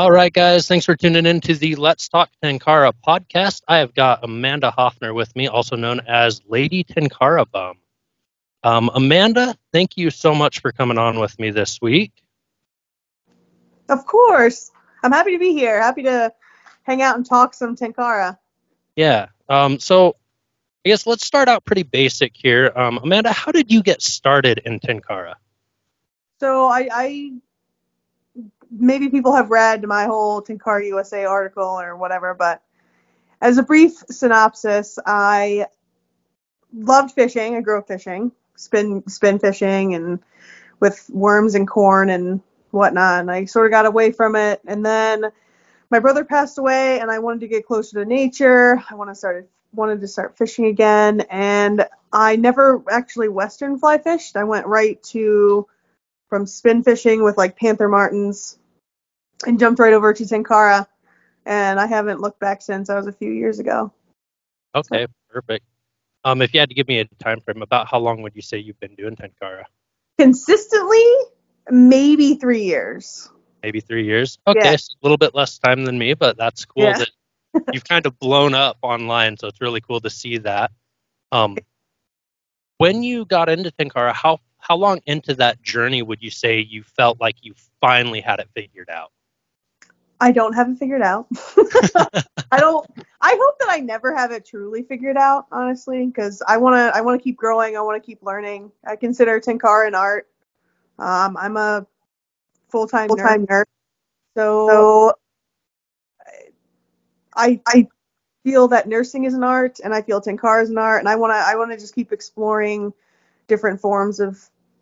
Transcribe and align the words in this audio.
All 0.00 0.10
right, 0.10 0.32
guys. 0.32 0.66
Thanks 0.66 0.86
for 0.86 0.96
tuning 0.96 1.26
in 1.26 1.42
to 1.42 1.54
the 1.54 1.76
Let's 1.76 2.08
Talk 2.08 2.30
Tenkara 2.42 2.94
podcast. 3.06 3.60
I 3.68 3.76
have 3.76 3.92
got 3.92 4.24
Amanda 4.24 4.70
Hoffner 4.70 5.12
with 5.12 5.36
me, 5.36 5.46
also 5.46 5.76
known 5.76 6.00
as 6.08 6.40
Lady 6.48 6.84
Tenkara 6.84 7.44
Bum. 7.50 7.76
Um, 8.64 8.90
Amanda, 8.94 9.54
thank 9.74 9.98
you 9.98 10.08
so 10.08 10.34
much 10.34 10.60
for 10.60 10.72
coming 10.72 10.96
on 10.96 11.20
with 11.20 11.38
me 11.38 11.50
this 11.50 11.82
week. 11.82 12.12
Of 13.90 14.06
course. 14.06 14.70
I'm 15.02 15.12
happy 15.12 15.32
to 15.32 15.38
be 15.38 15.52
here. 15.52 15.82
Happy 15.82 16.04
to 16.04 16.32
hang 16.84 17.02
out 17.02 17.16
and 17.16 17.26
talk 17.26 17.52
some 17.52 17.76
Tenkara. 17.76 18.38
Yeah. 18.96 19.26
Um, 19.50 19.78
so 19.78 20.16
I 20.86 20.88
guess 20.88 21.06
let's 21.06 21.26
start 21.26 21.46
out 21.46 21.66
pretty 21.66 21.82
basic 21.82 22.32
here. 22.34 22.72
Um, 22.74 23.00
Amanda, 23.02 23.32
how 23.32 23.52
did 23.52 23.70
you 23.70 23.82
get 23.82 24.00
started 24.00 24.62
in 24.64 24.80
Tenkara? 24.80 25.34
So 26.38 26.64
I, 26.68 26.88
I 26.90 27.32
maybe 28.70 29.08
people 29.08 29.34
have 29.34 29.50
read 29.50 29.86
my 29.86 30.04
whole 30.04 30.42
Tenkara 30.42 30.86
USA 30.86 31.24
article 31.24 31.64
or 31.64 31.96
whatever, 31.96 32.34
but 32.34 32.62
as 33.40 33.58
a 33.58 33.62
brief 33.62 34.02
synopsis, 34.10 34.98
I 35.06 35.66
loved 36.74 37.12
fishing. 37.12 37.56
I 37.56 37.60
grew 37.60 37.78
up 37.78 37.88
fishing, 37.88 38.32
spin 38.56 39.06
spin 39.08 39.38
fishing, 39.38 39.94
and 39.94 40.20
with 40.78 41.08
worms 41.10 41.54
and 41.54 41.66
corn 41.66 42.10
and 42.10 42.40
whatnot. 42.70 43.20
And 43.20 43.30
I 43.30 43.46
sort 43.46 43.66
of 43.66 43.72
got 43.72 43.86
away 43.86 44.12
from 44.12 44.36
it, 44.36 44.60
and 44.66 44.84
then 44.84 45.24
my 45.90 45.98
brother 45.98 46.24
passed 46.24 46.58
away, 46.58 47.00
and 47.00 47.10
I 47.10 47.18
wanted 47.18 47.40
to 47.40 47.48
get 47.48 47.66
closer 47.66 48.02
to 48.02 48.08
nature. 48.08 48.82
I 48.90 48.94
wanted 48.94 49.12
to 49.12 49.18
start 49.18 49.48
wanted 49.72 50.00
to 50.00 50.08
start 50.08 50.36
fishing 50.36 50.66
again, 50.66 51.22
and 51.30 51.86
I 52.12 52.36
never 52.36 52.82
actually 52.90 53.28
western 53.28 53.78
fly 53.78 53.98
fished. 53.98 54.36
I 54.36 54.44
went 54.44 54.66
right 54.66 55.02
to 55.04 55.66
from 56.28 56.46
spin 56.46 56.82
fishing 56.82 57.24
with 57.24 57.36
like 57.36 57.56
panther 57.56 57.88
martins 57.88 58.58
and 59.46 59.58
jumped 59.58 59.80
right 59.80 59.92
over 59.92 60.12
to 60.12 60.22
Tenkara. 60.24 60.86
And 61.46 61.80
I 61.80 61.86
haven't 61.86 62.20
looked 62.20 62.40
back 62.40 62.62
since. 62.62 62.90
I 62.90 62.96
was 62.96 63.06
a 63.06 63.12
few 63.12 63.30
years 63.30 63.58
ago. 63.58 63.92
Okay, 64.74 65.06
so. 65.06 65.12
perfect. 65.28 65.64
Um, 66.24 66.42
if 66.42 66.52
you 66.52 66.60
had 66.60 66.68
to 66.68 66.74
give 66.74 66.86
me 66.86 67.00
a 67.00 67.04
time 67.22 67.40
frame, 67.40 67.62
about 67.62 67.88
how 67.88 67.98
long 67.98 68.22
would 68.22 68.36
you 68.36 68.42
say 68.42 68.58
you've 68.58 68.78
been 68.78 68.94
doing 68.94 69.16
Tenkara? 69.16 69.64
Consistently, 70.18 71.02
maybe 71.70 72.34
three 72.34 72.64
years. 72.64 73.30
Maybe 73.62 73.80
three 73.80 74.04
years. 74.04 74.38
Okay, 74.46 74.60
yeah. 74.62 74.76
so 74.76 74.94
a 75.00 75.02
little 75.02 75.16
bit 75.16 75.34
less 75.34 75.58
time 75.58 75.84
than 75.84 75.98
me, 75.98 76.14
but 76.14 76.36
that's 76.36 76.64
cool 76.66 76.84
yeah. 76.84 76.98
that 76.98 77.10
you've 77.72 77.84
kind 77.84 78.04
of 78.06 78.18
blown 78.18 78.54
up 78.54 78.76
online. 78.82 79.36
So 79.38 79.48
it's 79.48 79.60
really 79.60 79.80
cool 79.80 80.00
to 80.00 80.10
see 80.10 80.38
that. 80.38 80.72
Um, 81.32 81.56
when 82.78 83.02
you 83.02 83.24
got 83.24 83.48
into 83.48 83.70
Tenkara, 83.70 84.12
how 84.12 84.40
how 84.58 84.76
long 84.76 85.00
into 85.06 85.34
that 85.36 85.62
journey 85.62 86.02
would 86.02 86.22
you 86.22 86.30
say 86.30 86.60
you 86.60 86.82
felt 86.82 87.20
like 87.20 87.36
you 87.42 87.54
finally 87.80 88.20
had 88.20 88.40
it 88.40 88.48
figured 88.54 88.90
out? 88.90 89.10
I 90.20 90.32
don't 90.32 90.52
have 90.52 90.68
it 90.68 90.78
figured 90.78 91.02
out. 91.02 91.26
I 92.52 92.58
don't. 92.58 92.86
I 93.22 93.38
hope 93.40 93.58
that 93.60 93.68
I 93.70 93.78
never 93.78 94.14
have 94.14 94.32
it 94.32 94.44
truly 94.44 94.82
figured 94.82 95.16
out, 95.16 95.46
honestly, 95.50 96.06
because 96.06 96.42
I 96.46 96.58
want 96.58 96.74
to. 96.74 96.96
I 96.96 97.00
want 97.00 97.18
to 97.20 97.24
keep 97.24 97.36
growing. 97.36 97.76
I 97.76 97.80
want 97.80 98.02
to 98.02 98.06
keep 98.06 98.22
learning. 98.22 98.70
I 98.86 98.96
consider 98.96 99.40
Tenkara 99.40 99.88
an 99.88 99.94
art. 99.94 100.28
Um, 100.98 101.36
I'm 101.38 101.56
a 101.56 101.86
full-time 102.68 103.08
full-time 103.08 103.46
nerd. 103.46 103.64
So, 104.36 104.68
so 104.68 105.12
I 107.34 107.60
I 107.66 107.88
feel 108.44 108.68
that 108.68 108.88
nursing 108.88 109.24
is 109.24 109.34
an 109.34 109.44
art, 109.44 109.80
and 109.82 109.94
I 109.94 110.02
feel 110.02 110.20
Tenkara 110.20 110.62
is 110.62 110.70
an 110.70 110.78
art, 110.78 111.00
and 111.00 111.08
I 111.08 111.16
want 111.16 111.32
to. 111.32 111.36
I 111.36 111.56
want 111.56 111.70
to 111.70 111.78
just 111.78 111.94
keep 111.94 112.12
exploring 112.12 112.92
different 113.48 113.80
forms 113.80 114.20
of 114.20 114.38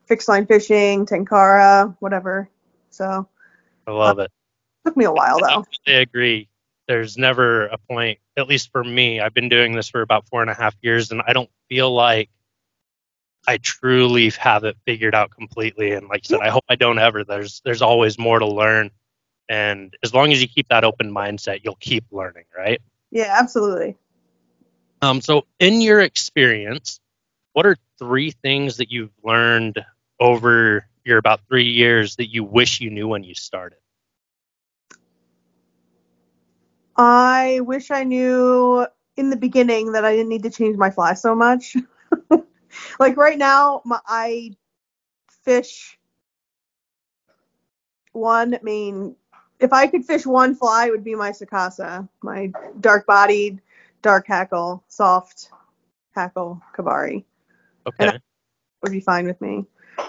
fixed 0.06 0.28
line 0.28 0.46
fishing, 0.46 1.06
Tenkara, 1.06 1.96
whatever. 2.00 2.50
So. 2.90 3.28
I 3.86 3.90
love 3.90 4.18
uh, 4.18 4.22
it 4.22 4.32
Took 4.84 4.96
me 4.96 5.04
a 5.04 5.12
while 5.12 5.38
though. 5.40 5.64
I 5.86 5.92
agree. 5.92 6.48
There's 6.86 7.18
never 7.18 7.66
a 7.66 7.76
point, 7.76 8.18
at 8.36 8.48
least 8.48 8.72
for 8.72 8.82
me. 8.82 9.20
I've 9.20 9.34
been 9.34 9.50
doing 9.50 9.72
this 9.72 9.88
for 9.88 10.00
about 10.00 10.26
four 10.28 10.40
and 10.40 10.50
a 10.50 10.54
half 10.54 10.74
years, 10.80 11.10
and 11.10 11.20
I 11.26 11.34
don't 11.34 11.50
feel 11.68 11.92
like 11.92 12.30
I 13.46 13.58
truly 13.58 14.30
have 14.30 14.64
it 14.64 14.76
figured 14.86 15.14
out 15.14 15.30
completely. 15.30 15.92
And 15.92 16.08
like 16.08 16.28
you 16.28 16.36
said, 16.36 16.46
I 16.46 16.50
hope 16.50 16.64
I 16.68 16.76
don't 16.76 16.98
ever. 16.98 17.24
There's 17.24 17.60
there's 17.64 17.82
always 17.82 18.18
more 18.18 18.38
to 18.38 18.46
learn, 18.46 18.90
and 19.48 19.94
as 20.02 20.14
long 20.14 20.32
as 20.32 20.40
you 20.40 20.48
keep 20.48 20.68
that 20.68 20.84
open 20.84 21.12
mindset, 21.12 21.60
you'll 21.62 21.76
keep 21.76 22.04
learning, 22.10 22.44
right? 22.56 22.80
Yeah, 23.10 23.34
absolutely. 23.38 23.96
Um, 25.00 25.20
so 25.20 25.46
in 25.58 25.80
your 25.80 26.00
experience, 26.00 27.00
what 27.52 27.66
are 27.66 27.76
three 27.98 28.30
things 28.30 28.78
that 28.78 28.90
you've 28.90 29.12
learned 29.22 29.84
over 30.20 30.86
your 31.04 31.18
about 31.18 31.40
three 31.48 31.70
years 31.70 32.16
that 32.16 32.32
you 32.32 32.44
wish 32.44 32.80
you 32.80 32.90
knew 32.90 33.08
when 33.08 33.24
you 33.24 33.34
started? 33.34 33.78
I 36.98 37.60
wish 37.62 37.90
I 37.92 38.04
knew 38.04 38.86
in 39.16 39.30
the 39.30 39.36
beginning 39.36 39.92
that 39.92 40.04
I 40.04 40.12
didn't 40.12 40.30
need 40.30 40.44
to 40.44 40.50
change 40.50 40.76
my 40.76 40.90
fly 40.90 41.14
so 41.14 41.34
much. 41.34 41.76
like 43.00 43.16
right 43.16 43.38
now, 43.38 43.82
my, 43.84 44.00
I 44.06 44.56
fish 45.44 45.98
one 48.12 48.58
main. 48.62 49.16
If 49.60 49.72
I 49.72 49.86
could 49.88 50.04
fish 50.04 50.26
one 50.26 50.54
fly, 50.54 50.86
it 50.88 50.90
would 50.92 51.04
be 51.04 51.14
my 51.16 51.32
Sakasa, 51.32 52.08
my 52.22 52.52
dark 52.80 53.06
bodied, 53.06 53.60
dark 54.02 54.26
hackle, 54.26 54.84
soft 54.88 55.50
hackle 56.14 56.62
Kabari. 56.76 57.24
Okay. 57.86 58.18
would 58.82 58.92
be 58.92 59.00
fine 59.00 59.26
with 59.26 59.40
me. 59.40 59.66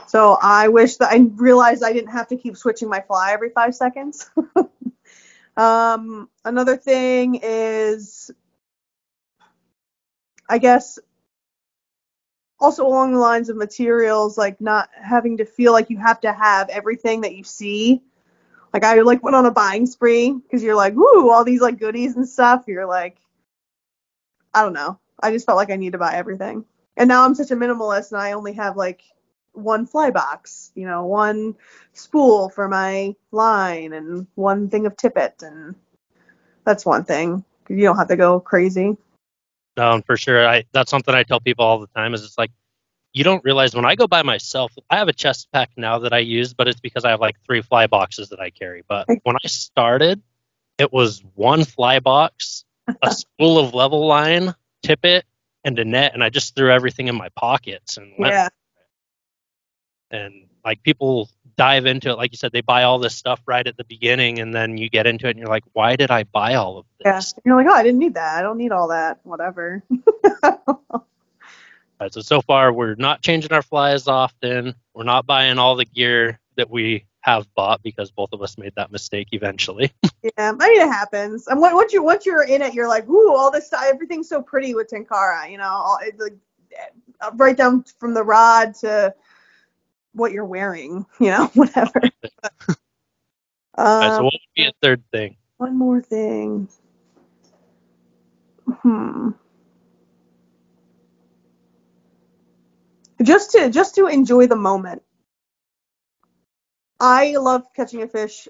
So 0.07 0.37
I 0.41 0.67
wish 0.67 0.97
that 0.97 1.11
I 1.11 1.17
realized 1.17 1.83
I 1.83 1.93
didn't 1.93 2.11
have 2.11 2.27
to 2.29 2.37
keep 2.37 2.57
switching 2.57 2.89
my 2.89 3.01
fly 3.01 3.33
every 3.33 3.49
five 3.49 3.75
seconds. 3.75 4.29
Um, 5.57 6.29
another 6.45 6.77
thing 6.77 7.39
is, 7.43 8.31
I 10.47 10.57
guess, 10.57 10.99
also 12.59 12.85
along 12.85 13.13
the 13.13 13.19
lines 13.19 13.49
of 13.49 13.57
materials, 13.57 14.37
like 14.37 14.59
not 14.59 14.89
having 15.01 15.37
to 15.37 15.45
feel 15.45 15.71
like 15.71 15.89
you 15.89 15.97
have 15.97 16.19
to 16.21 16.33
have 16.33 16.69
everything 16.69 17.21
that 17.21 17.35
you 17.35 17.43
see. 17.43 18.01
Like 18.73 18.83
I 18.83 18.99
like 19.01 19.23
went 19.23 19.35
on 19.35 19.45
a 19.45 19.51
buying 19.51 19.85
spree 19.85 20.31
because 20.31 20.61
you're 20.61 20.75
like, 20.75 20.93
woo, 20.95 21.31
all 21.31 21.43
these 21.43 21.61
like 21.61 21.79
goodies 21.79 22.15
and 22.15 22.27
stuff. 22.27 22.65
You're 22.67 22.85
like, 22.85 23.17
I 24.53 24.63
don't 24.63 24.73
know. 24.73 24.99
I 25.21 25.31
just 25.31 25.45
felt 25.45 25.57
like 25.57 25.71
I 25.71 25.75
need 25.75 25.93
to 25.93 25.97
buy 25.97 26.15
everything. 26.15 26.65
And 26.97 27.07
now 27.07 27.23
I'm 27.23 27.35
such 27.35 27.51
a 27.51 27.55
minimalist 27.55 28.11
and 28.11 28.21
I 28.21 28.33
only 28.33 28.53
have 28.53 28.77
like 28.77 29.03
one 29.53 29.85
fly 29.85 30.11
box, 30.11 30.71
you 30.75 30.85
know, 30.85 31.05
one 31.05 31.55
spool 31.93 32.49
for 32.49 32.67
my 32.67 33.15
line 33.31 33.93
and 33.93 34.27
one 34.35 34.69
thing 34.69 34.85
of 34.85 34.95
tippet 34.95 35.41
and 35.41 35.75
that's 36.65 36.85
one 36.85 37.03
thing. 37.03 37.43
You 37.67 37.81
don't 37.83 37.97
have 37.97 38.07
to 38.07 38.15
go 38.15 38.39
crazy. 38.39 38.97
No, 39.77 40.01
for 40.05 40.17
sure. 40.17 40.47
I 40.47 40.65
that's 40.71 40.91
something 40.91 41.13
I 41.13 41.23
tell 41.23 41.39
people 41.39 41.65
all 41.65 41.79
the 41.79 41.87
time 41.87 42.13
is 42.13 42.23
it's 42.23 42.37
like 42.37 42.51
you 43.13 43.23
don't 43.23 43.43
realize 43.43 43.75
when 43.75 43.85
I 43.85 43.95
go 43.95 44.07
by 44.07 44.23
myself, 44.23 44.71
I 44.89 44.97
have 44.97 45.07
a 45.07 45.13
chest 45.13 45.47
pack 45.51 45.71
now 45.75 45.99
that 45.99 46.13
I 46.13 46.19
use, 46.19 46.53
but 46.53 46.67
it's 46.67 46.79
because 46.79 47.05
I 47.05 47.11
have 47.11 47.19
like 47.19 47.37
three 47.45 47.61
fly 47.61 47.87
boxes 47.87 48.29
that 48.29 48.39
I 48.39 48.49
carry. 48.49 48.83
But 48.87 49.07
when 49.23 49.35
I 49.43 49.47
started, 49.47 50.21
it 50.77 50.93
was 50.93 51.23
one 51.35 51.65
fly 51.65 51.99
box, 51.99 52.65
a 53.01 53.11
spool 53.11 53.57
of 53.57 53.73
level 53.73 54.05
line, 54.05 54.53
tippet, 54.83 55.25
and 55.63 55.77
a 55.79 55.85
net, 55.85 56.13
and 56.13 56.23
I 56.23 56.29
just 56.29 56.55
threw 56.55 56.71
everything 56.71 57.07
in 57.07 57.15
my 57.15 57.29
pockets 57.29 57.97
and 57.97 58.13
went 58.17 58.33
yeah 58.33 58.49
and 60.11 60.45
like 60.63 60.81
people 60.83 61.29
dive 61.57 61.85
into 61.85 62.09
it 62.09 62.15
like 62.15 62.31
you 62.31 62.37
said 62.37 62.51
they 62.53 62.61
buy 62.61 62.83
all 62.83 62.99
this 62.99 63.13
stuff 63.15 63.41
right 63.45 63.67
at 63.67 63.75
the 63.75 63.83
beginning 63.83 64.39
and 64.39 64.53
then 64.53 64.77
you 64.77 64.89
get 64.89 65.05
into 65.05 65.27
it 65.27 65.31
and 65.31 65.39
you're 65.39 65.49
like 65.49 65.63
why 65.73 65.95
did 65.95 66.09
i 66.09 66.23
buy 66.23 66.55
all 66.55 66.77
of 66.77 66.85
this? 67.03 67.33
Yeah 67.35 67.41
you're 67.45 67.55
like 67.55 67.67
oh 67.67 67.75
i 67.75 67.83
didn't 67.83 67.99
need 67.99 68.13
that. 68.13 68.37
I 68.37 68.41
don't 68.41 68.57
need 68.57 68.71
all 68.71 68.87
that. 68.89 69.19
Whatever. 69.23 69.83
Right, 72.01 72.13
so 72.13 72.21
so 72.21 72.41
far 72.41 72.71
we're 72.71 72.95
not 72.95 73.21
changing 73.21 73.51
our 73.51 73.61
flies 73.61 74.07
often. 74.07 74.73
We're 74.93 75.03
not 75.03 75.25
buying 75.25 75.57
all 75.57 75.75
the 75.75 75.83
gear 75.83 76.39
that 76.55 76.69
we 76.69 77.03
have 77.19 77.53
bought 77.55 77.83
because 77.83 78.09
both 78.09 78.31
of 78.31 78.41
us 78.41 78.57
made 78.57 78.71
that 78.77 78.91
mistake 78.91 79.27
eventually. 79.31 79.91
Yeah 80.21 80.51
i 80.59 80.67
mean 80.67 80.81
it 80.81 80.87
happens. 80.87 81.47
And 81.47 81.61
once 81.61 81.93
you 81.93 82.03
once 82.03 82.25
you're 82.25 82.43
in 82.43 82.61
it 82.61 82.73
you're 82.73 82.89
like 82.89 83.07
ooh 83.07 83.33
all 83.33 83.49
this 83.51 83.67
stuff 83.67 83.83
everything's 83.85 84.27
so 84.27 84.41
pretty 84.41 84.75
with 84.75 84.89
tenkara 84.89 85.49
you 85.49 85.57
know 85.57 85.63
all, 85.69 85.97
it, 86.01 86.19
like 86.19 86.35
right 87.35 87.55
down 87.55 87.83
from 87.97 88.13
the 88.13 88.23
rod 88.23 88.75
to 88.75 89.13
what 90.19 90.31
you're 90.31 90.45
wearing, 90.45 91.05
you 91.19 91.31
know, 91.31 91.47
whatever. 91.53 92.01
um, 93.75 94.01
right, 94.01 94.11
so 94.11 94.23
what 94.23 94.33
would 94.33 94.55
be 94.55 94.65
a 94.65 94.71
third 94.81 95.03
thing? 95.11 95.37
One 95.57 95.77
more 95.77 96.01
thing. 96.01 96.69
Hmm. 98.67 99.31
Just 103.21 103.51
to 103.51 103.69
just 103.69 103.95
to 103.95 104.07
enjoy 104.07 104.47
the 104.47 104.55
moment. 104.55 105.01
I 106.99 107.35
love 107.37 107.63
catching 107.75 108.01
a 108.03 108.07
fish. 108.07 108.47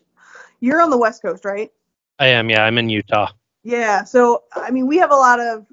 You're 0.60 0.82
on 0.82 0.90
the 0.90 0.98
West 0.98 1.22
Coast, 1.22 1.46
right? 1.46 1.72
I 2.20 2.28
am, 2.28 2.50
yeah. 2.50 2.64
I'm 2.64 2.78
in 2.78 2.90
Utah. 2.90 3.32
Yeah, 3.64 4.04
so 4.04 4.44
I 4.54 4.72
mean, 4.72 4.88
we 4.88 4.98
have 4.98 5.12
a 5.12 5.16
lot 5.16 5.40
of. 5.40 5.66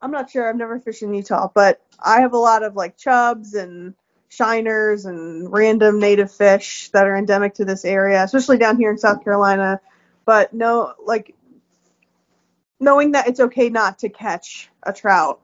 I'm 0.00 0.10
not 0.10 0.30
sure. 0.30 0.48
I've 0.48 0.56
never 0.56 0.80
fished 0.80 1.02
in 1.02 1.14
Utah, 1.14 1.48
but 1.54 1.80
I 2.00 2.20
have 2.20 2.32
a 2.32 2.38
lot 2.38 2.62
of 2.64 2.74
like 2.74 2.96
chubs 2.96 3.54
and 3.54 3.94
shiners 4.32 5.04
and 5.04 5.52
random 5.52 6.00
native 6.00 6.32
fish 6.32 6.88
that 6.90 7.06
are 7.06 7.16
endemic 7.16 7.54
to 7.54 7.64
this 7.64 7.84
area, 7.84 8.22
especially 8.24 8.56
down 8.56 8.76
here 8.78 8.90
in 8.90 8.96
South 8.98 9.22
Carolina. 9.22 9.80
but 10.24 10.52
no, 10.54 10.94
like 11.04 11.34
knowing 12.80 13.12
that 13.12 13.28
it's 13.28 13.40
okay 13.40 13.68
not 13.68 13.98
to 13.98 14.08
catch 14.08 14.70
a 14.84 14.92
trout. 14.92 15.40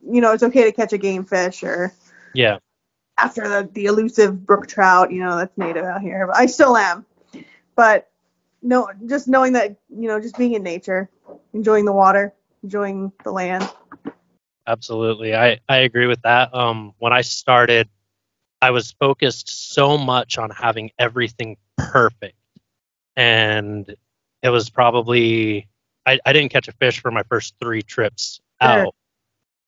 You 0.00 0.20
know, 0.20 0.32
it's 0.32 0.42
okay 0.42 0.64
to 0.64 0.72
catch 0.72 0.92
a 0.92 0.98
game 0.98 1.24
fish 1.24 1.62
or 1.62 1.92
Yeah. 2.34 2.58
after 3.18 3.48
the, 3.48 3.68
the 3.72 3.86
elusive 3.86 4.46
brook 4.46 4.66
trout, 4.66 5.12
you 5.12 5.20
know, 5.20 5.36
that's 5.36 5.56
native 5.58 5.84
out 5.84 6.00
here. 6.00 6.26
But 6.26 6.36
I 6.36 6.46
still 6.46 6.76
am. 6.76 7.04
But 7.74 8.08
no, 8.62 8.88
just 9.06 9.28
knowing 9.28 9.54
that, 9.54 9.76
you 9.88 10.08
know, 10.08 10.20
just 10.20 10.36
being 10.38 10.54
in 10.54 10.62
nature, 10.62 11.10
enjoying 11.52 11.84
the 11.84 11.92
water, 11.92 12.32
enjoying 12.62 13.12
the 13.24 13.32
land. 13.32 13.68
Absolutely. 14.66 15.34
I, 15.34 15.60
I 15.68 15.78
agree 15.78 16.06
with 16.06 16.22
that. 16.22 16.54
Um, 16.54 16.94
when 16.98 17.12
I 17.12 17.22
started, 17.22 17.88
I 18.60 18.70
was 18.70 18.92
focused 18.92 19.74
so 19.74 19.98
much 19.98 20.38
on 20.38 20.50
having 20.50 20.90
everything 20.98 21.56
perfect. 21.76 22.36
And 23.16 23.94
it 24.42 24.48
was 24.50 24.70
probably, 24.70 25.68
I, 26.06 26.20
I 26.24 26.32
didn't 26.32 26.52
catch 26.52 26.68
a 26.68 26.72
fish 26.72 27.00
for 27.00 27.10
my 27.10 27.22
first 27.24 27.54
three 27.60 27.82
trips 27.82 28.40
Sure. 28.62 28.86
out. 28.86 28.94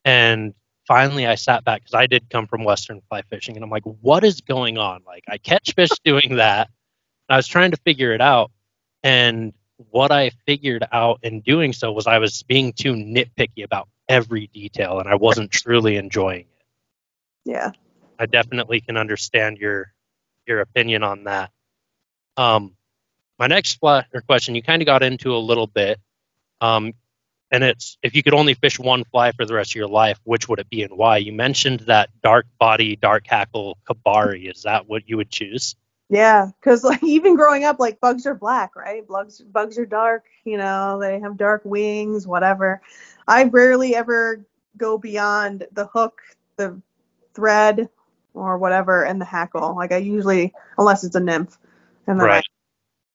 And 0.04 0.54
finally, 0.86 1.26
I 1.26 1.34
sat 1.34 1.64
back 1.64 1.80
because 1.80 1.94
I 1.94 2.06
did 2.06 2.30
come 2.30 2.46
from 2.46 2.62
Western 2.62 3.00
fly 3.08 3.22
fishing. 3.22 3.56
And 3.56 3.64
I'm 3.64 3.70
like, 3.70 3.84
what 3.84 4.22
is 4.22 4.40
going 4.40 4.78
on? 4.78 5.02
Like, 5.06 5.24
I 5.28 5.38
catch 5.38 5.72
fish 5.76 5.90
doing 6.04 6.36
that. 6.36 6.68
And 7.28 7.34
I 7.34 7.36
was 7.36 7.48
trying 7.48 7.72
to 7.72 7.76
figure 7.78 8.12
it 8.12 8.20
out. 8.20 8.52
And 9.02 9.52
what 9.90 10.12
I 10.12 10.30
figured 10.46 10.86
out 10.92 11.18
in 11.22 11.40
doing 11.40 11.72
so 11.72 11.90
was 11.90 12.06
I 12.06 12.18
was 12.18 12.42
being 12.44 12.72
too 12.72 12.92
nitpicky 12.94 13.64
about 13.64 13.88
every 14.08 14.48
detail 14.48 15.00
and 15.00 15.08
I 15.08 15.14
wasn't 15.14 15.50
truly 15.50 15.96
enjoying 15.96 16.40
it. 16.40 16.64
Yeah. 17.44 17.72
I 18.18 18.26
definitely 18.26 18.80
can 18.80 18.96
understand 18.96 19.58
your 19.58 19.92
your 20.46 20.60
opinion 20.60 21.02
on 21.02 21.24
that. 21.24 21.50
Um, 22.36 22.76
my 23.38 23.46
next 23.46 23.74
fly, 23.74 24.04
question 24.26 24.54
you 24.54 24.62
kind 24.62 24.82
of 24.82 24.86
got 24.86 25.02
into 25.02 25.34
a 25.34 25.38
little 25.38 25.66
bit, 25.66 25.98
um, 26.60 26.92
and 27.50 27.64
it's 27.64 27.98
if 28.02 28.14
you 28.14 28.22
could 28.22 28.34
only 28.34 28.54
fish 28.54 28.78
one 28.78 29.04
fly 29.04 29.32
for 29.32 29.44
the 29.44 29.54
rest 29.54 29.72
of 29.72 29.76
your 29.76 29.88
life, 29.88 30.20
which 30.24 30.48
would 30.48 30.58
it 30.58 30.70
be 30.70 30.82
and 30.82 30.96
why? 30.96 31.16
You 31.18 31.32
mentioned 31.32 31.80
that 31.80 32.10
dark 32.22 32.46
body, 32.58 32.96
dark 32.96 33.26
hackle 33.26 33.78
kabari. 33.88 34.50
Is 34.50 34.62
that 34.62 34.88
what 34.88 35.08
you 35.08 35.16
would 35.16 35.30
choose? 35.30 35.74
Yeah, 36.08 36.50
because 36.60 36.84
like 36.84 37.02
even 37.04 37.36
growing 37.36 37.64
up, 37.64 37.78
like 37.80 38.00
bugs 38.00 38.26
are 38.26 38.34
black, 38.34 38.76
right? 38.76 39.06
Bugs 39.06 39.40
bugs 39.40 39.78
are 39.78 39.86
dark. 39.86 40.24
You 40.44 40.58
know, 40.58 40.98
they 41.00 41.20
have 41.20 41.36
dark 41.36 41.62
wings, 41.64 42.26
whatever. 42.26 42.80
I 43.26 43.44
rarely 43.44 43.94
ever 43.94 44.44
go 44.76 44.98
beyond 44.98 45.66
the 45.72 45.86
hook, 45.86 46.20
the 46.56 46.80
thread, 47.34 47.88
or 48.34 48.58
whatever, 48.58 49.04
and 49.04 49.20
the 49.20 49.24
hackle. 49.24 49.74
Like 49.76 49.92
I 49.92 49.98
usually, 49.98 50.52
unless 50.78 51.04
it's 51.04 51.16
a 51.16 51.20
nymph, 51.20 51.58
and 52.06 52.20
then 52.20 52.30
I, 52.30 52.34
Right. 52.34 52.44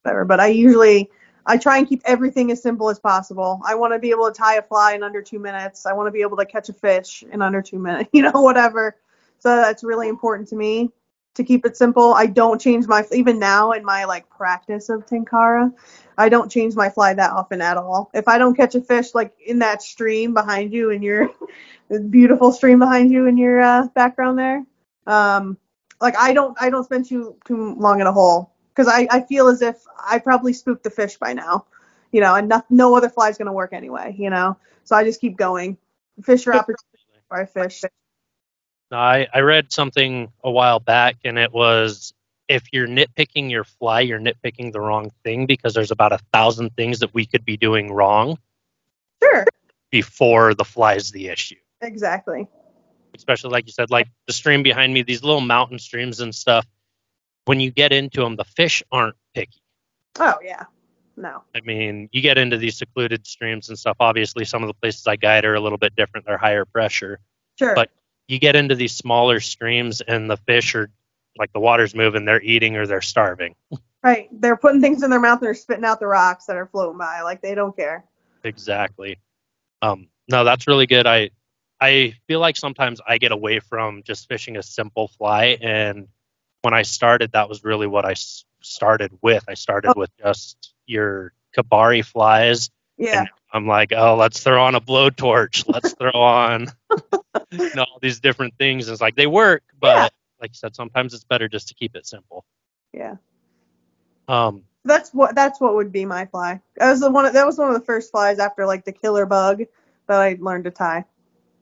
whatever. 0.03 0.25
But 0.25 0.39
I 0.39 0.47
usually 0.47 1.09
I 1.45 1.57
try 1.57 1.77
and 1.77 1.87
keep 1.87 2.01
everything 2.05 2.51
as 2.51 2.61
simple 2.61 2.89
as 2.89 2.99
possible. 2.99 3.61
I 3.65 3.75
want 3.75 3.93
to 3.93 3.99
be 3.99 4.11
able 4.11 4.27
to 4.31 4.37
tie 4.37 4.55
a 4.57 4.61
fly 4.61 4.93
in 4.93 5.03
under 5.03 5.21
two 5.21 5.39
minutes. 5.39 5.85
I 5.85 5.93
want 5.93 6.07
to 6.07 6.11
be 6.11 6.21
able 6.21 6.37
to 6.37 6.45
catch 6.45 6.69
a 6.69 6.73
fish 6.73 7.23
in 7.31 7.41
under 7.41 7.61
two 7.61 7.79
minutes. 7.79 8.09
You 8.13 8.23
know, 8.23 8.41
whatever. 8.41 8.95
So 9.39 9.55
that's 9.55 9.83
really 9.83 10.09
important 10.09 10.47
to 10.49 10.55
me 10.55 10.91
to 11.39 11.43
keep 11.45 11.65
it 11.65 11.77
simple. 11.77 12.13
I 12.13 12.25
don't 12.25 12.59
change 12.59 12.85
my 12.85 13.05
even 13.13 13.39
now 13.39 13.71
in 13.71 13.83
my 13.83 14.03
like 14.03 14.29
practice 14.29 14.89
of 14.89 15.05
tenkara. 15.05 15.73
I 16.17 16.27
don't 16.27 16.51
change 16.51 16.75
my 16.75 16.89
fly 16.89 17.13
that 17.13 17.31
often 17.31 17.61
at 17.61 17.77
all. 17.77 18.11
If 18.13 18.27
I 18.27 18.37
don't 18.37 18.55
catch 18.55 18.75
a 18.75 18.81
fish 18.81 19.15
like 19.15 19.33
in 19.45 19.59
that 19.59 19.81
stream 19.81 20.33
behind 20.33 20.73
you 20.73 20.89
in 20.89 21.01
your 21.01 21.29
beautiful 22.09 22.51
stream 22.51 22.79
behind 22.79 23.09
you 23.09 23.25
in 23.27 23.37
your 23.37 23.61
uh, 23.61 23.87
background 23.95 24.37
there, 24.37 24.65
um, 25.07 25.57
like 26.01 26.17
I 26.17 26.33
don't 26.33 26.61
I 26.61 26.69
don't 26.69 26.83
spend 26.83 27.05
too 27.05 27.35
too 27.45 27.73
long 27.75 28.01
in 28.01 28.07
a 28.07 28.11
hole 28.11 28.51
because 28.75 28.91
I 28.91 29.07
I 29.09 29.21
feel 29.21 29.47
as 29.47 29.61
if 29.61 29.81
I 29.97 30.19
probably 30.19 30.51
spooked 30.51 30.83
the 30.83 30.89
fish 30.89 31.17
by 31.17 31.31
now, 31.31 31.67
you 32.11 32.19
know, 32.19 32.35
and 32.35 32.49
no, 32.49 32.61
no 32.69 32.95
other 32.95 33.09
fly's 33.09 33.37
gonna 33.37 33.53
work 33.53 33.71
anyway, 33.71 34.13
you 34.19 34.29
know. 34.29 34.57
So 34.83 34.97
I 34.97 35.05
just 35.05 35.21
keep 35.21 35.37
going. 35.37 35.77
Fish 36.21 36.45
are 36.47 36.53
opportunity 36.53 36.99
where 37.29 37.41
I 37.41 37.45
fish. 37.45 37.85
No, 38.91 38.97
I, 38.97 39.27
I 39.33 39.39
read 39.41 39.71
something 39.71 40.31
a 40.43 40.49
while 40.51 40.79
back, 40.79 41.17
and 41.23 41.37
it 41.37 41.51
was 41.53 42.13
if 42.47 42.63
you're 42.73 42.87
nitpicking 42.87 43.51
your 43.51 43.63
fly, 43.63 44.01
you're 44.01 44.19
nitpicking 44.19 44.71
the 44.71 44.79
wrong 44.81 45.11
thing 45.23 45.45
because 45.45 45.73
there's 45.75 45.91
about 45.91 46.11
a 46.11 46.17
thousand 46.33 46.75
things 46.75 46.99
that 46.99 47.13
we 47.13 47.25
could 47.25 47.45
be 47.45 47.55
doing 47.57 47.91
wrong 47.91 48.39
Sure, 49.21 49.45
before 49.91 50.55
the 50.55 50.65
fly 50.65 50.95
is 50.95 51.11
the 51.11 51.27
issue. 51.27 51.57
exactly. 51.81 52.47
Especially 53.15 53.51
like 53.51 53.65
you 53.67 53.71
said, 53.73 53.91
like 53.91 54.07
the 54.27 54.33
stream 54.33 54.63
behind 54.63 54.93
me, 54.93 55.01
these 55.03 55.23
little 55.23 55.41
mountain 55.41 55.77
streams 55.77 56.19
and 56.21 56.33
stuff. 56.33 56.65
When 57.45 57.59
you 57.59 57.69
get 57.71 57.91
into 57.91 58.21
them, 58.21 58.35
the 58.35 58.43
fish 58.45 58.81
aren't 58.91 59.15
picky. 59.35 59.61
Oh 60.19 60.35
yeah, 60.43 60.63
no. 61.17 61.43
I 61.55 61.61
mean, 61.61 62.09
you 62.11 62.21
get 62.21 62.37
into 62.37 62.57
these 62.57 62.77
secluded 62.77 63.25
streams 63.27 63.69
and 63.69 63.77
stuff. 63.77 63.97
Obviously, 63.99 64.45
some 64.45 64.63
of 64.63 64.67
the 64.67 64.73
places 64.73 65.05
I 65.05 65.15
guide 65.17 65.45
are 65.45 65.55
a 65.55 65.59
little 65.59 65.77
bit 65.77 65.95
different. 65.95 66.25
They're 66.25 66.37
higher 66.37 66.65
pressure. 66.65 67.19
Sure. 67.59 67.75
But- 67.75 67.91
You 68.29 68.39
get 68.39 68.55
into 68.55 68.75
these 68.75 68.93
smaller 68.93 69.39
streams, 69.39 70.01
and 70.01 70.29
the 70.29 70.37
fish 70.37 70.75
are 70.75 70.89
like 71.37 71.51
the 71.51 71.59
water's 71.59 71.95
moving. 71.95 72.25
They're 72.25 72.41
eating 72.41 72.75
or 72.77 72.85
they're 72.85 73.01
starving. 73.01 73.55
Right. 74.03 74.29
They're 74.31 74.55
putting 74.55 74.81
things 74.81 75.03
in 75.03 75.09
their 75.09 75.19
mouth 75.19 75.39
and 75.39 75.47
they're 75.47 75.53
spitting 75.55 75.83
out 75.83 75.99
the 75.99 76.07
rocks 76.07 76.45
that 76.45 76.55
are 76.55 76.67
floating 76.67 76.97
by. 76.97 77.21
Like 77.21 77.41
they 77.41 77.53
don't 77.55 77.75
care. 77.75 78.05
Exactly. 78.43 79.19
Um, 79.81 80.07
no, 80.29 80.43
that's 80.43 80.67
really 80.67 80.85
good. 80.85 81.05
I 81.07 81.31
I 81.81 82.13
feel 82.27 82.39
like 82.39 82.55
sometimes 82.55 83.01
I 83.07 83.17
get 83.17 83.31
away 83.31 83.59
from 83.59 84.03
just 84.03 84.27
fishing 84.27 84.57
a 84.57 84.63
simple 84.63 85.07
fly, 85.07 85.57
and 85.61 86.07
when 86.61 86.73
I 86.73 86.81
started, 86.83 87.31
that 87.31 87.49
was 87.49 87.63
really 87.63 87.87
what 87.87 88.05
I 88.05 88.11
s- 88.11 88.43
started 88.61 89.11
with. 89.21 89.43
I 89.47 89.53
started 89.55 89.89
Oh. 89.95 89.99
with 89.99 90.11
just 90.17 90.73
your 90.85 91.33
kabari 91.57 92.03
flies. 92.05 92.69
Yeah. 92.97 93.21
And 93.21 93.29
I'm 93.51 93.65
like, 93.67 93.91
oh, 93.95 94.15
let's 94.15 94.41
throw 94.43 94.63
on 94.63 94.75
a 94.75 94.81
blowtorch. 94.81 95.67
Let's 95.67 95.93
throw 95.93 96.11
on 96.11 96.67
you 97.51 97.69
know, 97.75 97.83
all 97.83 97.99
these 98.01 98.19
different 98.19 98.55
things. 98.57 98.87
And 98.87 98.93
it's 98.93 99.01
like 99.01 99.15
they 99.15 99.27
work, 99.27 99.63
but 99.79 99.95
Yeah. 99.95 100.07
like 100.41 100.51
you 100.51 100.55
said, 100.55 100.75
sometimes 100.75 101.13
it's 101.13 101.23
better 101.23 101.47
just 101.47 101.69
to 101.69 101.73
keep 101.73 101.95
it 101.95 102.05
simple. 102.05 102.45
Yeah. 102.93 103.15
Um, 104.27 104.63
That's 104.85 105.11
what 105.13 105.33
that's 105.35 105.59
what 105.59 105.75
would 105.75 105.91
be 105.91 106.05
my 106.05 106.25
fly. 106.27 106.61
That 106.77 106.91
was 106.91 106.99
the 106.99 107.09
one 107.11 107.31
that 107.33 107.45
was 107.45 107.57
one 107.57 107.69
of 107.69 107.73
the 107.73 107.85
first 107.85 108.11
flies 108.11 108.39
after 108.39 108.65
like 108.65 108.85
the 108.85 108.91
killer 108.91 109.25
bug 109.25 109.63
that 110.07 110.21
I 110.21 110.37
learned 110.39 110.65
to 110.65 110.71
tie 110.71 111.05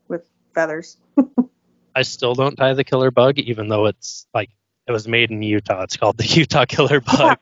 with 0.07 0.27
feathers. 0.53 0.97
I 1.95 2.01
still 2.03 2.35
don't 2.35 2.55
tie 2.55 2.73
the 2.73 2.83
killer 2.83 3.09
bug, 3.11 3.39
even 3.39 3.69
though 3.69 3.85
it's 3.87 4.27
like 4.33 4.49
it 4.87 4.91
was 4.91 5.07
made 5.07 5.31
in 5.31 5.41
Utah. 5.41 5.83
It's 5.83 5.97
called 5.97 6.17
the 6.17 6.25
Utah 6.27 6.65
killer 6.65 6.99
bug. 7.01 7.39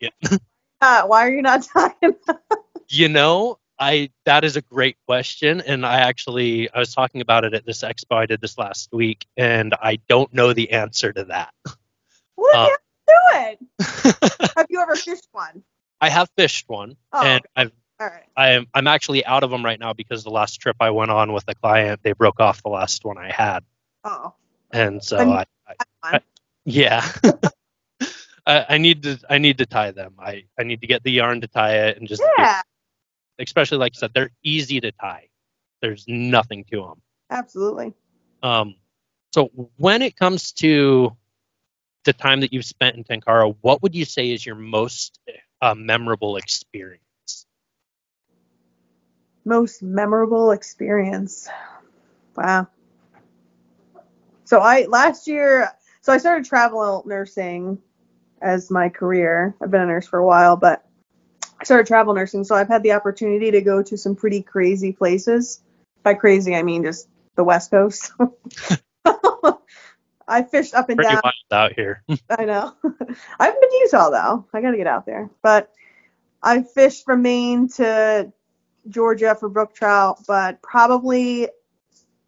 Uh, 0.82 1.04
why 1.08 1.26
are 1.26 1.32
you 1.32 1.42
not 1.42 1.64
tying? 1.64 2.16
you 2.90 3.10
know, 3.10 3.58
I 3.80 4.10
that 4.26 4.44
is 4.46 4.56
a 4.56 4.62
great 4.62 4.98
question, 5.08 5.62
and 5.62 5.86
I 5.86 6.00
actually 6.00 6.70
I 6.72 6.80
was 6.80 6.94
talking 6.94 7.22
about 7.22 7.44
it 7.46 7.54
at 7.54 7.66
this 7.66 7.82
expo 7.82 8.16
I 8.18 8.26
did 8.26 8.42
this 8.42 8.58
last 8.58 8.90
week, 8.94 9.26
and 9.38 9.74
I 9.82 10.00
don't 10.08 10.34
know 10.34 10.54
the 10.54 10.72
answer 10.72 11.12
to 11.14 11.26
that. 11.26 11.54
What 12.36 12.56
Uh, 12.56 12.60
are 12.60 12.70
you 12.70 13.58
doing? 13.58 13.70
Have 14.56 14.68
you 14.70 14.80
ever 14.82 14.96
fished 14.96 15.28
one? 15.32 15.64
I 16.02 16.10
have 16.10 16.30
fished 16.38 16.70
one, 16.70 16.96
Oh, 17.14 17.26
and 17.26 17.44
I've 17.56 17.72
All 18.00 18.08
right. 18.08 18.24
I'm 18.38 18.68
I'm 18.74 18.88
actually 18.88 19.26
out 19.26 19.44
of 19.44 19.50
them 19.50 19.64
right 19.64 19.80
now 19.80 19.94
because 19.94 20.24
the 20.24 20.30
last 20.30 20.58
trip 20.62 20.76
I 20.80 20.90
went 20.92 21.12
on 21.12 21.34
with 21.34 21.44
a 21.48 21.56
client, 21.56 22.02
they 22.04 22.12
broke 22.14 22.40
off 22.40 22.62
the 22.64 22.70
last 22.70 23.04
one 23.06 23.18
I 23.18 23.32
had, 23.32 23.64
Oh. 24.04 24.34
and 24.72 25.04
so 25.04 25.18
And- 25.18 25.32
I, 25.34 25.46
I, 26.04 26.20
yeah. 26.66 27.06
I, 28.48 28.66
I 28.70 28.78
need 28.78 29.04
to 29.04 29.20
I 29.30 29.38
need 29.40 29.58
to 29.58 29.66
tie 29.66 29.92
them. 29.92 30.14
I, 30.20 30.44
I 30.60 30.64
need 30.64 30.82
to 30.82 30.88
get 30.88 31.04
the 31.04 31.12
yarn 31.12 31.42
to 31.42 31.48
tie 31.48 31.88
it 31.88 31.98
and 31.98 32.08
just 32.08 32.22
Yeah. 32.38 32.62
Especially 33.40 33.78
like 33.78 33.94
I 33.96 34.00
said, 34.00 34.12
they're 34.14 34.32
easy 34.44 34.80
to 34.82 34.92
tie. 34.92 35.30
There's 35.82 36.06
nothing 36.08 36.66
to 36.72 36.82
them. 36.82 37.02
Absolutely. 37.30 37.94
Um, 38.44 38.76
so 39.34 39.52
when 39.78 40.02
it 40.02 40.16
comes 40.16 40.52
to 40.54 41.16
the 42.06 42.14
time 42.14 42.42
that 42.42 42.54
you've 42.54 42.66
spent 42.66 42.96
in 42.96 43.04
Tenkara, 43.04 43.56
what 43.62 43.82
would 43.82 43.96
you 43.96 44.06
say 44.06 44.32
is 44.32 44.46
your 44.46 44.56
most 44.56 45.20
uh, 45.62 45.76
memorable 45.76 46.38
experience? 46.38 47.02
Most 49.44 49.84
memorable 49.84 50.52
experience. 50.52 51.50
Wow. 52.36 52.68
So 54.46 54.60
I 54.60 54.86
last 54.86 55.28
year 55.28 55.72
so 56.06 56.14
I 56.14 56.18
started 56.18 56.46
travel 56.46 57.04
nursing 57.08 57.80
as 58.40 58.70
my 58.70 58.90
career. 58.90 59.56
I've 59.60 59.72
been 59.72 59.82
a 59.82 59.88
nurse 59.88 60.08
for 60.08 60.20
a 60.20 60.26
while, 60.26 60.56
but 60.56 60.86
I 61.60 61.64
started 61.64 61.88
travel 61.88 62.14
nursing, 62.14 62.44
so 62.44 62.56
I've 62.56 62.68
had 62.68 62.84
the 62.84 62.92
opportunity 62.92 63.52
to 63.52 63.62
go 63.62 63.82
to 63.84 63.98
some 63.98 64.16
pretty 64.16 64.42
crazy 64.42 64.92
places. 64.92 65.62
By 66.04 66.14
crazy, 66.14 66.56
I 66.56 66.64
mean 66.64 66.84
just 66.84 67.08
the 67.36 67.44
West 67.44 67.72
Coast. 67.72 68.12
I 70.28 70.42
fished 70.44 70.74
up 70.74 70.90
and 70.90 70.98
Pretty 70.98 71.14
down. 71.14 71.22
wild 71.24 71.36
out 71.52 71.74
here. 71.74 72.04
I 72.30 72.46
know. 72.46 72.74
I 72.84 73.46
haven't 73.46 73.62
been 73.62 73.70
to 73.70 73.80
Utah 73.84 74.10
though. 74.10 74.46
I 74.54 74.62
got 74.62 74.72
to 74.72 74.78
get 74.78 74.88
out 74.88 75.06
there. 75.06 75.30
But 75.42 75.72
I 76.42 76.64
fished 76.64 77.06
from 77.06 77.22
Maine 77.22 77.70
to 77.70 78.32
Georgia 78.90 79.36
for 79.36 79.50
brook 79.50 79.74
trout, 79.76 80.24
but 80.28 80.62
probably 80.62 81.50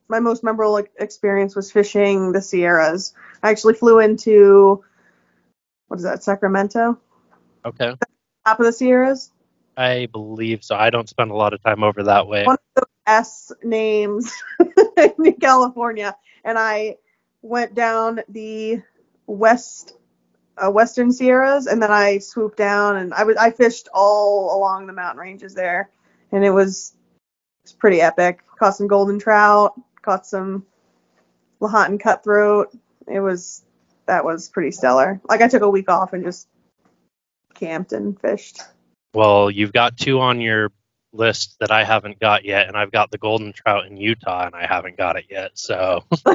my 0.07 0.19
most 0.19 0.43
memorable 0.43 0.77
experience 0.99 1.55
was 1.55 1.71
fishing 1.71 2.31
the 2.31 2.41
Sierras. 2.41 3.13
I 3.43 3.49
actually 3.49 3.73
flew 3.73 3.99
into 3.99 4.83
what 5.87 5.97
is 5.97 6.03
that, 6.03 6.23
Sacramento? 6.23 6.99
okay. 7.65 7.93
Top 8.47 8.61
of 8.61 8.65
the 8.65 8.71
Sierras. 8.71 9.33
I 9.75 10.07
believe 10.13 10.63
so. 10.63 10.77
I 10.77 10.89
don't 10.89 11.09
spend 11.09 11.31
a 11.31 11.35
lot 11.35 11.53
of 11.53 11.61
time 11.63 11.83
over 11.83 12.01
that 12.03 12.27
way. 12.27 12.45
One 12.45 12.55
of 12.55 12.61
the 12.75 12.87
S 13.05 13.51
names 13.61 14.33
in 15.17 15.33
California, 15.33 16.15
and 16.45 16.57
I 16.57 16.95
went 17.41 17.75
down 17.75 18.21
the 18.29 18.81
west 19.25 19.97
uh, 20.57 20.71
western 20.71 21.11
Sierras, 21.11 21.67
and 21.67 21.83
then 21.83 21.91
I 21.91 22.19
swooped 22.19 22.57
down, 22.57 22.95
and 22.95 23.13
I 23.13 23.25
was 23.25 23.35
I 23.35 23.51
fished 23.51 23.89
all 23.93 24.57
along 24.57 24.87
the 24.87 24.93
mountain 24.93 25.19
ranges 25.19 25.53
there, 25.53 25.89
and 26.31 26.45
it 26.45 26.51
was 26.51 26.95
it's 27.63 27.73
pretty 27.73 27.99
epic. 27.99 28.45
Caught 28.57 28.77
some 28.77 28.87
golden 28.87 29.19
trout, 29.19 29.73
caught 30.01 30.25
some 30.25 30.65
Lahontan 31.59 31.99
cutthroat. 31.99 32.69
It 33.09 33.19
was 33.19 33.65
that 34.05 34.23
was 34.23 34.47
pretty 34.47 34.71
stellar. 34.71 35.19
Like 35.27 35.41
I 35.41 35.49
took 35.49 35.63
a 35.63 35.69
week 35.69 35.89
off 35.89 36.13
and 36.13 36.23
just 36.23 36.47
camped 37.57 37.91
and 37.91 38.19
fished. 38.19 38.61
Well, 39.13 39.51
you've 39.51 39.73
got 39.73 39.97
two 39.97 40.19
on 40.19 40.41
your 40.41 40.71
list 41.13 41.57
that 41.59 41.71
I 41.71 41.83
haven't 41.83 42.19
got 42.19 42.45
yet, 42.45 42.67
and 42.67 42.77
I've 42.77 42.91
got 42.91 43.11
the 43.11 43.17
golden 43.17 43.53
trout 43.53 43.85
in 43.87 43.97
Utah, 43.97 44.45
and 44.45 44.55
I 44.55 44.65
haven't 44.65 44.97
got 44.97 45.17
it 45.17 45.25
yet. 45.29 45.51
So, 45.55 46.03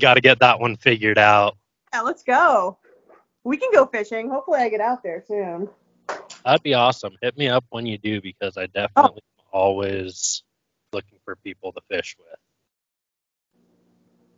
got 0.00 0.14
to 0.14 0.20
get 0.20 0.40
that 0.40 0.60
one 0.60 0.76
figured 0.76 1.18
out. 1.18 1.56
Yeah, 1.92 2.00
let's 2.00 2.22
go. 2.22 2.78
We 3.44 3.56
can 3.56 3.70
go 3.72 3.86
fishing. 3.86 4.28
Hopefully, 4.30 4.60
I 4.60 4.68
get 4.68 4.80
out 4.80 5.02
there 5.02 5.22
soon. 5.26 5.68
That'd 6.44 6.62
be 6.62 6.74
awesome. 6.74 7.16
Hit 7.20 7.36
me 7.36 7.48
up 7.48 7.64
when 7.70 7.86
you 7.86 7.98
do 7.98 8.20
because 8.20 8.56
I 8.56 8.66
definitely 8.66 9.22
oh. 9.38 9.44
always 9.52 10.42
looking 10.92 11.18
for 11.24 11.36
people 11.36 11.72
to 11.72 11.80
fish 11.88 12.16
with. 12.18 12.38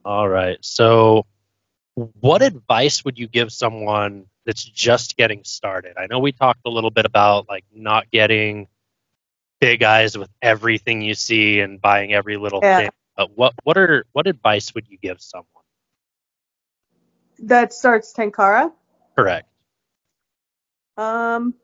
All 0.04 0.28
right. 0.28 0.58
So, 0.62 1.26
what 1.98 2.42
advice 2.42 3.04
would 3.04 3.18
you 3.18 3.26
give 3.26 3.52
someone 3.52 4.26
that's 4.46 4.64
just 4.64 5.16
getting 5.16 5.44
started? 5.44 5.96
I 5.96 6.06
know 6.06 6.20
we 6.20 6.32
talked 6.32 6.60
a 6.66 6.70
little 6.70 6.90
bit 6.90 7.04
about 7.04 7.48
like 7.48 7.64
not 7.74 8.10
getting 8.10 8.68
big 9.60 9.82
eyes 9.82 10.16
with 10.16 10.30
everything 10.40 11.02
you 11.02 11.14
see 11.14 11.60
and 11.60 11.80
buying 11.80 12.12
every 12.12 12.36
little 12.36 12.60
yeah. 12.62 12.78
thing. 12.78 12.90
But 13.16 13.36
what 13.36 13.54
what 13.64 13.76
are 13.76 14.04
what 14.12 14.26
advice 14.26 14.74
would 14.74 14.86
you 14.88 14.98
give 14.98 15.20
someone? 15.20 15.46
That 17.40 17.72
starts 17.72 18.12
Tenkara? 18.12 18.72
Correct. 19.16 19.48
Um 20.96 21.54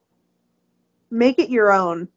make 1.10 1.38
it 1.38 1.48
your 1.48 1.72
own. 1.72 2.08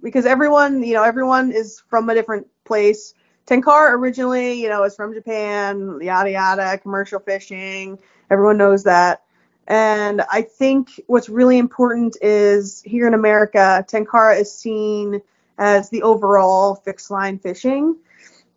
Because 0.00 0.26
everyone, 0.26 0.82
you 0.82 0.94
know, 0.94 1.02
everyone 1.02 1.50
is 1.50 1.82
from 1.88 2.08
a 2.08 2.14
different 2.14 2.46
place. 2.64 3.14
Tenkara 3.46 3.92
originally, 3.92 4.54
you 4.60 4.68
know, 4.68 4.84
is 4.84 4.96
from 4.96 5.12
Japan, 5.12 5.98
yada 6.00 6.30
yada, 6.30 6.78
commercial 6.78 7.20
fishing. 7.20 7.98
Everyone 8.30 8.56
knows 8.56 8.84
that. 8.84 9.22
And 9.66 10.22
I 10.30 10.42
think 10.42 11.00
what's 11.06 11.28
really 11.28 11.58
important 11.58 12.16
is 12.20 12.82
here 12.82 13.06
in 13.06 13.14
America, 13.14 13.84
Tenkara 13.88 14.38
is 14.38 14.52
seen 14.52 15.20
as 15.58 15.88
the 15.90 16.02
overall 16.02 16.74
fixed 16.74 17.10
line 17.10 17.38
fishing. 17.38 17.96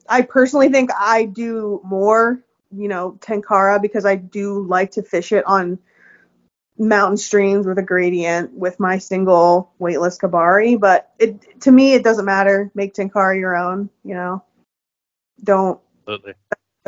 I 0.10 0.22
personally 0.22 0.70
think 0.70 0.90
I 0.98 1.26
do 1.26 1.82
more, 1.84 2.42
you 2.72 2.88
know, 2.88 3.18
Tenkara 3.20 3.82
because 3.82 4.06
I 4.06 4.16
do 4.16 4.64
like 4.64 4.92
to 4.92 5.04
fish 5.04 5.32
it 5.32 5.46
on 5.46 5.80
mountain 6.78 7.18
streams 7.18 7.66
with 7.66 7.78
a 7.78 7.84
gradient 7.84 8.54
with 8.54 8.80
my 8.80 8.98
single 8.98 9.72
weightless 9.80 10.18
Kabari. 10.18 10.80
But 10.80 11.12
it 11.20 11.62
to 11.62 11.72
me, 11.72 11.94
it 11.94 12.04
doesn't 12.04 12.26
matter. 12.26 12.72
Make 12.74 12.94
Tenkara 12.94 13.38
your 13.38 13.56
own, 13.56 13.90
you 14.04 14.14
know. 14.14 14.44
Don't. 15.44 15.80
Absolutely 16.08 16.34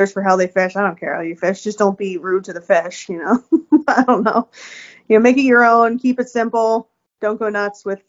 for 0.08 0.24
how 0.24 0.36
they 0.36 0.48
fish. 0.48 0.76
I 0.76 0.82
don't 0.82 1.00
care 1.00 1.16
how 1.16 1.22
you 1.22 1.36
fish. 1.36 1.64
Just 1.64 1.78
don't 1.78 1.98
be 1.98 2.18
rude 2.18 2.46
to 2.46 2.54
the 2.54 2.62
fish, 2.62 3.10
you 3.10 3.18
know. 3.18 3.44
I 3.88 4.04
don't 4.04 4.24
know. 4.24 4.50
You 5.08 5.18
know, 5.18 5.22
make 5.22 5.38
it 5.38 5.44
your 5.44 5.66
own, 5.66 6.00
keep 6.00 6.20
it 6.20 6.30
simple. 6.30 6.90
Don't 7.22 7.40
go 7.40 7.50
nuts 7.50 7.84
with 7.84 8.02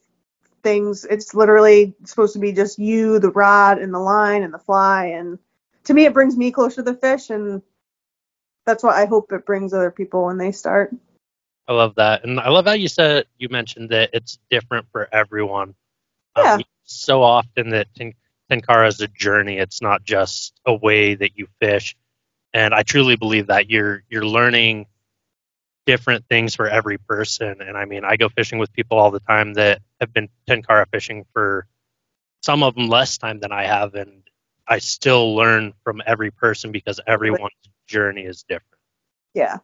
things. 0.62 1.04
It's 1.04 1.34
literally 1.34 1.94
supposed 2.04 2.34
to 2.34 2.38
be 2.38 2.52
just 2.52 2.78
you, 2.78 3.18
the 3.18 3.30
rod 3.30 3.78
and 3.78 3.92
the 3.92 3.98
line 3.98 4.42
and 4.42 4.54
the 4.54 4.58
fly 4.58 5.06
and 5.06 5.38
to 5.84 5.94
me 5.94 6.04
it 6.04 6.12
brings 6.12 6.36
me 6.36 6.52
closer 6.52 6.76
to 6.76 6.82
the 6.82 6.94
fish 6.94 7.30
and 7.30 7.62
that's 8.66 8.84
what 8.84 8.94
I 8.94 9.06
hope 9.06 9.32
it 9.32 9.46
brings 9.46 9.72
other 9.72 9.90
people 9.90 10.26
when 10.26 10.36
they 10.36 10.52
start. 10.52 10.94
I 11.66 11.72
love 11.72 11.94
that. 11.96 12.24
And 12.24 12.38
I 12.38 12.50
love 12.50 12.66
how 12.66 12.72
you 12.72 12.88
said 12.88 13.26
you 13.38 13.48
mentioned 13.48 13.88
that 13.90 14.10
it's 14.12 14.38
different 14.50 14.86
for 14.92 15.08
everyone. 15.12 15.74
Yeah. 16.36 16.54
Um, 16.54 16.64
so 16.84 17.22
often 17.22 17.70
that 17.70 17.88
Tenkara 18.50 18.88
is 18.88 19.00
a 19.00 19.08
journey. 19.08 19.58
It's 19.58 19.80
not 19.80 20.04
just 20.04 20.60
a 20.66 20.74
way 20.74 21.14
that 21.14 21.38
you 21.38 21.46
fish. 21.60 21.96
And 22.52 22.74
I 22.74 22.82
truly 22.82 23.16
believe 23.16 23.46
that 23.46 23.70
you're 23.70 24.02
you're 24.08 24.26
learning 24.26 24.86
different 25.86 26.26
things 26.28 26.54
for 26.54 26.68
every 26.68 26.98
person. 26.98 27.60
And 27.60 27.76
I 27.76 27.84
mean, 27.84 28.04
I 28.04 28.16
go 28.16 28.28
fishing 28.28 28.58
with 28.58 28.72
people 28.72 28.98
all 28.98 29.10
the 29.10 29.20
time 29.20 29.54
that 29.54 29.80
have 30.00 30.12
been 30.12 30.28
Tenkara 30.48 30.86
fishing 30.92 31.24
for 31.32 31.66
some 32.42 32.62
of 32.62 32.74
them 32.74 32.88
less 32.88 33.18
time 33.18 33.40
than 33.40 33.52
I 33.52 33.64
have, 33.64 33.94
and 33.94 34.22
I 34.66 34.78
still 34.78 35.34
learn 35.34 35.74
from 35.84 36.02
every 36.06 36.30
person 36.30 36.72
because 36.72 37.00
everyone's 37.06 37.52
journey 37.86 38.22
is 38.22 38.44
different. 38.44 38.80
Yeah. 39.34 39.58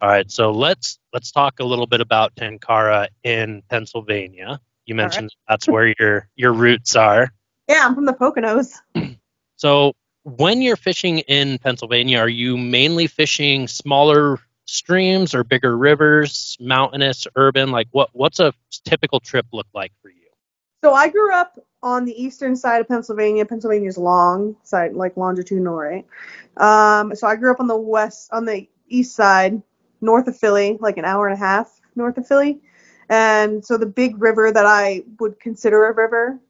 All 0.00 0.08
right, 0.08 0.30
so 0.30 0.50
let's 0.50 0.98
let's 1.12 1.32
talk 1.32 1.60
a 1.60 1.64
little 1.64 1.86
bit 1.86 2.00
about 2.00 2.34
Tenkara 2.36 3.08
in 3.24 3.62
Pennsylvania. 3.70 4.60
You 4.84 4.94
mentioned 4.94 5.30
right. 5.32 5.52
that's 5.52 5.66
where 5.66 5.94
your 5.98 6.28
your 6.36 6.52
roots 6.52 6.94
are. 6.94 7.30
Yeah, 7.68 7.84
I'm 7.84 7.94
from 7.94 8.06
the 8.06 8.12
Poconos. 8.12 8.80
So, 9.58 9.94
when 10.22 10.60
you're 10.60 10.76
fishing 10.76 11.20
in 11.20 11.56
Pennsylvania, 11.56 12.18
are 12.18 12.28
you 12.28 12.58
mainly 12.58 13.06
fishing 13.06 13.66
smaller 13.66 14.38
streams 14.66 15.34
or 15.34 15.44
bigger 15.44 15.78
rivers, 15.78 16.58
mountainous, 16.60 17.26
urban? 17.36 17.70
Like, 17.70 17.88
what 17.90 18.10
what's 18.12 18.38
a 18.38 18.52
typical 18.84 19.18
trip 19.18 19.46
look 19.54 19.66
like 19.72 19.92
for 20.02 20.10
you? 20.10 20.28
So, 20.84 20.92
I 20.92 21.08
grew 21.08 21.32
up 21.32 21.58
on 21.82 22.04
the 22.04 22.12
eastern 22.22 22.54
side 22.54 22.82
of 22.82 22.88
Pennsylvania. 22.88 23.46
Pennsylvania's 23.46 23.96
long 23.96 24.56
side, 24.62 24.92
like 24.92 25.16
longitudinal, 25.16 25.74
right? 25.74 26.06
Um, 26.58 27.14
so, 27.16 27.26
I 27.26 27.36
grew 27.36 27.50
up 27.50 27.60
on 27.60 27.66
the 27.66 27.78
west, 27.78 28.28
on 28.32 28.44
the 28.44 28.68
east 28.88 29.16
side, 29.16 29.62
north 30.02 30.28
of 30.28 30.36
Philly, 30.36 30.76
like 30.82 30.98
an 30.98 31.06
hour 31.06 31.28
and 31.28 31.34
a 31.34 31.38
half 31.38 31.80
north 31.94 32.18
of 32.18 32.26
Philly. 32.26 32.60
And 33.08 33.64
so 33.64 33.78
the 33.78 33.86
big 33.86 34.20
river 34.20 34.50
that 34.50 34.66
I 34.66 35.04
would 35.20 35.38
consider 35.38 35.86
a 35.86 35.94
river 35.94 36.40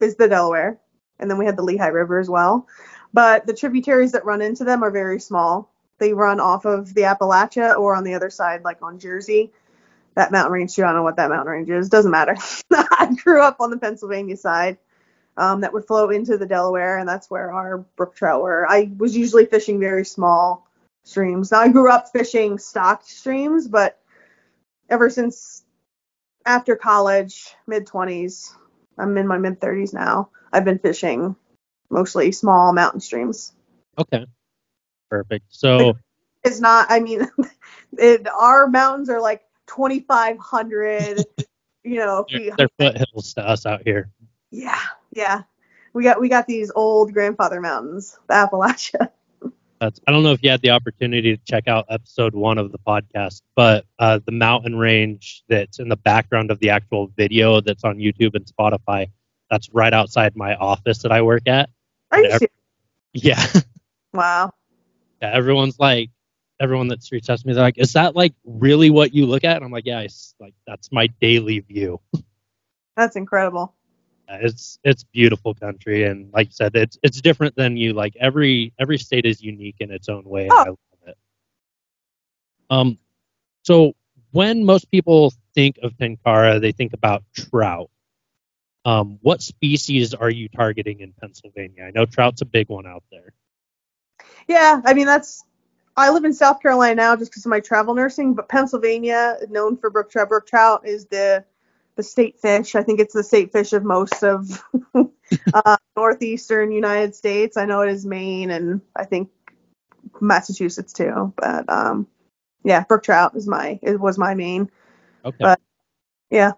is 0.00 0.16
the 0.16 0.28
Delaware, 0.28 0.78
and 1.18 1.30
then 1.30 1.38
we 1.38 1.46
had 1.46 1.56
the 1.56 1.62
Lehigh 1.62 1.88
River 1.88 2.18
as 2.18 2.28
well. 2.28 2.66
But 3.12 3.46
the 3.46 3.54
tributaries 3.54 4.12
that 4.12 4.24
run 4.24 4.42
into 4.42 4.64
them 4.64 4.82
are 4.82 4.90
very 4.90 5.20
small. 5.20 5.72
They 5.98 6.12
run 6.12 6.40
off 6.40 6.64
of 6.64 6.92
the 6.94 7.02
Appalachia 7.02 7.78
or 7.78 7.94
on 7.94 8.04
the 8.04 8.14
other 8.14 8.30
side, 8.30 8.64
like 8.64 8.82
on 8.82 8.98
Jersey. 8.98 9.52
That 10.14 10.32
mountain 10.32 10.52
range. 10.52 10.78
I 10.78 10.82
don't 10.82 10.94
know 10.94 11.02
what 11.02 11.16
that 11.16 11.30
mountain 11.30 11.52
range 11.52 11.70
is. 11.70 11.88
Doesn't 11.88 12.10
matter. 12.10 12.36
I 12.72 13.14
grew 13.22 13.42
up 13.42 13.56
on 13.60 13.70
the 13.70 13.78
Pennsylvania 13.78 14.36
side. 14.36 14.78
Um, 15.38 15.60
that 15.60 15.72
would 15.74 15.86
flow 15.86 16.08
into 16.08 16.38
the 16.38 16.46
Delaware, 16.46 16.98
and 16.98 17.06
that's 17.06 17.30
where 17.30 17.52
our 17.52 17.78
brook 17.96 18.16
trout 18.16 18.42
were. 18.42 18.66
I 18.66 18.90
was 18.96 19.14
usually 19.14 19.44
fishing 19.44 19.78
very 19.78 20.04
small 20.04 20.66
streams. 21.04 21.52
Now 21.52 21.60
I 21.60 21.68
grew 21.68 21.90
up 21.90 22.10
fishing 22.10 22.58
stocked 22.58 23.06
streams, 23.06 23.68
but 23.68 23.98
ever 24.88 25.10
since 25.10 25.62
after 26.46 26.76
college, 26.76 27.54
mid 27.66 27.86
20s, 27.86 28.54
I'm 28.98 29.16
in 29.16 29.26
my 29.26 29.38
mid 29.38 29.60
30s 29.60 29.92
now. 29.92 30.30
I've 30.52 30.64
been 30.64 30.78
fishing 30.78 31.36
mostly 31.90 32.32
small 32.32 32.72
mountain 32.72 33.00
streams. 33.00 33.52
Okay. 33.98 34.26
Perfect. 35.10 35.44
So 35.50 35.96
it's 36.44 36.60
not. 36.60 36.86
I 36.90 37.00
mean, 37.00 37.28
it, 37.98 38.26
our 38.28 38.66
mountains 38.68 39.08
are 39.10 39.20
like 39.20 39.42
2,500. 39.68 41.24
you 41.84 41.96
know, 41.96 42.26
they're, 42.28 42.50
they're 42.56 42.68
foothills 42.78 43.34
to 43.34 43.48
us 43.48 43.66
out 43.66 43.82
here. 43.84 44.10
Yeah, 44.50 44.82
yeah. 45.12 45.42
We 45.92 46.04
got 46.04 46.20
we 46.20 46.28
got 46.28 46.46
these 46.46 46.70
old 46.74 47.12
grandfather 47.12 47.60
mountains, 47.60 48.18
the 48.26 48.34
Appalachia. 48.34 49.10
That's, 49.80 50.00
I 50.06 50.12
don't 50.12 50.22
know 50.22 50.32
if 50.32 50.42
you 50.42 50.50
had 50.50 50.62
the 50.62 50.70
opportunity 50.70 51.36
to 51.36 51.42
check 51.44 51.68
out 51.68 51.86
episode 51.90 52.34
one 52.34 52.58
of 52.58 52.72
the 52.72 52.78
podcast, 52.78 53.42
but 53.54 53.84
uh, 53.98 54.20
the 54.24 54.32
mountain 54.32 54.76
range 54.76 55.44
that's 55.48 55.78
in 55.78 55.88
the 55.88 55.96
background 55.96 56.50
of 56.50 56.58
the 56.60 56.70
actual 56.70 57.08
video 57.16 57.60
that's 57.60 57.84
on 57.84 57.98
YouTube 57.98 58.34
and 58.34 58.46
Spotify, 58.46 59.10
that's 59.50 59.68
right 59.72 59.92
outside 59.92 60.34
my 60.34 60.54
office 60.54 60.98
that 61.02 61.12
I 61.12 61.22
work 61.22 61.46
at. 61.46 61.68
Are 62.10 62.20
you 62.20 62.28
every, 62.30 62.48
Yeah. 63.12 63.44
Wow. 64.12 64.52
Yeah, 65.20 65.32
everyone's 65.34 65.78
like, 65.78 66.08
everyone 66.58 66.88
that 66.88 67.02
street 67.02 67.24
tests 67.24 67.44
me, 67.44 67.52
they're 67.52 67.62
like, 67.62 67.76
"Is 67.76 67.92
that 67.92 68.16
like 68.16 68.32
really 68.44 68.88
what 68.88 69.12
you 69.12 69.26
look 69.26 69.44
at?" 69.44 69.56
And 69.56 69.64
I'm 69.64 69.70
like, 69.70 69.84
"Yeah, 69.84 70.00
it's 70.00 70.34
like 70.40 70.54
that's 70.66 70.90
my 70.90 71.08
daily 71.20 71.60
view." 71.60 72.00
That's 72.96 73.14
incredible 73.14 73.75
it's 74.28 74.78
it's 74.84 75.04
beautiful 75.04 75.54
country 75.54 76.04
and 76.04 76.32
like 76.32 76.48
you 76.48 76.52
said 76.52 76.74
it's 76.74 76.98
it's 77.02 77.20
different 77.20 77.54
than 77.56 77.76
you 77.76 77.92
like 77.92 78.16
every 78.18 78.72
every 78.78 78.98
state 78.98 79.24
is 79.24 79.42
unique 79.42 79.76
in 79.80 79.90
its 79.90 80.08
own 80.08 80.24
way 80.24 80.42
and 80.42 80.52
oh. 80.52 80.56
i 80.56 80.68
love 80.68 80.78
it 81.06 81.18
um 82.70 82.98
so 83.62 83.94
when 84.32 84.64
most 84.64 84.90
people 84.90 85.32
think 85.54 85.78
of 85.82 85.96
tenkara 85.96 86.60
they 86.60 86.72
think 86.72 86.92
about 86.92 87.22
trout 87.34 87.90
um 88.84 89.18
what 89.22 89.40
species 89.40 90.14
are 90.14 90.30
you 90.30 90.48
targeting 90.48 91.00
in 91.00 91.12
pennsylvania 91.20 91.84
i 91.84 91.90
know 91.90 92.04
trout's 92.04 92.42
a 92.42 92.46
big 92.46 92.68
one 92.68 92.86
out 92.86 93.04
there 93.10 93.32
yeah 94.48 94.80
i 94.84 94.94
mean 94.94 95.06
that's 95.06 95.44
I 95.98 96.10
live 96.10 96.26
in 96.26 96.34
South 96.34 96.60
Carolina 96.60 96.94
now 96.94 97.16
just 97.16 97.30
because 97.30 97.46
of 97.46 97.50
my 97.50 97.60
travel 97.60 97.94
nursing, 97.94 98.34
but 98.34 98.50
Pennsylvania, 98.50 99.38
known 99.48 99.78
for 99.78 99.88
brook 99.88 100.10
trout. 100.10 100.28
Brook 100.28 100.46
trout 100.46 100.86
is 100.86 101.06
the 101.06 101.42
the 101.96 102.02
state 102.02 102.38
fish. 102.40 102.74
I 102.74 102.82
think 102.82 103.00
it's 103.00 103.14
the 103.14 103.24
state 103.24 103.52
fish 103.52 103.72
of 103.72 103.84
most 103.84 104.22
of 104.22 104.62
uh, 105.54 105.76
northeastern 105.96 106.70
United 106.70 107.14
States. 107.14 107.56
I 107.56 107.64
know 107.64 107.80
it 107.80 107.90
is 107.90 108.06
Maine 108.06 108.50
and 108.50 108.80
I 108.94 109.04
think 109.04 109.30
Massachusetts 110.20 110.92
too. 110.92 111.32
But 111.36 111.68
um, 111.68 112.06
yeah, 112.62 112.84
brook 112.84 113.02
trout 113.02 113.34
is 113.34 113.46
my 113.46 113.78
it 113.82 113.98
was 113.98 114.18
my 114.18 114.34
main. 114.34 114.70
Okay. 115.24 115.36
But 115.40 115.60
yeah. 116.30 116.52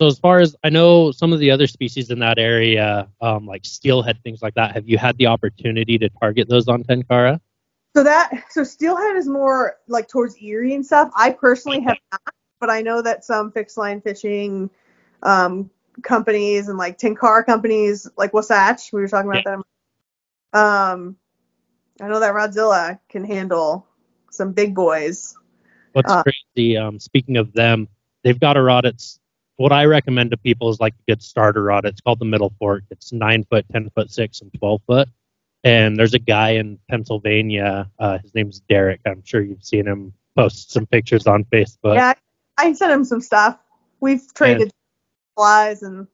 So 0.00 0.08
as 0.08 0.18
far 0.18 0.40
as 0.40 0.56
I 0.64 0.70
know, 0.70 1.12
some 1.12 1.32
of 1.32 1.38
the 1.38 1.52
other 1.52 1.68
species 1.68 2.10
in 2.10 2.18
that 2.18 2.38
area, 2.38 3.08
um, 3.20 3.46
like 3.46 3.64
steelhead, 3.64 4.18
things 4.24 4.42
like 4.42 4.54
that, 4.54 4.72
have 4.72 4.88
you 4.88 4.98
had 4.98 5.16
the 5.18 5.28
opportunity 5.28 5.98
to 5.98 6.08
target 6.20 6.48
those 6.48 6.68
on 6.68 6.82
Tenkara? 6.82 7.40
So 7.96 8.02
that 8.02 8.44
so 8.50 8.64
steelhead 8.64 9.14
is 9.14 9.28
more 9.28 9.76
like 9.86 10.08
towards 10.08 10.36
Erie 10.42 10.74
and 10.74 10.84
stuff. 10.84 11.12
I 11.16 11.30
personally 11.30 11.80
have 11.82 11.96
not, 12.10 12.33
but 12.64 12.72
I 12.72 12.80
know 12.80 13.02
that 13.02 13.26
some 13.26 13.52
fixed 13.52 13.76
line 13.76 14.00
fishing 14.00 14.70
um, 15.22 15.68
companies 16.02 16.68
and 16.68 16.78
like 16.78 16.98
Tenkara 16.98 17.44
companies, 17.44 18.08
like 18.16 18.32
Wasatch, 18.32 18.90
we 18.90 19.02
were 19.02 19.08
talking 19.08 19.30
about 19.30 19.44
them. 19.44 19.64
Um, 20.54 21.16
I 22.00 22.08
know 22.08 22.20
that 22.20 22.32
Rodzilla 22.32 22.98
can 23.10 23.22
handle 23.22 23.86
some 24.30 24.52
big 24.52 24.74
boys. 24.74 25.36
What's 25.92 26.10
Uh, 26.10 26.22
crazy, 26.22 26.78
um, 26.78 26.98
speaking 26.98 27.36
of 27.36 27.52
them, 27.52 27.86
they've 28.22 28.40
got 28.40 28.56
a 28.56 28.62
rod. 28.62 28.86
It's 28.86 29.20
what 29.56 29.70
I 29.70 29.84
recommend 29.84 30.30
to 30.30 30.38
people 30.38 30.70
is 30.70 30.80
like 30.80 30.94
a 30.94 31.12
good 31.12 31.22
starter 31.22 31.64
rod. 31.64 31.84
It's 31.84 32.00
called 32.00 32.18
the 32.18 32.24
Middle 32.24 32.54
Fork. 32.58 32.84
It's 32.90 33.12
nine 33.12 33.44
foot, 33.44 33.66
ten 33.70 33.90
foot 33.90 34.10
six, 34.10 34.40
and 34.40 34.50
twelve 34.54 34.80
foot. 34.86 35.10
And 35.64 35.98
there's 35.98 36.14
a 36.14 36.18
guy 36.18 36.52
in 36.52 36.78
Pennsylvania. 36.88 37.90
Uh, 37.98 38.16
his 38.20 38.34
name's 38.34 38.60
Derek. 38.60 39.00
I'm 39.04 39.22
sure 39.22 39.42
you've 39.42 39.64
seen 39.64 39.86
him 39.86 40.14
post 40.34 40.72
some 40.72 40.86
pictures 40.86 41.26
on 41.26 41.44
Facebook. 41.44 41.96
yeah, 41.96 42.14
I 42.58 42.72
sent 42.72 42.92
him 42.92 43.04
some 43.04 43.20
stuff. 43.20 43.58
We've 44.00 44.22
traded 44.34 44.70
flies 45.34 45.82
and 45.82 46.06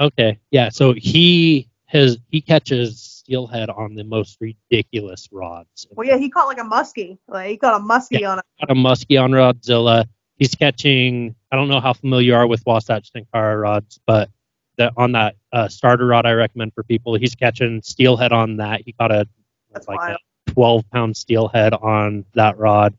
Okay. 0.00 0.38
Yeah. 0.50 0.68
So 0.68 0.92
he 0.92 1.68
has 1.86 2.18
he 2.30 2.40
catches 2.40 3.00
steelhead 3.02 3.70
on 3.70 3.94
the 3.94 4.04
most 4.04 4.38
ridiculous 4.40 5.28
rods. 5.32 5.86
well, 5.90 6.06
yeah, 6.06 6.16
he 6.16 6.30
caught 6.30 6.46
like 6.46 6.58
a 6.58 6.62
muskie. 6.62 7.18
Like 7.26 7.50
he 7.50 7.56
caught 7.56 7.80
a 7.80 7.82
muskie 7.82 8.28
on 8.28 8.38
a 8.38 8.42
got 8.60 8.70
a 8.70 8.74
muskie 8.74 9.20
on 9.22 9.32
Rodzilla. 9.32 10.06
He's 10.36 10.54
catching. 10.54 11.34
I 11.50 11.56
don't 11.56 11.68
know 11.68 11.80
how 11.80 11.94
familiar 11.94 12.26
you 12.26 12.34
are 12.36 12.46
with 12.46 12.64
Wasatch 12.64 13.10
Tenkara 13.12 13.60
rods, 13.60 13.98
but 14.06 14.30
the, 14.76 14.92
on 14.96 15.12
that 15.12 15.36
uh, 15.52 15.68
starter 15.68 16.06
rod 16.06 16.24
I 16.24 16.32
recommend 16.32 16.72
for 16.74 16.84
people, 16.84 17.14
he's 17.16 17.34
catching 17.34 17.82
steelhead 17.82 18.32
on 18.32 18.56
that. 18.58 18.82
He 18.84 18.92
caught 18.92 19.10
a 19.10 19.26
That's 19.72 19.88
like 19.88 19.98
wild. 19.98 20.18
a 20.46 20.50
12 20.52 20.90
pound 20.90 21.16
steelhead 21.16 21.74
on 21.74 22.24
that 22.34 22.56
rod. 22.58 22.96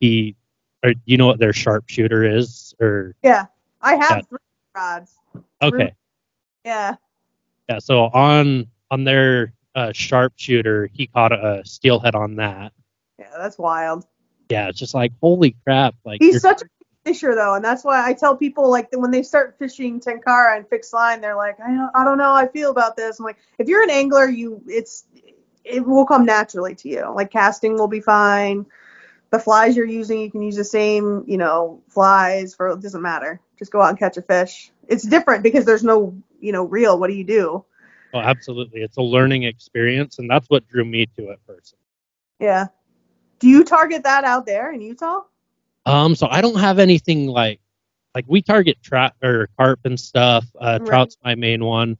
He, 0.00 0.36
or 0.84 0.94
you 1.04 1.16
know 1.16 1.26
what 1.26 1.38
their 1.38 1.52
sharpshooter 1.52 2.24
is, 2.24 2.74
or 2.80 3.14
Yeah, 3.22 3.46
I 3.80 3.96
have 3.96 4.10
Yeah. 4.10 4.22
three 4.22 4.38
rods. 4.74 5.16
okay, 5.62 5.94
Yeah, 6.64 6.96
yeah. 7.68 7.78
So 7.78 8.04
on 8.06 8.66
on 8.90 9.04
their 9.04 9.52
uh, 9.74 9.92
sharpshooter, 9.92 10.86
he 10.92 11.06
caught 11.06 11.32
a 11.32 11.62
steelhead 11.64 12.14
on 12.14 12.36
that. 12.36 12.72
yeah, 13.18 13.30
that's 13.38 13.58
wild. 13.58 14.06
Yeah, 14.50 14.68
it's 14.68 14.78
just 14.78 14.94
like 14.94 15.12
holy 15.20 15.56
crap! 15.64 15.94
Like 16.04 16.20
He's 16.22 16.40
such 16.40 16.62
a 16.62 16.64
fisher 17.04 17.34
though, 17.34 17.54
and 17.54 17.64
that's 17.64 17.84
why 17.84 18.06
I 18.06 18.12
tell 18.12 18.36
people 18.36 18.70
like 18.70 18.90
that 18.90 18.98
when 18.98 19.10
they 19.10 19.22
start 19.22 19.56
fishing 19.58 19.98
tenkara 20.00 20.56
and 20.56 20.68
fixed 20.68 20.92
line, 20.92 21.20
they're 21.20 21.36
like, 21.36 21.58
I 21.60 21.68
don't, 21.68 21.90
I 21.94 22.04
don't 22.04 22.18
know, 22.18 22.24
how 22.24 22.34
I 22.34 22.48
feel 22.48 22.70
about 22.70 22.96
this. 22.96 23.18
I'm 23.18 23.24
like, 23.24 23.38
if 23.58 23.68
you're 23.68 23.82
an 23.82 23.90
angler, 23.90 24.28
you 24.28 24.62
it's 24.66 25.04
it 25.64 25.86
will 25.86 26.04
come 26.04 26.24
naturally 26.26 26.74
to 26.74 26.88
you. 26.88 27.10
Like 27.14 27.30
casting 27.30 27.74
will 27.74 27.88
be 27.88 28.00
fine. 28.00 28.66
The 29.32 29.38
flies 29.38 29.76
you're 29.76 29.86
using, 29.86 30.20
you 30.20 30.30
can 30.30 30.42
use 30.42 30.56
the 30.56 30.64
same, 30.64 31.24
you 31.26 31.38
know, 31.38 31.82
flies 31.88 32.54
for 32.54 32.68
it 32.68 32.80
doesn't 32.82 33.00
matter. 33.00 33.40
Just 33.58 33.72
go 33.72 33.80
out 33.80 33.88
and 33.88 33.98
catch 33.98 34.18
a 34.18 34.22
fish. 34.22 34.70
It's 34.86 35.04
different 35.04 35.42
because 35.42 35.64
there's 35.64 35.82
no, 35.82 36.14
you 36.38 36.52
know, 36.52 36.64
reel. 36.64 36.98
What 37.00 37.08
do 37.08 37.14
you 37.14 37.24
do? 37.24 37.64
Oh, 38.12 38.18
absolutely. 38.20 38.82
It's 38.82 38.98
a 38.98 39.02
learning 39.02 39.44
experience, 39.44 40.18
and 40.18 40.28
that's 40.28 40.48
what 40.50 40.68
drew 40.68 40.84
me 40.84 41.06
to 41.16 41.30
it 41.30 41.40
first. 41.46 41.74
Yeah. 42.38 42.66
Do 43.38 43.48
you 43.48 43.64
target 43.64 44.02
that 44.04 44.24
out 44.24 44.44
there 44.44 44.70
in 44.70 44.82
Utah? 44.82 45.22
Um, 45.86 46.14
so 46.14 46.28
I 46.30 46.42
don't 46.42 46.60
have 46.60 46.78
anything 46.78 47.26
like 47.26 47.60
like 48.14 48.26
we 48.28 48.42
target 48.42 48.82
trout 48.82 49.14
or 49.22 49.48
carp 49.58 49.80
and 49.84 49.98
stuff. 49.98 50.44
Uh, 50.60 50.78
Right. 50.78 50.86
trout's 50.86 51.16
my 51.24 51.34
main 51.36 51.64
one, 51.64 51.96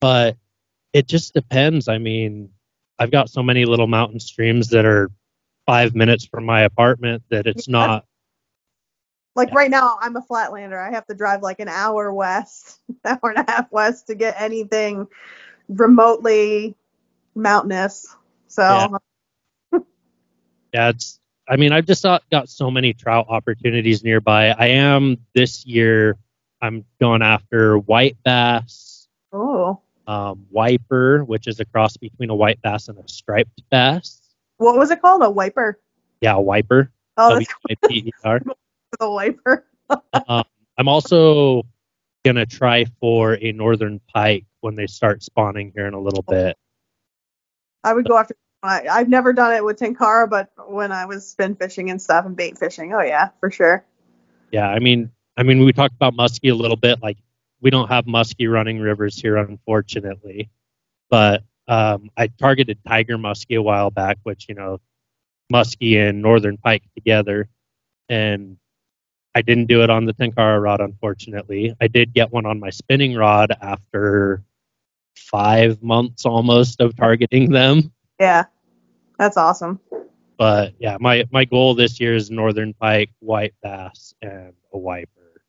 but 0.00 0.38
it 0.94 1.06
just 1.06 1.34
depends. 1.34 1.88
I 1.88 1.98
mean, 1.98 2.50
I've 2.98 3.10
got 3.10 3.28
so 3.28 3.42
many 3.42 3.66
little 3.66 3.86
mountain 3.86 4.18
streams 4.20 4.68
that 4.70 4.86
are 4.86 5.10
five 5.68 5.94
minutes 5.96 6.26
from 6.26 6.46
my 6.46 6.62
apartment 6.62 7.24
that 7.30 7.46
it's 7.48 7.68
Yeah. 7.78 7.88
not. 7.88 8.06
Like 9.36 9.50
Yeah. 9.50 9.56
right 9.56 9.70
now, 9.70 9.98
I'm 10.02 10.16
a 10.16 10.22
flatlander. 10.22 10.78
I 10.78 10.92
have 10.92 11.06
to 11.08 11.14
drive 11.14 11.42
like 11.42 11.60
an 11.60 11.68
hour 11.68 12.12
west, 12.12 12.80
an 12.88 12.96
hour 13.22 13.30
and 13.30 13.48
a 13.48 13.50
half 13.52 13.72
west 13.72 14.08
to 14.08 14.16
get 14.16 14.40
anything 14.40 15.08
remotely 15.68 16.76
mountainous. 17.34 18.14
So 18.48 18.64
Yeah. 18.68 18.88
Yeah, 20.74 20.90
it's. 20.90 21.20
I 21.48 21.56
mean, 21.56 21.72
I've 21.72 21.86
just 21.86 22.04
got, 22.04 22.22
got 22.30 22.48
so 22.48 22.70
many 22.70 22.94
trout 22.94 23.26
opportunities 23.28 24.04
nearby. 24.04 24.50
I 24.50 24.68
am 24.68 25.18
this 25.34 25.66
year. 25.66 26.18
I'm 26.62 26.86
going 27.00 27.22
after 27.24 27.78
white 27.78 28.18
bass, 28.24 29.08
oh, 29.32 29.80
um, 30.06 30.46
wiper, 30.50 31.24
which 31.24 31.48
is 31.48 31.60
a 31.60 31.66
cross 31.66 31.96
between 31.96 32.30
a 32.30 32.36
white 32.36 32.62
bass 32.62 32.88
and 32.88 32.98
a 32.98 33.08
striped 33.08 33.62
bass. 33.70 34.17
What 34.58 34.76
was 34.76 34.90
it 34.90 35.00
called? 35.00 35.22
A 35.22 35.30
wiper? 35.30 35.80
Yeah, 36.20 36.34
a 36.34 36.40
wiper. 36.40 36.90
Oh, 37.16 37.30
W-I-P-E-R. 37.30 38.40
the 39.00 39.10
wiper. 39.10 39.66
um, 40.28 40.44
I'm 40.76 40.88
also 40.88 41.64
gonna 42.24 42.46
try 42.46 42.84
for 43.00 43.34
a 43.40 43.52
northern 43.52 44.00
pike 44.12 44.44
when 44.60 44.74
they 44.74 44.86
start 44.86 45.22
spawning 45.22 45.72
here 45.74 45.86
in 45.86 45.94
a 45.94 46.00
little 46.00 46.22
bit. 46.22 46.56
I 47.84 47.94
would 47.94 48.06
go 48.06 48.18
after. 48.18 48.34
I, 48.62 48.88
I've 48.88 49.08
never 49.08 49.32
done 49.32 49.54
it 49.54 49.64
with 49.64 49.78
tenkara, 49.78 50.28
but 50.28 50.50
when 50.68 50.90
I 50.90 51.06
was 51.06 51.28
spin 51.28 51.54
fishing 51.54 51.90
and 51.90 52.02
stuff 52.02 52.26
and 52.26 52.36
bait 52.36 52.58
fishing, 52.58 52.92
oh 52.92 53.02
yeah, 53.02 53.28
for 53.40 53.50
sure. 53.50 53.84
Yeah, 54.50 54.68
I 54.68 54.80
mean, 54.80 55.10
I 55.36 55.44
mean, 55.44 55.64
we 55.64 55.72
talked 55.72 55.94
about 55.94 56.14
muskie 56.14 56.50
a 56.50 56.54
little 56.54 56.76
bit. 56.76 57.00
Like, 57.00 57.18
we 57.60 57.70
don't 57.70 57.88
have 57.88 58.06
muskie 58.06 58.50
running 58.50 58.80
rivers 58.80 59.16
here, 59.16 59.36
unfortunately. 59.36 60.50
But 61.08 61.44
um, 61.68 62.10
I 62.16 62.28
targeted 62.28 62.78
tiger 62.86 63.18
muskie 63.18 63.58
a 63.58 63.62
while 63.62 63.90
back, 63.90 64.18
which 64.22 64.46
you 64.48 64.54
know, 64.54 64.80
muskie 65.52 65.96
and 65.96 66.22
northern 66.22 66.56
pike 66.56 66.82
together, 66.94 67.48
and 68.08 68.56
I 69.34 69.42
didn't 69.42 69.66
do 69.66 69.82
it 69.82 69.90
on 69.90 70.06
the 70.06 70.14
tenkara 70.14 70.60
rod, 70.60 70.80
unfortunately. 70.80 71.74
I 71.80 71.86
did 71.86 72.14
get 72.14 72.32
one 72.32 72.46
on 72.46 72.58
my 72.58 72.70
spinning 72.70 73.14
rod 73.14 73.54
after 73.60 74.42
five 75.16 75.82
months 75.82 76.24
almost 76.24 76.80
of 76.80 76.96
targeting 76.96 77.50
them. 77.50 77.92
Yeah, 78.18 78.44
that's 79.18 79.36
awesome. 79.36 79.78
But 80.38 80.74
yeah, 80.78 80.96
my 81.00 81.24
my 81.30 81.44
goal 81.44 81.74
this 81.74 82.00
year 82.00 82.14
is 82.14 82.30
northern 82.30 82.72
pike, 82.74 83.10
white 83.18 83.54
bass, 83.62 84.14
and 84.22 84.54
a 84.72 84.78
wiper. 84.78 85.42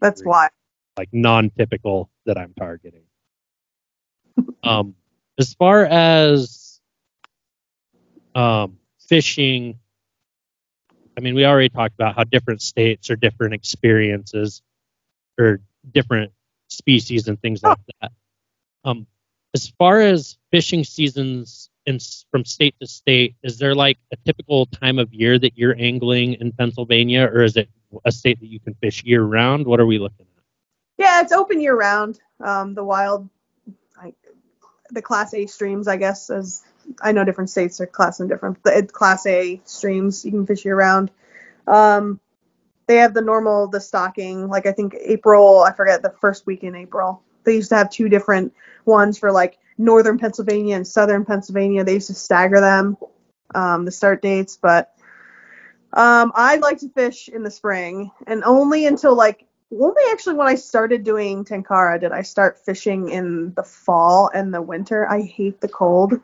That's 0.00 0.24
why. 0.24 0.48
like 0.98 1.08
non-typical 1.12 2.10
that 2.26 2.36
I'm 2.36 2.52
targeting. 2.54 3.04
um, 4.64 4.94
as 5.38 5.54
far 5.54 5.84
as 5.84 6.80
um, 8.34 8.78
fishing, 9.08 9.78
I 11.16 11.20
mean, 11.20 11.34
we 11.34 11.44
already 11.44 11.68
talked 11.68 11.94
about 11.94 12.16
how 12.16 12.24
different 12.24 12.62
states 12.62 13.10
are 13.10 13.16
different 13.16 13.54
experiences 13.54 14.62
or 15.38 15.60
different 15.92 16.32
species 16.68 17.28
and 17.28 17.40
things 17.40 17.62
like 17.62 17.78
that. 18.00 18.12
Um, 18.84 19.06
as 19.54 19.72
far 19.78 20.00
as 20.00 20.36
fishing 20.50 20.84
seasons 20.84 21.70
in, 21.86 21.98
from 22.30 22.44
state 22.44 22.74
to 22.80 22.86
state, 22.86 23.36
is 23.42 23.58
there 23.58 23.74
like 23.74 23.98
a 24.12 24.16
typical 24.24 24.66
time 24.66 24.98
of 24.98 25.12
year 25.14 25.38
that 25.38 25.56
you're 25.56 25.76
angling 25.78 26.34
in 26.34 26.52
Pennsylvania, 26.52 27.30
or 27.32 27.42
is 27.42 27.56
it 27.56 27.68
a 28.04 28.10
state 28.10 28.40
that 28.40 28.46
you 28.46 28.58
can 28.58 28.74
fish 28.74 29.04
year 29.04 29.22
round? 29.22 29.66
What 29.66 29.78
are 29.80 29.86
we 29.86 29.98
looking 29.98 30.26
at? 30.36 30.42
Yeah, 30.98 31.20
it's 31.20 31.32
open 31.32 31.60
year 31.60 31.76
round. 31.76 32.18
Um, 32.40 32.74
the 32.74 32.84
wild, 32.84 33.28
like 34.02 34.16
the 34.94 35.02
Class 35.02 35.34
A 35.34 35.46
streams, 35.46 35.88
I 35.88 35.96
guess, 35.96 36.30
as 36.30 36.62
I 37.00 37.12
know 37.12 37.24
different 37.24 37.50
states 37.50 37.80
are 37.80 37.86
classing 37.86 38.28
different. 38.28 38.62
Class 38.92 39.26
A 39.26 39.60
streams 39.64 40.24
you 40.24 40.30
can 40.30 40.46
fish 40.46 40.64
year 40.64 40.76
round. 40.76 41.10
Um, 41.66 42.20
they 42.86 42.96
have 42.96 43.14
the 43.14 43.22
normal, 43.22 43.68
the 43.68 43.80
stocking. 43.80 44.48
Like 44.48 44.66
I 44.66 44.72
think 44.72 44.94
April, 45.00 45.60
I 45.60 45.72
forget 45.72 46.02
the 46.02 46.14
first 46.20 46.46
week 46.46 46.62
in 46.62 46.74
April. 46.74 47.22
They 47.44 47.54
used 47.56 47.70
to 47.70 47.76
have 47.76 47.90
two 47.90 48.08
different 48.08 48.54
ones 48.84 49.18
for 49.18 49.32
like 49.32 49.58
northern 49.78 50.18
Pennsylvania 50.18 50.76
and 50.76 50.86
southern 50.86 51.24
Pennsylvania. 51.24 51.84
They 51.84 51.94
used 51.94 52.08
to 52.08 52.14
stagger 52.14 52.60
them, 52.60 52.96
um, 53.54 53.84
the 53.84 53.90
start 53.90 54.22
dates. 54.22 54.58
But 54.60 54.94
um, 55.92 56.32
I 56.34 56.56
like 56.56 56.78
to 56.80 56.88
fish 56.88 57.28
in 57.28 57.42
the 57.42 57.50
spring, 57.50 58.10
and 58.26 58.44
only 58.44 58.86
until 58.86 59.14
like 59.14 59.46
only 59.80 60.02
actually 60.10 60.34
when 60.34 60.46
I 60.46 60.54
started 60.54 61.04
doing 61.04 61.44
Tenkara 61.44 62.00
did 62.00 62.12
I 62.12 62.22
start 62.22 62.58
fishing 62.64 63.08
in 63.10 63.52
the 63.54 63.62
fall 63.62 64.30
and 64.34 64.52
the 64.52 64.62
winter. 64.62 65.08
I 65.08 65.22
hate 65.22 65.60
the 65.60 65.68
cold. 65.68 66.20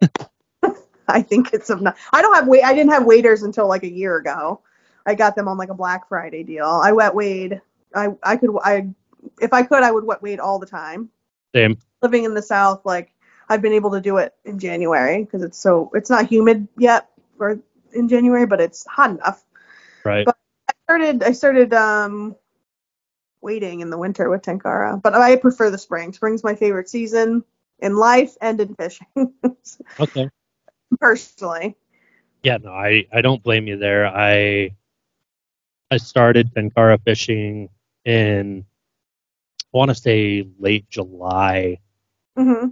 I 1.08 1.22
think 1.22 1.52
it's 1.52 1.70
obnoxious. 1.70 2.02
I 2.12 2.22
don't 2.22 2.34
have 2.34 2.46
wait. 2.46 2.62
I 2.62 2.74
didn't 2.74 2.92
have 2.92 3.04
waders 3.04 3.42
until 3.42 3.68
like 3.68 3.82
a 3.82 3.90
year 3.90 4.16
ago. 4.16 4.60
I 5.06 5.14
got 5.14 5.34
them 5.34 5.48
on 5.48 5.56
like 5.56 5.70
a 5.70 5.74
Black 5.74 6.08
Friday 6.08 6.42
deal. 6.42 6.66
I 6.66 6.92
wet 6.92 7.14
wade. 7.14 7.60
I 7.94 8.08
I 8.22 8.36
could 8.36 8.50
I 8.62 8.88
if 9.40 9.52
I 9.52 9.62
could 9.62 9.82
I 9.82 9.90
would 9.90 10.04
wet 10.04 10.22
wade 10.22 10.40
all 10.40 10.58
the 10.58 10.66
time. 10.66 11.10
Same. 11.54 11.78
Living 12.02 12.24
in 12.24 12.34
the 12.34 12.42
South, 12.42 12.84
like 12.84 13.12
I've 13.48 13.62
been 13.62 13.72
able 13.72 13.90
to 13.92 14.00
do 14.00 14.18
it 14.18 14.34
in 14.44 14.58
January 14.58 15.24
because 15.24 15.42
it's 15.42 15.58
so 15.58 15.90
it's 15.94 16.10
not 16.10 16.26
humid 16.26 16.68
yet 16.78 17.08
or 17.38 17.60
in 17.92 18.08
January, 18.08 18.46
but 18.46 18.60
it's 18.60 18.86
hot 18.86 19.10
enough. 19.10 19.44
Right. 20.04 20.24
But 20.24 20.36
I 20.68 20.72
started 20.84 21.22
I 21.24 21.32
started 21.32 21.74
um 21.74 22.36
waiting 23.42 23.80
in 23.80 23.90
the 23.90 23.98
winter 23.98 24.28
with 24.28 24.42
Tenkara, 24.42 25.00
but 25.00 25.14
I 25.14 25.36
prefer 25.36 25.70
the 25.70 25.78
spring. 25.78 26.12
Spring's 26.12 26.44
my 26.44 26.54
favorite 26.54 26.88
season 26.88 27.44
in 27.78 27.96
life 27.96 28.36
and 28.40 28.60
in 28.60 28.74
fishing. 28.74 29.06
okay. 30.00 30.28
Personally. 31.00 31.76
Yeah, 32.42 32.58
no, 32.58 32.72
I 32.72 33.06
I 33.12 33.20
don't 33.20 33.42
blame 33.42 33.66
you 33.66 33.76
there. 33.76 34.06
I 34.06 34.70
I 35.90 35.96
started 35.98 36.54
Tenkara 36.54 37.02
fishing 37.04 37.68
in 38.04 38.64
I 39.72 39.76
want 39.76 39.90
to 39.90 39.94
say 39.94 40.46
late 40.58 40.88
July. 40.88 41.78
hmm 42.36 42.68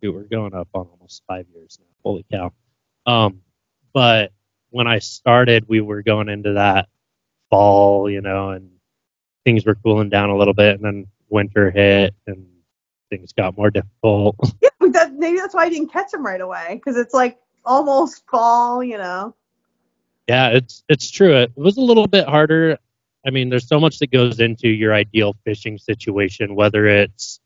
Dude, 0.00 0.14
we're 0.14 0.24
going 0.24 0.52
up 0.52 0.68
on 0.74 0.88
almost 0.88 1.22
five 1.28 1.46
years 1.54 1.78
now. 1.80 1.86
Holy 2.02 2.26
cow. 2.30 2.52
Um, 3.06 3.42
but 3.92 4.32
when 4.70 4.88
I 4.88 4.98
started, 4.98 5.68
we 5.68 5.80
were 5.80 6.02
going 6.02 6.28
into 6.28 6.54
that 6.54 6.88
fall, 7.50 8.10
you 8.10 8.20
know, 8.20 8.50
and 8.50 8.71
things 9.44 9.66
were 9.66 9.74
cooling 9.76 10.08
down 10.10 10.30
a 10.30 10.36
little 10.36 10.54
bit, 10.54 10.76
and 10.76 10.84
then 10.84 11.06
winter 11.28 11.70
hit, 11.70 12.14
and 12.26 12.46
things 13.10 13.32
got 13.32 13.56
more 13.56 13.70
difficult. 13.70 14.36
Yeah, 14.62 14.70
but 14.78 14.92
that, 14.94 15.14
maybe 15.14 15.38
that's 15.38 15.54
why 15.54 15.64
I 15.64 15.68
didn't 15.68 15.92
catch 15.92 16.10
them 16.12 16.24
right 16.24 16.40
away 16.40 16.74
because 16.74 16.96
it's 16.96 17.14
like 17.14 17.38
almost 17.64 18.24
fall, 18.28 18.82
you 18.82 18.98
know. 18.98 19.34
yeah, 20.28 20.48
it's 20.50 20.84
it's 20.88 21.10
true. 21.10 21.34
It 21.36 21.52
was 21.56 21.76
a 21.76 21.80
little 21.80 22.06
bit 22.06 22.26
harder. 22.28 22.78
I 23.26 23.30
mean, 23.30 23.48
there's 23.50 23.68
so 23.68 23.78
much 23.80 23.98
that 24.00 24.10
goes 24.10 24.40
into 24.40 24.68
your 24.68 24.92
ideal 24.94 25.36
fishing 25.44 25.78
situation, 25.78 26.54
whether 26.56 26.86
it's, 26.86 27.40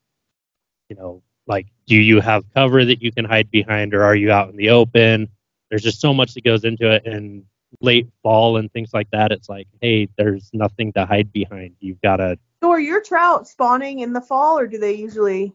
you 0.89 0.97
know, 0.97 1.23
like, 1.47 1.67
do 1.87 1.97
you 1.97 2.21
have 2.21 2.45
cover 2.55 2.85
that 2.85 3.03
you 3.03 3.13
can 3.13 3.25
hide 3.25 3.51
behind, 3.51 3.95
or 3.95 4.03
are 4.03 4.17
you 4.17 4.33
out 4.33 4.49
in 4.49 4.57
the 4.57 4.71
open? 4.71 5.29
There's 5.71 5.83
just 5.83 6.01
so 6.01 6.15
much 6.15 6.35
that 6.35 6.45
goes 6.45 6.65
into 6.65 6.91
it, 6.91 7.07
and 7.07 7.45
late 7.81 8.09
fall 8.23 8.57
and 8.57 8.73
things 8.73 8.91
like 8.93 9.11
that. 9.11 9.33
It's 9.33 9.49
like, 9.49 9.69
hey, 9.81 10.09
there's 10.17 10.51
nothing 10.53 10.93
to 10.95 11.07
hide 11.07 11.33
behind. 11.33 11.77
You've 11.81 12.01
got 12.01 12.17
to 12.17 12.39
So 12.62 12.71
are 12.71 12.81
your 12.81 13.03
trout 13.03 13.47
spawning 13.49 14.01
in 14.01 14.12
the 14.12 14.21
fall, 14.21 14.59
or 14.59 14.67
do 14.67 14.79
they 14.79 14.95
usually? 14.95 15.53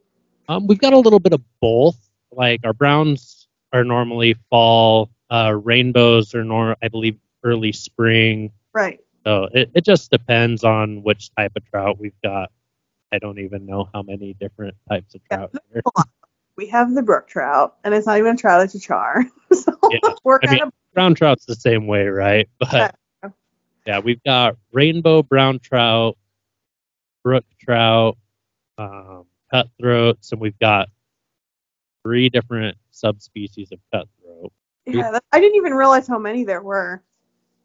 Um, 0.48 0.68
we've 0.68 0.80
got 0.80 0.94
a 0.94 0.98
little 0.98 1.20
bit 1.20 1.34
of 1.34 1.42
both. 1.60 1.98
Like 2.32 2.62
our 2.64 2.74
browns 2.74 3.48
are 3.74 3.84
normally 3.84 4.36
fall, 4.50 5.10
uh, 5.30 5.54
rainbows 5.64 6.36
are 6.36 6.44
nor 6.44 6.76
I 6.82 6.88
believe 6.88 7.18
early 7.44 7.72
spring. 7.72 8.52
Right. 8.74 9.00
So 9.26 9.50
it, 9.54 9.72
it 9.74 9.86
just 9.86 10.12
depends 10.12 10.64
on 10.64 11.04
which 11.04 11.34
type 11.36 11.54
of 11.56 11.66
trout 11.70 12.00
we've 12.00 12.20
got. 12.24 12.52
I 13.12 13.20
don't 13.20 13.40
even 13.40 13.66
know 13.66 13.90
how 13.94 14.02
many 14.02 14.34
different 14.34 14.76
types 14.90 15.14
of 15.16 15.22
trout 15.26 15.54
there. 15.72 15.82
We 16.58 16.68
have 16.68 16.94
the 16.94 17.02
brook 17.02 17.28
trout, 17.28 17.78
and 17.84 17.94
it's 17.94 18.06
not 18.06 18.18
even 18.18 18.36
a 18.36 18.38
trout; 18.38 18.62
it's 18.62 18.76
a 18.76 18.80
char. 18.80 19.26
so 19.54 19.78
Yeah, 19.90 20.00
we're 20.24 20.38
I 20.44 20.46
kind 20.48 20.52
mean- 20.60 20.68
of 20.68 20.74
Brown 20.94 21.16
trout's 21.16 21.46
the 21.46 21.56
same 21.56 21.88
way, 21.88 22.08
right? 22.08 22.50
But 22.60 22.96
Yeah. 23.24 23.30
yeah, 23.86 24.00
we've 24.00 24.22
got 24.24 24.58
rainbow 24.74 25.24
brown 25.24 25.60
trout, 25.60 26.18
brook 27.24 27.46
trout, 27.62 28.18
um, 28.78 29.26
cutthroats, 29.52 30.34
and 30.34 30.42
we've 30.42 30.60
got 30.60 30.90
three 32.04 32.28
different 32.30 32.78
subspecies 32.92 33.72
of 33.72 33.80
cutthroat. 33.94 34.52
yeah. 34.86 35.12
That, 35.12 35.24
I 35.32 35.40
didn't 35.40 35.56
even 35.56 35.74
realize 35.74 36.08
how 36.08 36.20
many 36.20 36.44
there 36.44 36.62
were 36.62 37.02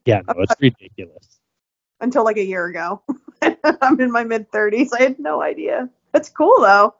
Yeah, 0.04 0.20
no, 0.28 0.34
it's 0.42 0.54
ridiculous. 0.60 1.40
until 2.00 2.22
like 2.24 2.36
a 2.36 2.44
year 2.44 2.66
ago. 2.66 3.02
I'm 3.82 4.00
in 4.00 4.12
my 4.12 4.22
mid 4.24 4.50
30s. 4.52 4.90
I 4.98 5.02
had 5.02 5.18
no 5.18 5.42
idea. 5.42 5.88
That's 6.12 6.28
cool 6.28 6.60
though. 6.60 6.94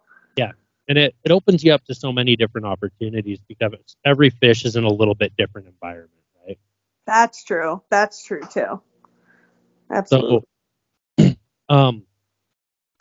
And 0.88 0.99
it, 0.99 1.14
it 1.25 1.33
opens 1.33 1.64
you 1.64 1.72
up 1.72 1.85
to 1.85 1.94
so 1.94 2.12
many 2.12 2.37
different 2.37 2.66
opportunities 2.66 3.38
because 3.49 3.72
every 4.05 4.31
fish 4.31 4.64
is 4.64 4.77
in 4.77 4.85
a 4.85 4.92
little 4.92 5.14
bit 5.14 5.33
different 5.37 5.68
environment, 5.68 6.11
right? 6.46 6.59
That's 7.07 7.44
true. 7.44 7.83
That's 7.90 8.25
true 8.25 8.42
too. 8.53 8.81
Absolutely. 9.90 10.40
So, 11.18 11.35
um, 11.68 12.05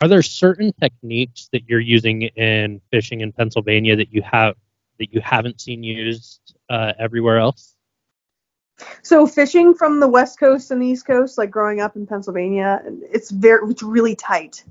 are 0.00 0.08
there 0.08 0.22
certain 0.22 0.72
techniques 0.80 1.48
that 1.52 1.68
you're 1.68 1.80
using 1.80 2.22
in 2.22 2.80
fishing 2.90 3.22
in 3.22 3.32
Pennsylvania 3.32 3.96
that 3.96 4.12
you 4.12 4.22
have 4.22 4.54
that 4.98 5.12
you 5.12 5.20
haven't 5.20 5.60
seen 5.60 5.82
used 5.82 6.40
uh, 6.68 6.92
everywhere 6.98 7.38
else? 7.38 7.74
So 9.02 9.26
fishing 9.26 9.74
from 9.74 10.00
the 10.00 10.08
west 10.08 10.38
coast 10.38 10.70
and 10.70 10.82
the 10.82 10.86
east 10.86 11.06
coast, 11.06 11.38
like 11.38 11.50
growing 11.50 11.80
up 11.80 11.96
in 11.96 12.06
Pennsylvania, 12.06 12.82
it's 13.10 13.30
very 13.30 13.70
it's 13.70 13.82
really 13.82 14.14
tight. 14.14 14.64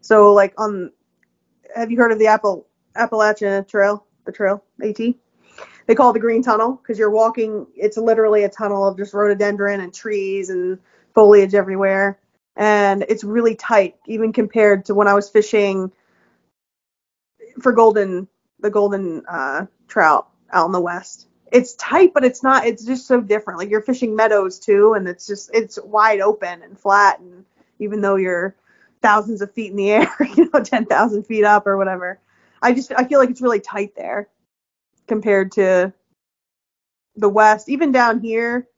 So 0.00 0.32
like 0.32 0.54
on, 0.58 0.90
have 1.74 1.90
you 1.90 1.98
heard 1.98 2.12
of 2.12 2.18
the 2.18 2.26
Apple 2.26 2.66
Appalachian 2.96 3.64
Trail? 3.64 4.04
The 4.24 4.32
trail 4.32 4.62
AT. 4.82 4.96
They 4.96 5.94
call 5.96 6.10
it 6.10 6.12
the 6.12 6.20
Green 6.20 6.42
Tunnel 6.42 6.80
because 6.80 6.98
you're 6.98 7.10
walking. 7.10 7.66
It's 7.74 7.96
literally 7.96 8.44
a 8.44 8.48
tunnel 8.48 8.86
of 8.86 8.96
just 8.96 9.14
rhododendron 9.14 9.80
and 9.80 9.92
trees 9.92 10.50
and 10.50 10.78
foliage 11.14 11.54
everywhere, 11.54 12.18
and 12.56 13.04
it's 13.08 13.24
really 13.24 13.56
tight, 13.56 13.96
even 14.06 14.32
compared 14.32 14.84
to 14.86 14.94
when 14.94 15.08
I 15.08 15.14
was 15.14 15.28
fishing 15.28 15.90
for 17.60 17.72
golden 17.72 18.28
the 18.60 18.70
golden 18.70 19.24
uh, 19.28 19.66
trout 19.88 20.28
out 20.52 20.66
in 20.66 20.72
the 20.72 20.80
west 20.80 21.26
it's 21.52 21.74
tight, 21.74 22.14
but 22.14 22.24
it's 22.24 22.42
not. 22.42 22.66
It's 22.66 22.84
just 22.84 23.06
so 23.06 23.20
different. 23.20 23.58
Like 23.58 23.68
you're 23.70 23.82
fishing 23.82 24.16
meadows 24.16 24.58
too, 24.58 24.94
and 24.94 25.06
it's 25.06 25.26
just 25.26 25.50
it's 25.52 25.78
wide 25.84 26.20
open 26.20 26.62
and 26.62 26.78
flat. 26.78 27.20
And 27.20 27.44
even 27.78 28.00
though 28.00 28.16
you're 28.16 28.56
thousands 29.02 29.42
of 29.42 29.52
feet 29.52 29.70
in 29.70 29.76
the 29.76 29.90
air, 29.90 30.16
you 30.36 30.50
know, 30.52 30.62
ten 30.62 30.86
thousand 30.86 31.24
feet 31.24 31.44
up 31.44 31.66
or 31.66 31.76
whatever, 31.76 32.20
I 32.62 32.72
just 32.72 32.92
I 32.96 33.04
feel 33.04 33.18
like 33.18 33.30
it's 33.30 33.42
really 33.42 33.60
tight 33.60 33.94
there 33.96 34.28
compared 35.06 35.52
to 35.52 35.92
the 37.16 37.28
west. 37.28 37.68
Even 37.68 37.92
down 37.92 38.20
here, 38.20 38.68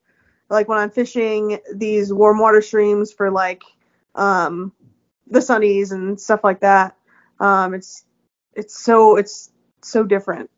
like 0.51 0.69
when 0.69 0.79
I'm 0.79 0.91
fishing 0.91 1.59
these 1.75 2.13
warm 2.13 2.39
water 2.39 2.61
streams 2.61 3.13
for 3.13 3.31
like 3.31 3.63
um, 4.15 4.73
the 5.29 5.41
sunnies 5.41 5.93
and 5.93 6.21
stuff 6.21 6.43
like 6.43 6.61
that, 6.61 6.97
um, 7.41 7.75
it's 7.75 8.05
it's 8.55 8.79
so 8.79 9.17
it's 9.17 9.51
so 9.83 10.03
different 10.03 10.51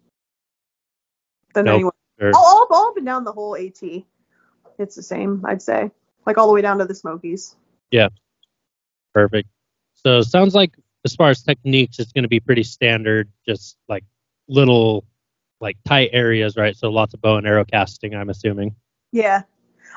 than 1.55 1.67
Nope. 1.67 1.75
anywhere. 1.75 1.93
All, 2.35 2.45
all, 2.45 2.67
all 2.71 2.89
up 2.91 2.97
and 2.97 3.07
down 3.07 3.25
the 3.25 3.33
whole 3.33 3.57
AT. 3.57 3.83
It's 4.79 4.95
the 4.95 5.03
same, 5.03 5.45
I'd 5.47 5.63
say. 5.63 5.91
Like 6.27 6.39
all 6.39 6.47
the 6.47 6.53
way 6.53 6.63
down 6.63 6.79
to 6.79 6.85
the 6.85 6.95
Smokies. 6.95 7.57
Yeah. 7.91 8.09
Perfect. 9.15 9.49
So 9.97 10.19
it 10.19 10.25
sounds 10.25 10.55
like 10.55 10.73
as 11.05 11.15
far 11.15 11.31
as 11.31 11.43
techniques, 11.43 11.99
it's 11.99 12.13
going 12.13 12.25
to 12.25 12.29
be 12.29 12.41
pretty 12.41 12.63
standard, 12.63 13.29
just 13.47 13.77
like 13.89 14.05
little 14.49 15.05
like 15.61 15.77
tight 15.87 16.11
areas, 16.13 16.57
right? 16.57 16.77
So 16.77 16.91
lots 16.91 17.15
of 17.15 17.21
bow 17.21 17.37
and 17.37 17.47
arrow 17.47 17.65
casting, 17.65 18.15
I'm 18.15 18.31
assuming. 18.31 18.75
Yeah. 19.13 19.43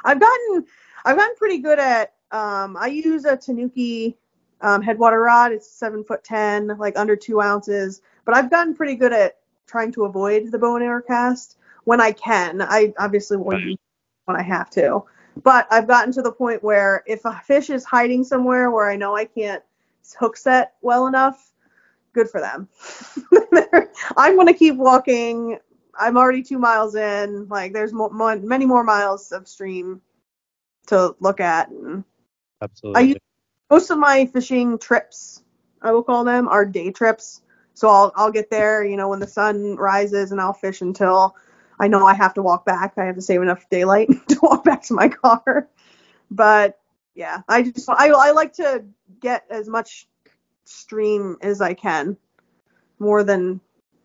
I've 0.03 0.19
gotten 0.19 0.65
I've 1.05 1.17
gotten 1.17 1.35
pretty 1.35 1.59
good 1.59 1.79
at 1.79 2.13
um 2.31 2.77
I 2.77 2.87
use 2.87 3.25
a 3.25 3.35
Tanuki 3.35 4.17
um, 4.61 4.81
headwater 4.81 5.21
rod. 5.21 5.51
It's 5.51 5.69
seven 5.69 6.03
foot 6.03 6.23
ten, 6.23 6.67
like 6.77 6.97
under 6.97 7.15
two 7.15 7.41
ounces. 7.41 8.01
But 8.25 8.35
I've 8.35 8.49
gotten 8.49 8.75
pretty 8.75 8.95
good 8.95 9.13
at 9.13 9.37
trying 9.67 9.91
to 9.93 10.05
avoid 10.05 10.51
the 10.51 10.59
bow 10.59 10.75
and 10.75 10.83
arrow 10.83 11.01
cast 11.01 11.57
when 11.85 12.01
I 12.01 12.11
can. 12.11 12.61
I 12.61 12.93
obviously 12.97 13.37
Right. 13.37 13.61
use 13.61 13.77
when 14.25 14.37
I 14.37 14.43
have 14.43 14.69
to. 14.71 15.03
But 15.43 15.67
I've 15.71 15.87
gotten 15.87 16.11
to 16.13 16.21
the 16.21 16.31
point 16.31 16.63
where 16.63 17.03
if 17.07 17.23
a 17.25 17.33
fish 17.45 17.69
is 17.69 17.85
hiding 17.85 18.23
somewhere 18.23 18.71
where 18.71 18.89
I 18.89 18.95
know 18.95 19.15
I 19.15 19.25
can't 19.25 19.63
hook 20.13 20.37
set 20.37 20.73
well 20.81 21.07
enough, 21.07 21.53
good 22.13 22.29
for 22.29 22.41
them. 22.41 22.67
I'm 24.17 24.35
gonna 24.35 24.53
keep 24.53 24.75
walking. 24.75 25.57
I'm 25.97 26.17
already 26.17 26.43
two 26.43 26.59
miles 26.59 26.95
in. 26.95 27.47
Like 27.49 27.73
there's 27.73 27.93
many 27.93 28.65
more 28.65 28.83
miles 28.83 29.31
of 29.31 29.47
stream 29.47 30.01
to 30.87 31.15
look 31.19 31.39
at. 31.39 31.69
And 31.69 32.03
Absolutely. 32.61 33.01
use- 33.01 33.17
most 33.69 33.89
of 33.91 33.99
my 33.99 34.25
fishing 34.25 34.79
trips, 34.79 35.43
I 35.81 35.91
will 35.91 36.03
call 36.03 36.23
them, 36.23 36.47
are 36.47 36.65
day 36.65 36.91
trips. 36.91 37.41
So 37.75 37.87
I'll 37.87 38.11
I'll 38.15 38.31
get 38.31 38.49
there, 38.49 38.83
you 38.83 38.97
know, 38.97 39.09
when 39.09 39.19
the 39.19 39.27
sun 39.27 39.75
rises, 39.75 40.31
and 40.31 40.41
I'll 40.41 40.53
fish 40.53 40.81
until 40.81 41.35
I 41.79 41.87
know 41.87 42.05
I 42.05 42.13
have 42.13 42.33
to 42.33 42.41
walk 42.41 42.65
back. 42.65 42.93
I 42.97 43.05
have 43.05 43.15
to 43.15 43.21
save 43.21 43.41
enough 43.41 43.69
daylight 43.69 44.09
to 44.29 44.39
walk 44.41 44.63
back 44.63 44.83
to 44.83 44.93
my 44.93 45.07
car. 45.07 45.69
But 46.31 46.78
yeah, 47.19 47.41
I 47.49 47.63
just 47.63 47.89
I 47.89 48.07
I 48.11 48.31
like 48.31 48.53
to 48.53 48.85
get 49.19 49.43
as 49.49 49.67
much 49.67 50.07
stream 50.63 51.35
as 51.41 51.59
I 51.59 51.73
can, 51.73 52.15
more 52.97 53.25
than 53.25 53.59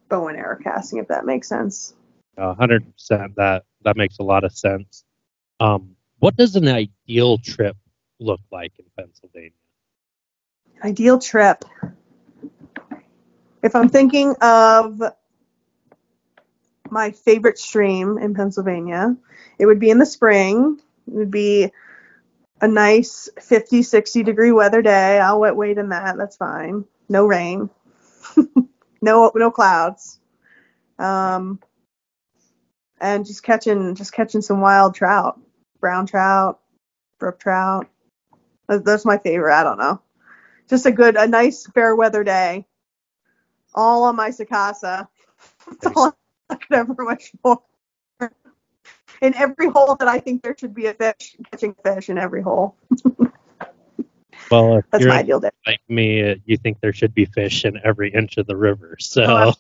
bow 0.09 0.27
and 0.27 0.37
arrow 0.37 0.59
casting, 0.61 0.99
if 0.99 1.07
that 1.07 1.25
makes 1.25 1.49
sense. 1.49 1.95
Hundred 2.37 2.85
percent. 2.93 3.37
That 3.37 3.67
that 3.85 3.97
makes 3.97 4.19
a 4.19 4.25
lot 4.25 4.43
of 4.43 4.51
sense. 4.51 5.05
Um, 5.61 5.95
what 6.19 6.37
does 6.37 6.57
an 6.57 6.67
ideal 6.67 7.39
trip 7.39 7.77
look 8.19 8.41
like 8.51 8.73
in 8.81 8.87
Pennsylvania? 8.99 9.53
Ideal 10.83 11.21
trip. 11.21 11.65
If 13.63 13.77
I'm 13.77 13.91
thinking 13.91 14.35
of 14.41 15.01
my 16.91 17.13
favorite 17.13 17.59
stream 17.59 18.19
in 18.19 18.35
Pennsylvania. 18.35 19.17
It 19.59 19.67
would 19.67 19.81
be 19.81 19.91
in 19.91 19.99
the 19.99 20.07
spring. 20.07 20.81
It 21.07 21.15
would 21.15 21.31
be 21.31 21.71
a 22.65 22.69
nice 22.69 23.29
50, 23.41 23.83
60 23.83 24.23
degree 24.23 24.51
weather 24.51 24.81
day. 24.81 25.21
I'll 25.21 25.41
wet 25.41 25.55
wait 25.55 25.77
in 25.77 25.91
that. 25.91 26.17
That's 26.17 26.37
fine. 26.37 26.85
No 27.11 27.27
rain. 27.27 27.69
no 29.03 29.31
no 29.35 29.51
clouds. 29.51 30.19
Um 30.99 31.61
and 33.01 33.27
just 33.27 33.43
catching 33.43 33.95
just 33.95 34.15
catching 34.15 34.41
some 34.41 34.63
wild 34.63 34.95
trout. 34.95 35.39
Brown 35.79 36.07
trout, 36.07 36.61
brook 37.19 37.39
trout. 37.39 37.87
That's 38.67 39.05
my 39.05 39.19
favorite. 39.19 39.55
I 39.55 39.63
don't 39.63 39.79
know. 39.79 40.01
Just 40.71 40.87
a 40.87 40.93
good, 40.93 41.17
a 41.17 41.27
nice 41.27 41.67
fair 41.67 41.95
weather 41.95 42.25
day. 42.25 42.67
All 43.75 44.05
on 44.05 44.17
my 44.17 44.31
Sakasa. 44.31 45.07
That's 45.67 45.95
all 45.95 46.17
I 46.49 46.55
could 46.55 46.77
ever 46.79 46.95
wish 47.05 47.31
for. 47.43 47.63
In 49.25 49.35
every 49.37 49.71
hole 49.71 49.97
that 49.97 50.07
I 50.07 50.19
think 50.19 50.43
there 50.43 50.55
should 50.59 50.75
be 50.75 50.85
a 50.85 50.93
fish, 50.93 51.35
catching 51.51 51.75
fish 51.83 52.11
in 52.11 52.19
every 52.19 52.43
hole. 52.43 52.77
well, 54.51 54.77
if 54.77 54.85
that's 54.91 55.01
you're 55.01 55.09
my 55.09 55.21
ideal 55.21 55.41
day. 55.41 55.49
Like 55.67 55.81
me, 55.89 56.33
uh, 56.33 56.35
you 56.45 56.59
think 56.59 56.79
there 56.83 56.93
should 56.93 57.15
be 57.15 57.25
fish 57.25 57.65
in 57.65 57.81
every 57.83 58.13
inch 58.13 58.37
of 58.37 58.47
the 58.47 58.55
river. 58.55 58.97
So 59.01 59.25
oh, 59.25 59.55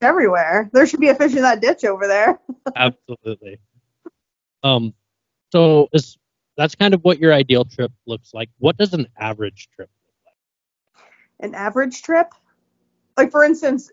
everywhere 0.00 0.70
there 0.72 0.86
should 0.86 1.00
be 1.00 1.10
a 1.10 1.14
fish 1.14 1.34
in 1.34 1.42
that 1.42 1.60
ditch 1.60 1.84
over 1.84 2.06
there. 2.06 2.40
absolutely. 2.74 3.58
Um, 4.62 4.94
so 5.52 5.88
is 5.92 6.16
that's 6.56 6.74
kind 6.74 6.94
of 6.94 7.02
what 7.02 7.18
your 7.18 7.34
ideal 7.34 7.66
trip 7.66 7.92
looks 8.06 8.32
like. 8.32 8.48
What 8.56 8.78
does 8.78 8.94
an 8.94 9.08
average 9.18 9.68
trip 9.74 9.90
look 10.06 10.14
like? 10.24 11.50
An 11.50 11.54
average 11.54 12.00
trip, 12.00 12.32
like 13.18 13.30
for 13.30 13.44
instance, 13.44 13.90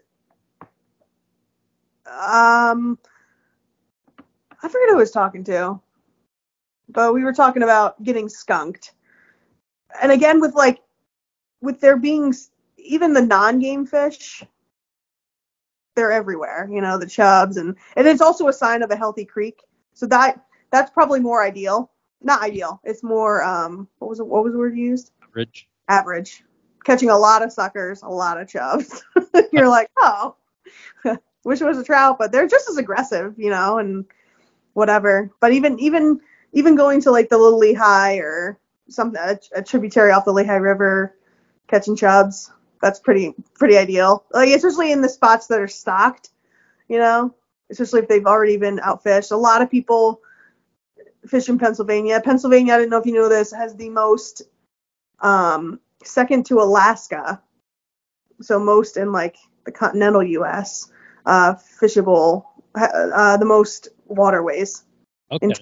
um, 2.05 2.97
I 4.63 4.69
forget 4.69 4.89
who 4.89 4.95
I 4.95 4.99
was 4.99 5.11
talking 5.11 5.43
to, 5.45 5.79
but 6.89 7.13
we 7.13 7.23
were 7.23 7.33
talking 7.33 7.63
about 7.63 8.01
getting 8.01 8.29
skunked, 8.29 8.93
and 10.01 10.11
again 10.11 10.39
with 10.39 10.55
like, 10.55 10.81
with 11.61 11.79
there 11.81 11.97
being 11.97 12.33
even 12.77 13.13
the 13.13 13.21
non-game 13.21 13.85
fish, 13.85 14.43
they're 15.95 16.11
everywhere. 16.11 16.69
You 16.71 16.81
know, 16.81 16.97
the 16.97 17.07
chubs 17.07 17.57
and 17.57 17.75
and 17.95 18.07
it's 18.07 18.21
also 18.21 18.47
a 18.47 18.53
sign 18.53 18.81
of 18.81 18.91
a 18.91 18.95
healthy 18.95 19.25
creek. 19.25 19.61
So 19.93 20.05
that 20.07 20.43
that's 20.71 20.91
probably 20.91 21.19
more 21.19 21.43
ideal. 21.43 21.91
Not 22.21 22.41
ideal. 22.41 22.79
It's 22.83 23.03
more 23.03 23.43
um 23.43 23.87
what 23.99 24.09
was 24.09 24.19
it, 24.19 24.27
what 24.27 24.43
was 24.43 24.53
the 24.53 24.59
word 24.59 24.77
used? 24.77 25.11
Average. 25.23 25.67
Average. 25.89 26.43
Catching 26.85 27.09
a 27.09 27.17
lot 27.17 27.43
of 27.43 27.51
suckers, 27.51 28.01
a 28.01 28.09
lot 28.09 28.39
of 28.39 28.47
chubs. 28.47 29.03
You're 29.53 29.69
like, 29.69 29.89
oh, 29.97 30.35
wish 31.43 31.61
it 31.61 31.65
was 31.65 31.77
a 31.77 31.83
trout, 31.83 32.17
but 32.17 32.31
they're 32.31 32.47
just 32.47 32.69
as 32.69 32.77
aggressive, 32.77 33.35
you 33.37 33.49
know, 33.49 33.77
and 33.77 34.05
whatever. 34.73 35.31
But 35.39 35.53
even 35.53 35.79
even 35.79 36.19
even 36.51 36.75
going 36.75 37.01
to 37.01 37.11
like 37.11 37.29
the 37.29 37.37
Little 37.37 37.59
Lehigh 37.59 38.17
or 38.17 38.59
something 38.89 39.19
a, 39.21 39.39
a 39.55 39.63
tributary 39.63 40.11
off 40.11 40.25
the 40.25 40.33
Lehigh 40.33 40.55
River, 40.55 41.15
catching 41.67 41.95
chubs, 41.95 42.51
that's 42.81 42.99
pretty 42.99 43.33
pretty 43.55 43.77
ideal. 43.77 44.25
Like 44.31 44.49
especially 44.49 44.91
in 44.91 45.01
the 45.01 45.09
spots 45.09 45.47
that 45.47 45.59
are 45.59 45.67
stocked, 45.67 46.29
you 46.87 46.97
know, 46.97 47.33
especially 47.71 48.01
if 48.01 48.07
they've 48.07 48.25
already 48.25 48.57
been 48.57 48.79
outfished. 48.79 49.31
A 49.31 49.35
lot 49.35 49.61
of 49.61 49.71
people 49.71 50.21
fish 51.27 51.49
in 51.49 51.57
Pennsylvania. 51.57 52.21
Pennsylvania, 52.23 52.73
I 52.73 52.77
don't 52.77 52.89
know 52.89 52.97
if 52.97 53.05
you 53.05 53.13
know 53.13 53.29
this, 53.29 53.51
has 53.51 53.75
the 53.75 53.89
most 53.89 54.43
um, 55.19 55.79
second 56.03 56.45
to 56.47 56.59
Alaska, 56.59 57.41
so 58.41 58.59
most 58.59 58.97
in 58.97 59.11
like 59.11 59.37
the 59.65 59.71
continental 59.71 60.23
U.S. 60.23 60.91
Uh, 61.25 61.53
fishable, 61.53 62.43
uh, 62.75 63.37
the 63.37 63.45
most 63.45 63.87
waterways, 64.05 64.83
okay. 65.31 65.47
in 65.47 65.53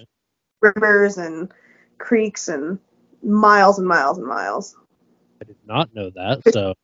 rivers 0.60 1.18
and 1.18 1.52
creeks 1.98 2.48
and 2.48 2.78
miles 3.22 3.78
and 3.78 3.86
miles 3.86 4.18
and 4.18 4.26
miles. 4.26 4.76
I 5.40 5.44
did 5.44 5.56
not 5.66 5.94
know 5.94 6.10
that. 6.10 6.42
So 6.52 6.74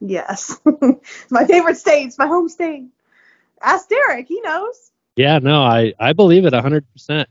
yes, 0.00 0.60
my 1.30 1.46
favorite 1.46 1.76
state. 1.76 2.06
It's 2.06 2.18
my 2.18 2.26
home 2.26 2.48
state. 2.48 2.84
Ask 3.60 3.88
Derek; 3.88 4.28
he 4.28 4.40
knows. 4.40 4.90
Yeah, 5.16 5.38
no, 5.38 5.62
I 5.62 5.94
I 5.98 6.12
believe 6.12 6.44
it 6.44 6.54
hundred 6.54 6.90
percent. 6.92 7.28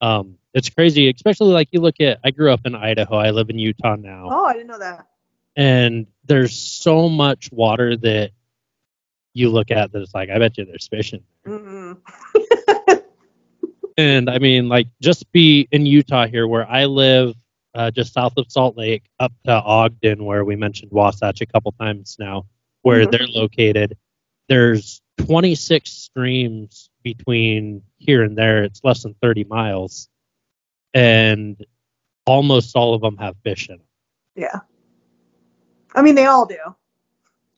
Um, 0.00 0.38
it's 0.54 0.68
crazy, 0.68 1.08
especially 1.10 1.52
like 1.52 1.68
you 1.72 1.80
look 1.80 2.00
at. 2.00 2.18
I 2.24 2.30
grew 2.30 2.52
up 2.52 2.60
in 2.64 2.74
Idaho. 2.74 3.16
I 3.16 3.30
live 3.30 3.50
in 3.50 3.58
Utah 3.58 3.96
now. 3.96 4.28
Oh, 4.30 4.44
I 4.44 4.52
didn't 4.52 4.68
know 4.68 4.78
that. 4.78 5.06
And 5.56 6.06
there's 6.24 6.54
so 6.58 7.08
much 7.08 7.50
water 7.52 7.96
that 7.96 8.30
you 9.34 9.50
look 9.50 9.70
at 9.70 9.92
that 9.92 10.02
it's 10.02 10.14
like, 10.14 10.30
I 10.30 10.38
bet 10.38 10.58
you 10.58 10.64
there's 10.64 10.88
fishing. 10.88 11.22
Mm-hmm. 11.46 11.92
and 14.02 14.28
I 14.28 14.38
mean, 14.38 14.68
like, 14.68 14.88
just 15.00 15.30
be 15.30 15.68
in 15.70 15.86
Utah 15.86 16.26
here, 16.26 16.48
where 16.48 16.68
I 16.68 16.86
live, 16.86 17.36
uh, 17.72 17.92
just 17.92 18.12
south 18.12 18.32
of 18.36 18.50
Salt 18.50 18.76
Lake, 18.76 19.04
up 19.20 19.32
to 19.44 19.52
Ogden, 19.52 20.24
where 20.24 20.44
we 20.44 20.56
mentioned 20.56 20.90
Wasatch 20.90 21.40
a 21.40 21.46
couple 21.46 21.70
times 21.72 22.16
now, 22.18 22.46
where 22.82 23.02
mm-hmm. 23.02 23.10
they're 23.12 23.28
located. 23.28 23.96
There's 24.48 25.00
26 25.18 25.88
streams 25.88 26.90
between 27.04 27.82
here 27.98 28.24
and 28.24 28.36
there. 28.36 28.64
It's 28.64 28.82
less 28.82 29.04
than 29.04 29.14
30 29.22 29.44
miles, 29.44 30.08
and 30.92 31.64
almost 32.26 32.74
all 32.74 32.94
of 32.94 33.02
them 33.02 33.16
have 33.18 33.36
fish 33.44 33.68
in 33.68 33.76
them. 33.76 33.86
Yeah. 34.34 34.60
I 35.94 36.02
mean, 36.02 36.16
they 36.16 36.26
all 36.26 36.46
do. 36.46 36.58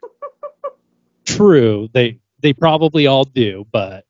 True, 1.24 1.88
they 1.94 2.18
they 2.40 2.52
probably 2.52 3.06
all 3.06 3.24
do, 3.24 3.66
but 3.72 4.04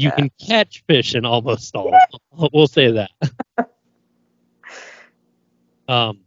you 0.00 0.10
can 0.12 0.30
catch 0.40 0.82
fish 0.86 1.14
in 1.14 1.24
almost 1.24 1.74
all. 1.76 1.90
Yeah. 1.90 2.48
We'll 2.52 2.68
say 2.68 2.92
that. 2.92 3.10
um, 5.88 6.20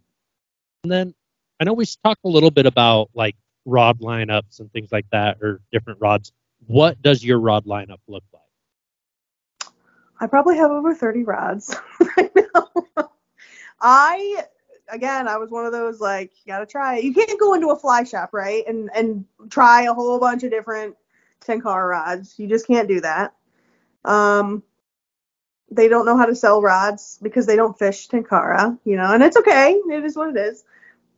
and 0.84 0.92
then 0.92 1.16
I 1.60 1.64
know 1.64 1.74
we 1.74 1.86
talked 2.04 2.26
a 2.26 2.28
little 2.28 2.52
bit 2.52 2.66
about 2.66 3.10
like 3.16 3.36
rod 3.66 4.00
lineups 4.00 4.60
and 4.60 4.72
things 4.72 4.92
like 4.92 5.06
that, 5.12 5.38
or 5.42 5.62
different 5.72 6.00
rods. 6.02 6.32
What 6.68 7.02
does 7.02 7.24
your 7.24 7.40
rod 7.40 7.66
lineup 7.66 8.00
look 8.08 8.24
like? 8.32 8.42
I 10.20 10.28
probably 10.28 10.58
have 10.58 10.72
over 10.72 10.94
30 10.94 11.24
rods 11.24 11.76
right 12.18 12.32
now. 12.36 13.10
I 13.82 14.44
again, 14.90 15.28
I 15.28 15.38
was 15.38 15.50
one 15.50 15.66
of 15.66 15.72
those 15.72 16.00
like 16.00 16.32
you 16.44 16.52
gotta 16.52 16.66
try 16.66 16.98
it. 16.98 17.04
You 17.06 17.14
can't 17.14 17.40
go 17.40 17.54
into 17.54 17.70
a 17.70 17.76
fly 17.80 18.04
shop, 18.04 18.30
right? 18.34 18.64
And 18.68 18.92
and 18.94 19.26
try 19.50 19.84
a 19.84 19.94
whole 19.94 20.20
bunch 20.20 20.44
of 20.44 20.52
different 20.52 20.96
Tenkara 21.42 21.90
rods. 21.90 22.38
You 22.38 22.48
just 22.48 22.68
can't 22.68 22.88
do 22.88 23.02
that. 23.02 23.34
Um, 24.06 24.64
they 25.72 25.88
don't 25.88 26.06
know 26.06 26.18
how 26.18 26.26
to 26.26 26.36
sell 26.36 26.62
rods 26.62 27.20
because 27.22 27.46
they 27.46 27.56
don't 27.56 27.78
fish 27.78 28.08
Tenkara, 28.08 28.78
you 28.84 28.96
know, 28.96 29.14
and 29.14 29.24
it's 29.24 29.38
okay. 29.38 29.74
It 29.74 30.04
is 30.04 30.16
what 30.16 30.30
it 30.30 30.38
is. 30.38 30.64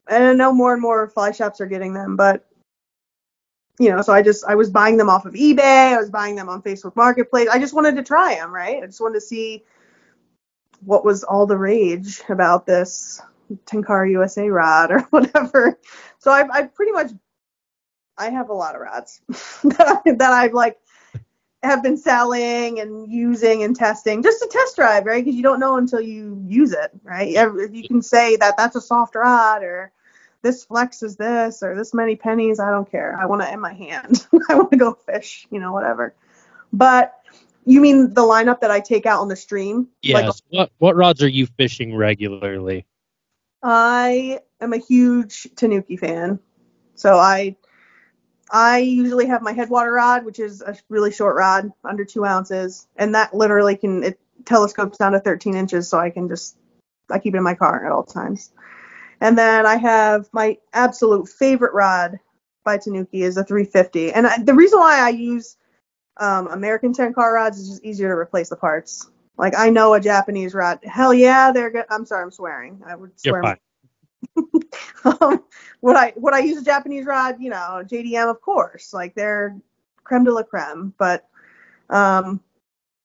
And 0.08 0.24
I 0.24 0.34
know 0.34 0.54
more 0.54 0.74
and 0.74 0.82
more 0.82 1.10
fly 1.10 1.32
shops 1.32 1.60
are 1.62 1.66
getting 1.66 1.94
them, 1.94 2.16
but 2.16 2.46
you 3.80 3.90
know, 3.90 4.02
so 4.02 4.14
I 4.14 4.22
just 4.22 4.46
I 4.46 4.56
was 4.56 4.70
buying 4.70 4.98
them 4.98 5.10
off 5.10 5.26
of 5.26 5.34
eBay. 5.34 5.94
I 5.94 5.98
was 5.98 6.10
buying 6.10 6.36
them 6.36 6.48
on 6.48 6.62
Facebook 6.62 6.96
Marketplace. 6.96 7.50
I 7.52 7.60
just 7.60 7.74
wanted 7.74 7.96
to 7.98 8.04
try 8.04 8.36
them, 8.36 8.54
right? 8.54 8.82
I 8.82 8.86
just 8.86 9.02
wanted 9.02 9.16
to 9.16 9.22
see 9.22 9.64
what 10.82 11.04
was 11.04 11.24
all 11.24 11.46
the 11.46 11.58
rage 11.58 12.22
about 12.30 12.66
this 12.66 13.22
Tenkara 13.66 14.10
USA 14.12 14.48
rod 14.50 14.92
or 14.92 15.00
whatever. 15.10 15.80
So 16.20 16.32
I've, 16.32 16.50
I've 16.52 16.74
pretty 16.74 16.92
much 16.92 17.12
I 18.18 18.30
have 18.30 18.50
a 18.50 18.54
lot 18.54 18.76
of 18.76 18.82
rods 18.82 19.22
that 19.64 20.02
I, 20.06 20.12
that 20.14 20.32
I've 20.32 20.54
like 20.54 20.78
have 21.66 21.84
been 21.84 21.98
selling 21.98 22.80
and 22.80 23.12
using 23.12 23.64
and 23.64 23.76
testing 23.76 24.24
just 24.24 24.40
to 24.40 24.48
test 24.48 24.76
drive, 24.76 25.06
right? 25.06 25.24
Because 25.24 25.36
you 25.36 25.44
don't 25.44 25.60
know 25.60 25.78
until 25.78 26.02
you 26.02 26.42
use 26.48 26.72
it, 26.72 26.92
right? 27.04 27.30
You 27.30 27.84
can 27.88 28.02
say 28.02 28.36
that 28.38 28.58
that's 28.58 28.76
a 28.76 28.82
soft 28.82 29.16
rod 29.16 29.64
or 29.64 29.92
this 30.42 30.64
flex 30.64 31.02
is 31.04 31.16
this 31.16 31.64
or 31.64 31.76
this 31.76 31.94
many 31.94 32.16
pennies. 32.16 32.60
I 32.60 32.70
don't 32.70 32.90
care. 32.90 33.18
I 33.20 33.26
want 33.26 33.42
it 33.42 33.52
in 33.52 33.60
my 33.60 33.74
hand. 33.74 34.28
I 34.50 34.56
want 34.56 34.72
to 34.72 34.78
go 34.78 34.94
fish, 34.94 35.48
you 35.52 35.60
know, 35.60 35.72
whatever. 35.72 36.14
But 36.72 37.20
you 37.66 37.82
mean 37.82 38.14
the 38.14 38.22
lineup 38.22 38.62
that 38.62 38.72
I 38.72 38.80
take 38.80 39.06
out 39.06 39.22
on 39.22 39.28
the 39.28 39.36
stream? 39.36 39.88
Yes. 40.02 40.14
Like, 40.14 40.36
what 40.50 40.72
what 40.78 40.96
rods 40.96 41.24
are 41.24 41.28
you 41.28 41.48
fishing 41.58 41.96
regularly? 41.96 42.86
I 43.64 44.40
am 44.62 44.74
a 44.74 44.78
huge 44.78 45.48
Tanuki 45.56 45.98
fan. 45.98 46.40
So 46.94 47.18
I 47.18 47.58
I 48.52 48.80
usually 48.80 49.26
have 49.28 49.42
my 49.42 49.54
headwater 49.54 49.92
rod, 49.92 50.26
which 50.26 50.40
is 50.40 50.62
a 50.62 50.78
really 50.90 51.12
short 51.12 51.36
rod, 51.36 51.72
under 51.84 52.06
two 52.06 52.26
ounces, 52.26 52.88
and 52.96 53.16
that 53.16 53.34
literally 53.34 53.76
can 53.76 54.04
it 54.04 54.20
telescopes 54.46 54.98
down 54.98 55.14
to 55.14 55.20
13 55.20 55.56
inches, 55.56 55.90
so 55.90 55.98
I 55.98 56.10
can 56.10 56.28
just 56.28 56.58
I 57.10 57.20
keep 57.20 57.34
it 57.34 57.38
in 57.38 57.44
my 57.44 57.56
car 57.56 57.86
at 57.86 57.92
all 57.92 58.04
times. 58.04 58.52
And 59.22 59.38
then 59.38 59.66
I 59.66 59.78
have 59.78 60.30
my 60.34 60.58
absolute 60.74 61.28
favorite 61.30 61.74
rod 61.74 62.20
by 62.64 62.78
Tanuki 62.78 63.22
is 63.22 63.38
a 63.38 63.44
350, 63.44 64.12
and 64.12 64.28
I, 64.28 64.38
the 64.44 64.54
reason 64.54 64.80
why 64.80 65.00
I 65.00 65.10
use 65.10 65.58
um, 66.18 66.48
American 66.48 66.94
Tenkara 66.94 67.34
rods 67.34 67.60
is 67.60 67.70
just 67.70 67.84
easier 67.84 68.10
to 68.10 68.16
replace 68.16 68.50
the 68.50 68.56
parts. 68.56 69.10
Like 69.38 69.54
I 69.58 69.70
know 69.70 69.94
a 69.94 70.00
Japanese 70.00 70.54
rod. 70.54 70.80
Hell 70.84 71.14
yeah, 71.14 71.52
they're 71.52 71.72
good. 71.72 71.86
I'm 71.90 72.06
sorry, 72.06 72.24
I'm 72.24 72.32
swearing. 72.32 72.82
I 72.86 72.96
would 72.96 73.20
swear. 73.20 73.42
Um, 75.06 75.44
would 75.82 75.96
I 75.96 76.14
would 76.16 76.34
I 76.34 76.40
use 76.40 76.60
a 76.60 76.66
Japanese 76.66 77.06
rod? 77.06 77.38
You 77.40 77.52
know, 77.52 77.84
JDM 77.86 78.30
of 78.30 78.42
course. 78.42 78.94
Like 78.94 79.16
they're 79.16 79.56
creme 80.04 80.24
de 80.24 80.34
la 80.34 80.44
creme. 80.44 80.94
But 80.98 81.28
Um, 81.90 82.42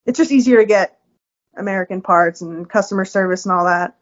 it's 0.06 0.18
just 0.18 0.32
easier 0.32 0.58
to 0.58 0.66
get 0.66 0.98
American 1.56 2.02
parts 2.02 2.40
and 2.40 2.68
customer 2.68 3.04
service 3.04 3.44
and 3.46 3.52
all 3.52 3.64
that. 3.66 3.96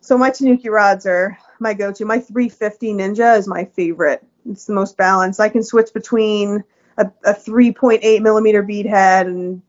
So 0.00 0.16
my 0.16 0.30
Tanuki 0.30 0.68
rods 0.68 1.06
are 1.06 1.38
my 1.58 1.74
go-to. 1.74 2.04
My 2.04 2.18
350 2.20 2.94
Ninja 2.94 3.38
is 3.38 3.46
my 3.46 3.64
favorite. 3.64 4.26
It's 4.48 4.66
the 4.66 4.74
most 4.74 4.96
balanced. 4.96 5.40
I 5.40 5.48
can 5.48 5.62
switch 5.62 5.92
between 5.92 6.64
a, 6.96 7.10
a 7.24 7.34
3.8 7.34 8.22
millimeter 8.22 8.62
bead 8.62 8.86
head 8.86 9.26
and 9.26 9.62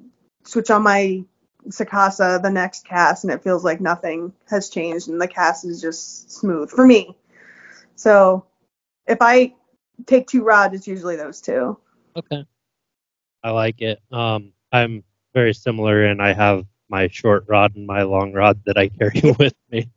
switch 0.45 0.69
on 0.71 0.83
my 0.83 1.23
Sakasa 1.69 2.41
the 2.41 2.50
next 2.50 2.86
cast, 2.86 3.24
and 3.24 3.32
it 3.32 3.43
feels 3.43 3.63
like 3.63 3.82
nothing 3.82 4.34
has 4.50 4.69
changed, 4.69 5.10
and 5.10 5.21
the 5.21 5.28
cast 5.28 5.65
is 5.65 5.82
just 5.82 6.32
smooth 6.32 6.69
for 6.69 6.86
me. 6.86 7.15
So 7.95 8.45
if 9.08 9.17
I 9.21 9.54
take 10.06 10.28
two 10.28 10.43
rods, 10.43 10.76
it's 10.76 10.88
usually 10.88 11.15
those 11.15 11.41
two. 11.41 11.78
Okay. 12.15 12.45
I 13.43 13.52
like 13.52 13.82
it. 13.82 14.02
Um, 14.12 14.54
I'm 14.71 15.04
very 15.34 15.54
similar, 15.54 16.06
and 16.06 16.21
I 16.21 16.34
have 16.34 16.65
my 16.89 17.08
short 17.08 17.45
rod 17.47 17.76
and 17.76 17.88
my 17.88 18.04
long 18.04 18.34
rod 18.34 18.62
that 18.65 18.78
I 18.78 18.89
carry 18.89 19.21
with 19.39 19.56
me. 19.71 19.89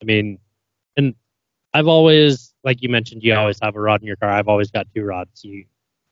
I 0.00 0.04
mean, 0.04 0.38
and 0.96 1.14
I've 1.74 1.88
always, 1.88 2.54
like 2.64 2.82
you 2.82 2.88
mentioned, 2.88 3.22
you 3.22 3.34
always 3.34 3.58
have 3.60 3.76
a 3.76 3.80
rod 3.80 4.00
in 4.00 4.06
your 4.06 4.16
car. 4.16 4.30
I've 4.30 4.48
always 4.48 4.70
got 4.70 4.86
two 4.94 5.04
rods. 5.04 5.44
You, 5.44 5.64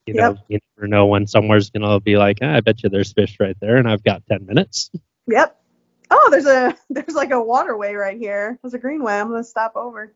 you 0.07 0.15
know, 0.15 0.37
you 0.49 0.59
never 0.77 0.87
know 0.87 1.07
when 1.07 1.27
somewhere's 1.27 1.71
gonna 1.71 2.01
be 2.01 2.17
like, 2.17 2.39
"Ah, 2.43 2.55
I 2.55 2.61
bet 2.61 2.83
you 2.83 2.89
there's 2.89 3.13
fish 3.13 3.37
right 3.41 3.57
there, 3.61 3.77
and 3.77 3.89
I've 3.89 4.05
got 4.05 4.23
ten 4.27 4.47
minutes. 4.47 4.91
Yep. 5.29 5.61
Oh, 6.09 6.29
there's 6.31 6.47
a 6.47 6.77
there's 6.91 7.15
like 7.17 7.33
a 7.33 7.43
waterway 7.43 7.95
right 7.95 8.17
here. 8.17 8.61
There's 8.63 8.75
a 8.75 8.79
greenway. 8.79 9.15
I'm 9.15 9.29
gonna 9.29 9.43
stop 9.43 9.75
over. 9.75 10.15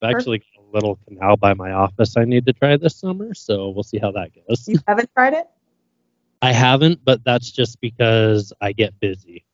I've 0.00 0.14
actually 0.14 0.38
got 0.38 0.62
a 0.62 0.70
little 0.72 0.96
canal 1.08 1.36
by 1.36 1.54
my 1.54 1.72
office 1.72 2.16
I 2.16 2.24
need 2.24 2.46
to 2.46 2.52
try 2.52 2.76
this 2.76 2.94
summer, 2.96 3.34
so 3.34 3.70
we'll 3.70 3.82
see 3.82 3.98
how 3.98 4.12
that 4.12 4.30
goes. 4.32 4.68
You 4.68 4.78
haven't 4.86 5.10
tried 5.12 5.34
it? 5.34 5.48
I 6.42 6.52
haven't, 6.52 7.04
but 7.04 7.24
that's 7.24 7.50
just 7.50 7.80
because 7.80 8.52
I 8.60 8.70
get 8.70 8.98
busy. 9.00 9.44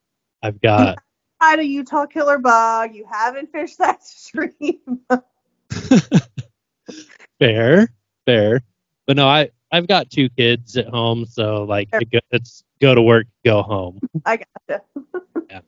I've 0.42 0.61
got 0.61 0.98
Tried 1.40 1.61
a 1.61 1.64
Utah 1.64 2.06
killer 2.06 2.38
bug. 2.38 2.94
You 2.94 3.06
haven't 3.11 3.52
fished 3.52 3.78
that 3.78 4.04
stream. 4.04 5.00
fair, 7.38 7.88
fair, 8.26 8.62
but 9.09 9.16
no, 9.16 9.27
I 9.27 9.51
I've 9.73 9.88
got 9.88 10.11
two 10.11 10.29
kids 10.29 10.77
at 10.77 10.87
home, 10.87 11.25
so 11.27 11.64
like 11.64 11.88
it 11.92 12.11
go, 12.11 12.21
it's 12.31 12.62
go 12.81 12.94
to 12.94 13.03
work, 13.03 13.27
go 13.44 13.62
home. 13.62 13.99
I 14.25 14.38
gotcha. 14.68 14.83
Yeah. 15.51 15.61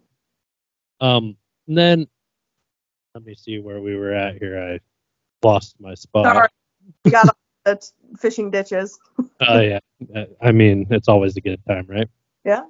Um, 1.00 1.36
and 1.66 1.78
then 1.78 2.06
let 3.14 3.24
me 3.24 3.34
see 3.34 3.58
where 3.60 3.80
we 3.80 3.96
were 3.96 4.12
at 4.12 4.36
here. 4.36 4.60
I 4.60 5.46
lost 5.46 5.76
my 5.80 5.94
spot. 5.94 6.26
Sorry. 6.26 6.48
You 7.04 7.10
got 7.12 7.34
the 7.64 7.90
fishing 8.18 8.50
ditches. 8.50 8.98
Oh 9.40 9.60
yeah, 9.60 9.78
Uh, 10.14 10.26
I 10.42 10.52
mean 10.52 10.86
it's 10.90 11.08
always 11.08 11.36
a 11.38 11.40
good 11.40 11.64
time, 11.66 11.86
right? 11.88 12.08
Yeah. 12.44 12.64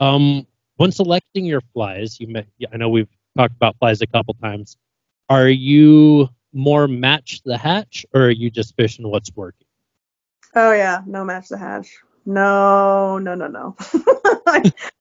Um, 0.00 0.46
when 0.76 0.92
selecting 0.92 1.44
your 1.44 1.60
flies, 1.74 2.18
you 2.20 2.28
may, 2.28 2.46
I 2.72 2.76
know 2.78 2.88
we've 2.88 3.08
talked 3.36 3.54
about 3.54 3.76
flies 3.78 4.00
a 4.00 4.06
couple 4.06 4.34
times. 4.34 4.76
Are 5.28 5.48
you 5.48 6.28
more 6.56 6.88
match 6.88 7.42
the 7.44 7.58
hatch, 7.58 8.06
or 8.14 8.22
are 8.26 8.30
you 8.30 8.50
just 8.50 8.76
fishing 8.76 9.08
what's 9.08 9.30
working? 9.36 9.66
Oh 10.54 10.72
yeah, 10.72 11.02
no 11.06 11.24
match 11.24 11.48
the 11.48 11.58
hatch. 11.58 11.98
No, 12.24 13.18
no, 13.18 13.34
no, 13.34 13.46
no. 13.46 13.76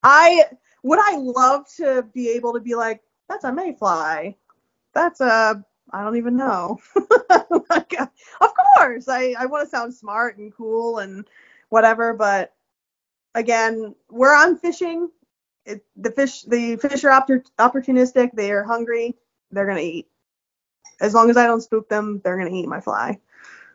I 0.04 0.46
would 0.84 1.00
I 1.02 1.18
love 1.18 1.66
to 1.78 2.04
be 2.14 2.30
able 2.32 2.54
to 2.54 2.60
be 2.60 2.76
like, 2.76 3.02
that's 3.30 3.46
a 3.46 3.54
mayfly. 3.54 4.38
That's 4.94 5.22
a 5.22 5.64
I 5.92 6.04
don't 6.04 6.18
even 6.18 6.36
know. 6.36 6.80
like, 7.70 7.94
of 8.00 8.52
course, 8.76 9.08
I 9.08 9.36
I 9.40 9.46
want 9.48 9.66
to 9.66 9.70
sound 9.70 9.94
smart 9.94 10.38
and 10.38 10.54
cool 10.54 11.00
and 11.00 11.26
whatever, 11.70 12.14
but 12.14 12.54
again, 13.36 13.96
where 14.10 14.36
I'm 14.36 14.58
fishing, 14.58 15.10
it, 15.66 15.86
the 15.96 16.12
fish 16.12 16.44
the 16.44 16.78
fish 16.78 17.04
are 17.06 17.12
oppor- 17.12 17.46
opportunistic. 17.60 18.32
They 18.34 18.52
are 18.52 18.64
hungry. 18.64 19.16
They're 19.52 19.68
gonna 19.68 19.80
eat. 19.82 20.08
As 21.02 21.14
long 21.14 21.30
as 21.30 21.38
I 21.38 21.46
don't 21.46 21.62
spook 21.62 21.90
them, 21.90 22.22
they're 22.24 22.38
gonna 22.38 22.56
eat 22.56 22.68
my 22.68 22.82
fly. 22.82 23.20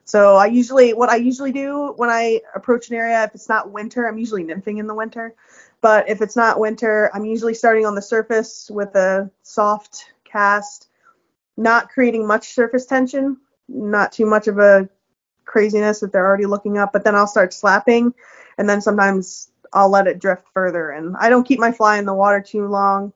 So 0.05 0.37
I 0.37 0.47
usually, 0.47 0.93
what 0.93 1.09
I 1.09 1.17
usually 1.17 1.53
do 1.53 1.93
when 1.97 2.11
I 2.11 2.41
approach 2.55 2.89
an 2.91 2.97
area, 2.97 3.23
if 3.25 3.35
it's 3.35 3.49
not 3.49 3.71
winter, 3.71 4.09
I'm 4.09 4.19
usually 4.19 4.43
nymphing 4.43 4.79
in 4.79 4.87
the 4.87 4.95
winter. 4.95 5.35
But 5.83 6.09
if 6.09 6.21
it's 6.21 6.37
not 6.37 6.59
winter, 6.59 7.11
I'm 7.15 7.25
usually 7.25 7.55
starting 7.55 7.87
on 7.87 7.95
the 7.95 8.03
surface 8.03 8.71
with 8.71 8.95
a 8.97 9.31
soft 9.43 10.13
cast, 10.25 10.89
not 11.57 11.91
creating 11.91 12.27
much 12.27 12.55
surface 12.55 12.87
tension, 12.87 13.37
not 13.69 14.13
too 14.13 14.27
much 14.27 14.49
of 14.49 14.59
a 14.59 14.89
craziness 15.45 16.03
if 16.03 16.11
they're 16.13 16.27
already 16.27 16.47
looking 16.47 16.77
up. 16.77 16.93
But 16.93 17.05
then 17.05 17.15
I'll 17.15 17.27
start 17.27 17.55
slapping, 17.55 18.13
and 18.59 18.69
then 18.69 18.81
sometimes 18.81 19.53
I'll 19.73 19.91
let 19.91 20.07
it 20.07 20.19
drift 20.19 20.47
further. 20.53 20.91
And 20.91 21.17
I 21.19 21.29
don't 21.29 21.47
keep 21.47 21.61
my 21.61 21.73
fly 21.73 21.99
in 21.99 22.05
the 22.05 22.15
water 22.15 22.41
too 22.41 22.67
long. 22.67 23.13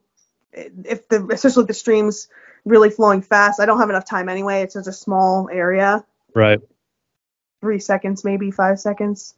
If 0.53 1.09
the, 1.09 1.27
especially 1.33 1.63
if 1.63 1.67
the 1.67 1.73
stream's 1.73 2.29
really 2.65 2.89
flowing 2.89 3.21
fast, 3.21 3.59
I 3.59 3.65
don't 3.65 3.79
have 3.79 3.89
enough 3.89 4.05
time 4.05 4.27
anyway. 4.29 4.61
It's 4.63 4.73
such 4.73 4.87
a 4.87 4.93
small 4.93 5.49
area 5.51 6.03
Right. 6.33 6.59
three 7.61 7.79
seconds, 7.79 8.23
maybe 8.23 8.51
five 8.51 8.79
seconds. 8.79 9.35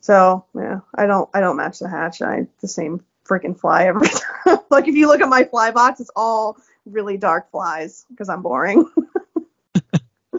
So 0.00 0.44
yeah, 0.54 0.80
I 0.94 1.06
don't 1.06 1.28
I 1.34 1.40
don't 1.40 1.56
match 1.56 1.78
the 1.78 1.88
hatch. 1.88 2.22
I 2.22 2.46
the 2.60 2.68
same 2.68 3.04
freaking 3.24 3.58
fly 3.58 3.84
every 3.84 4.08
time. 4.44 4.58
like 4.70 4.88
if 4.88 4.94
you 4.96 5.06
look 5.06 5.20
at 5.20 5.28
my 5.28 5.44
fly 5.44 5.70
box, 5.70 6.00
it's 6.00 6.10
all 6.16 6.56
really 6.86 7.16
dark 7.16 7.50
flies 7.50 8.04
because 8.10 8.28
I'm 8.28 8.42
boring. 8.42 8.88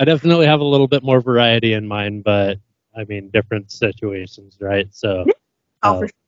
I 0.00 0.04
definitely 0.04 0.46
have 0.46 0.60
a 0.60 0.64
little 0.64 0.88
bit 0.88 1.04
more 1.04 1.20
variety 1.20 1.74
in 1.74 1.86
mine, 1.86 2.22
but 2.22 2.58
I 2.96 3.04
mean 3.04 3.30
different 3.30 3.70
situations, 3.70 4.56
right? 4.60 4.88
So 4.90 5.24
Oh, 5.82 5.94
Uh, 5.96 5.98
for 6.00 6.06
sure. 6.08 6.23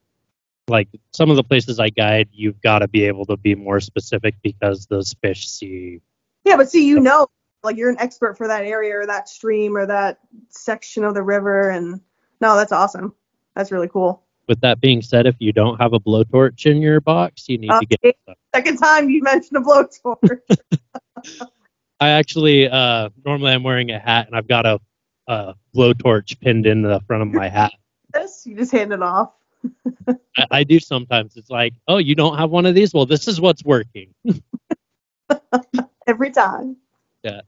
Like 0.69 0.89
some 1.13 1.31
of 1.31 1.37
the 1.37 1.45
places 1.45 1.79
I 1.79 1.91
guide, 1.91 2.29
you've 2.33 2.61
got 2.61 2.81
to 2.81 2.89
be 2.89 3.05
able 3.05 3.27
to 3.27 3.37
be 3.37 3.55
more 3.55 3.81
specific 3.81 4.35
because 4.43 4.87
those 4.87 5.15
fish 5.23 5.49
see. 5.49 6.01
Yeah, 6.45 6.57
but 6.57 6.71
see, 6.71 6.87
you 6.87 7.01
know, 7.01 7.29
like 7.63 7.77
you're 7.77 7.91
an 7.91 7.99
expert 7.99 8.37
for 8.37 8.49
that 8.49 8.65
area 8.65 8.99
or 8.99 9.07
that 9.07 9.29
stream 9.29 9.77
or 9.77 9.87
that 9.87 10.19
section 10.49 11.05
of 11.05 11.15
the 11.15 11.23
river, 11.23 11.71
and 11.71 12.01
no, 12.41 12.57
that's 12.57 12.73
awesome. 12.73 13.15
That's 13.55 13.73
really 13.73 13.89
cool. 13.89 14.23
With 14.49 14.61
that 14.61 14.81
being 14.81 15.03
said, 15.03 15.27
if 15.27 15.37
you 15.39 15.53
don't 15.53 15.81
have 15.81 15.93
a 15.93 15.99
blowtorch 15.99 16.67
in 16.67 16.81
your 16.81 17.01
box, 17.01 17.49
you 17.49 17.59
need 17.59 17.71
to 17.71 17.87
get. 17.87 17.99
Okay. 18.05 18.37
Second 18.55 18.79
time 18.79 19.11
you 19.11 19.23
mentioned 19.23 19.57
a 19.57 19.61
blowtorch. 19.61 20.41
I 22.01 22.11
actually 22.11 22.69
uh, 22.69 23.09
normally 23.25 23.53
I'm 23.53 23.63
wearing 23.63 23.91
a 23.91 23.99
hat 23.99 24.27
and 24.27 24.37
I've 24.37 24.47
got 24.47 24.67
a, 24.67 24.81
a 25.27 25.55
blowtorch 25.75 26.39
pinned 26.41 26.67
in 26.67 26.83
the 26.83 27.01
front 27.07 27.23
of 27.23 27.33
my 27.33 27.49
hat. 27.49 27.73
this, 28.13 28.47
you 28.47 28.55
just 28.55 28.71
hand 28.71 28.93
it 28.93 29.03
off 29.03 29.33
I, 30.09 30.47
I 30.51 30.65
do 30.65 30.79
sometimes. 30.81 31.37
It's 31.37 31.51
like, 31.51 31.75
oh, 31.89 31.99
you 31.99 32.15
don't 32.15 32.39
have 32.39 32.51
one 32.51 32.67
of 32.67 32.75
these? 32.75 32.93
Well, 32.95 33.07
this 33.07 33.29
is 33.29 33.41
what's 33.41 33.65
working. 33.65 34.15
every 36.07 36.31
time. 36.31 36.77
Yeah. 37.23 37.41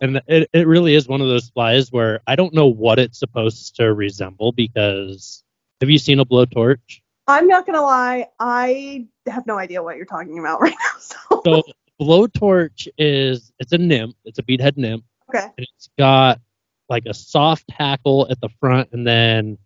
And 0.00 0.20
it, 0.26 0.48
it 0.52 0.66
really 0.66 0.94
is 0.94 1.08
one 1.08 1.20
of 1.20 1.28
those 1.28 1.50
flies 1.50 1.90
where 1.92 2.20
I 2.26 2.36
don't 2.36 2.54
know 2.54 2.66
what 2.66 2.98
it's 2.98 3.18
supposed 3.18 3.76
to 3.76 3.92
resemble 3.92 4.52
because 4.52 5.42
have 5.80 5.90
you 5.90 5.98
seen 5.98 6.20
a 6.20 6.24
blowtorch? 6.24 7.00
I'm 7.26 7.46
not 7.46 7.66
gonna 7.66 7.82
lie, 7.82 8.28
I 8.38 9.06
have 9.26 9.46
no 9.46 9.58
idea 9.58 9.82
what 9.82 9.96
you're 9.96 10.06
talking 10.06 10.38
about 10.38 10.60
right 10.62 10.74
now. 10.74 10.98
So, 10.98 11.42
So 11.44 11.62
blowtorch 12.00 12.88
is 12.96 13.52
it's 13.58 13.72
a 13.72 13.78
nymph, 13.78 14.14
it's 14.24 14.38
a 14.38 14.42
beadhead 14.42 14.76
nymph, 14.76 15.04
okay. 15.28 15.44
and 15.44 15.66
it's 15.74 15.90
got 15.98 16.40
like 16.88 17.04
a 17.06 17.12
soft 17.12 17.70
hackle 17.70 18.28
at 18.30 18.40
the 18.40 18.48
front, 18.60 18.90
and 18.92 19.06
then 19.06 19.58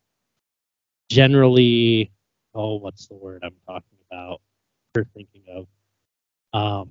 generally, 1.11 2.11
oh, 2.55 2.77
what's 2.77 3.07
the 3.07 3.15
word 3.15 3.43
I'm 3.45 3.57
talking 3.67 3.99
about? 4.11 4.41
You're 4.95 5.07
thinking 5.15 5.43
of. 5.51 5.67
Um, 6.53 6.91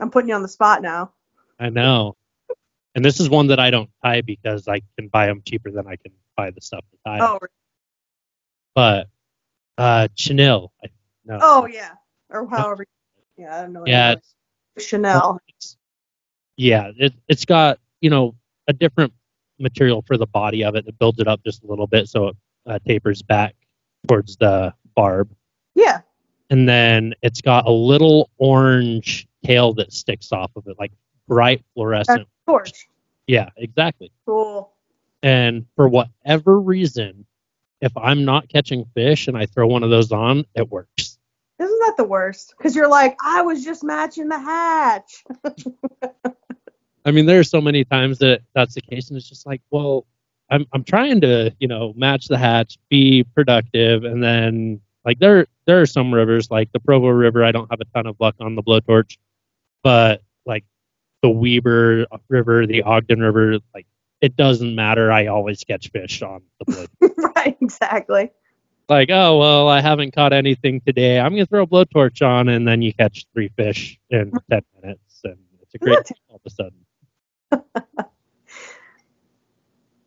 I'm 0.00 0.10
putting 0.10 0.28
you 0.28 0.34
on 0.34 0.42
the 0.42 0.48
spot 0.48 0.82
now. 0.82 1.12
I 1.58 1.70
know. 1.70 2.16
And 2.94 3.04
this 3.04 3.20
is 3.20 3.28
one 3.28 3.48
that 3.48 3.60
I 3.60 3.70
don't 3.70 3.90
tie 4.02 4.22
because 4.22 4.66
I 4.68 4.80
can 4.96 5.08
buy 5.08 5.26
them 5.26 5.42
cheaper 5.46 5.70
than 5.70 5.86
I 5.86 5.96
can 5.96 6.12
buy 6.36 6.50
the 6.50 6.60
stuff 6.60 6.84
to 6.90 6.98
tie. 7.04 7.18
Oh, 7.20 7.38
But 8.74 9.08
uh, 9.76 10.08
chenille. 10.14 10.72
I, 10.82 10.88
no. 11.24 11.38
oh 11.40 11.66
yeah, 11.66 11.90
or 12.30 12.48
however. 12.48 12.86
Yeah, 13.36 13.56
I 13.56 13.62
don't 13.62 13.72
know. 13.72 13.84
yeah. 13.86 14.16
Chanel. 14.78 15.40
it's, 15.48 15.76
yeah. 16.56 16.90
It, 16.96 17.14
it's 17.28 17.44
got 17.44 17.78
you 18.00 18.10
know 18.10 18.34
a 18.66 18.72
different 18.72 19.12
material 19.58 20.02
for 20.06 20.16
the 20.16 20.26
body 20.26 20.64
of 20.64 20.74
it 20.74 20.86
that 20.86 20.98
builds 20.98 21.18
it 21.20 21.28
up 21.28 21.42
just 21.44 21.64
a 21.64 21.66
little 21.66 21.86
bit 21.86 22.08
so 22.08 22.28
it 22.28 22.36
uh, 22.68 22.78
tapers 22.86 23.22
back 23.22 23.54
towards 24.06 24.36
the 24.36 24.72
barb, 24.94 25.30
Yeah. 25.74 26.00
and 26.50 26.68
then 26.68 27.14
it's 27.22 27.40
got 27.40 27.66
a 27.66 27.70
little 27.72 28.30
orange 28.38 29.26
tail 29.44 29.72
that 29.74 29.92
sticks 29.92 30.32
off 30.32 30.50
of 30.56 30.66
it, 30.66 30.76
like 30.78 30.92
bright 31.26 31.64
fluorescent. 31.74 32.28
Torch. 32.46 32.88
Yeah, 33.26 33.50
exactly. 33.56 34.10
Cool. 34.26 34.72
And 35.22 35.66
for 35.76 35.88
whatever 35.88 36.60
reason, 36.60 37.26
if 37.80 37.96
I'm 37.96 38.24
not 38.24 38.48
catching 38.48 38.84
fish 38.94 39.28
and 39.28 39.36
I 39.36 39.46
throw 39.46 39.66
one 39.66 39.82
of 39.82 39.90
those 39.90 40.10
on, 40.12 40.44
it 40.54 40.68
works. 40.70 41.18
Isn't 41.58 41.78
that 41.80 41.94
the 41.96 42.04
worst? 42.04 42.54
Because 42.56 42.74
you're 42.76 42.88
like, 42.88 43.16
I 43.22 43.42
was 43.42 43.64
just 43.64 43.82
matching 43.84 44.28
the 44.28 44.38
hatch. 44.38 45.24
I 47.04 47.10
mean, 47.10 47.26
there 47.26 47.38
are 47.40 47.44
so 47.44 47.60
many 47.60 47.84
times 47.84 48.18
that 48.18 48.42
that's 48.54 48.74
the 48.74 48.80
case, 48.80 49.08
and 49.08 49.16
it's 49.16 49.28
just 49.28 49.46
like, 49.46 49.60
well, 49.70 50.06
I'm 50.50 50.66
I'm 50.72 50.84
trying 50.84 51.20
to 51.22 51.54
you 51.58 51.68
know 51.68 51.92
match 51.96 52.28
the 52.28 52.38
hatch, 52.38 52.78
be 52.88 53.24
productive, 53.34 54.04
and 54.04 54.22
then 54.22 54.80
like 55.04 55.18
there 55.18 55.46
there 55.66 55.80
are 55.80 55.86
some 55.86 56.12
rivers 56.12 56.50
like 56.50 56.72
the 56.72 56.80
Provo 56.80 57.08
River. 57.08 57.44
I 57.44 57.52
don't 57.52 57.70
have 57.70 57.80
a 57.80 57.84
ton 57.86 58.06
of 58.06 58.16
luck 58.18 58.36
on 58.40 58.54
the 58.54 58.62
blowtorch, 58.62 59.18
but 59.82 60.22
like 60.46 60.64
the 61.22 61.30
Weber 61.30 62.06
River, 62.28 62.66
the 62.66 62.82
Ogden 62.82 63.20
River, 63.20 63.58
like 63.74 63.86
it 64.20 64.36
doesn't 64.36 64.74
matter. 64.74 65.12
I 65.12 65.26
always 65.26 65.62
catch 65.64 65.90
fish 65.90 66.22
on 66.22 66.42
the 66.58 66.86
blow. 67.00 67.30
right, 67.36 67.56
exactly. 67.60 68.30
Like, 68.88 69.10
oh 69.10 69.38
well, 69.38 69.68
I 69.68 69.80
haven't 69.82 70.14
caught 70.14 70.32
anything 70.32 70.80
today. 70.80 71.20
I'm 71.20 71.32
gonna 71.32 71.46
throw 71.46 71.62
a 71.62 71.66
blowtorch 71.66 72.26
on, 72.26 72.48
and 72.48 72.66
then 72.66 72.80
you 72.80 72.94
catch 72.94 73.26
three 73.34 73.50
fish 73.56 73.98
in 74.10 74.32
ten 74.50 74.62
minutes, 74.80 75.20
and 75.24 75.36
it's 75.60 75.74
a 75.74 75.78
great 75.78 76.10
all 76.28 76.36
of 76.36 76.42
a 76.46 76.50
sudden. 76.50 78.04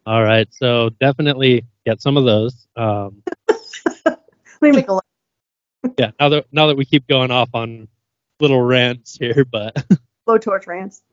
All 0.06 0.24
right, 0.24 0.48
so 0.52 0.90
definitely 1.00 1.66
get 1.86 2.02
some 2.02 2.18
of 2.18 2.26
those. 2.26 2.68
Um, 2.76 3.22
Let 4.06 4.20
me 4.62 4.72
make 4.72 4.88
a 4.88 4.94
list. 4.94 5.96
yeah, 5.98 6.12
now 6.20 6.30
that 6.30 6.46
now 6.52 6.68
that 6.68 6.78
we 6.78 6.86
keep 6.86 7.08
going 7.08 7.32
off 7.32 7.50
on 7.54 7.88
little 8.40 8.62
rants 8.62 9.18
here, 9.18 9.46
but 9.52 9.86
blowtorch 10.28 10.68
rants. 10.68 11.04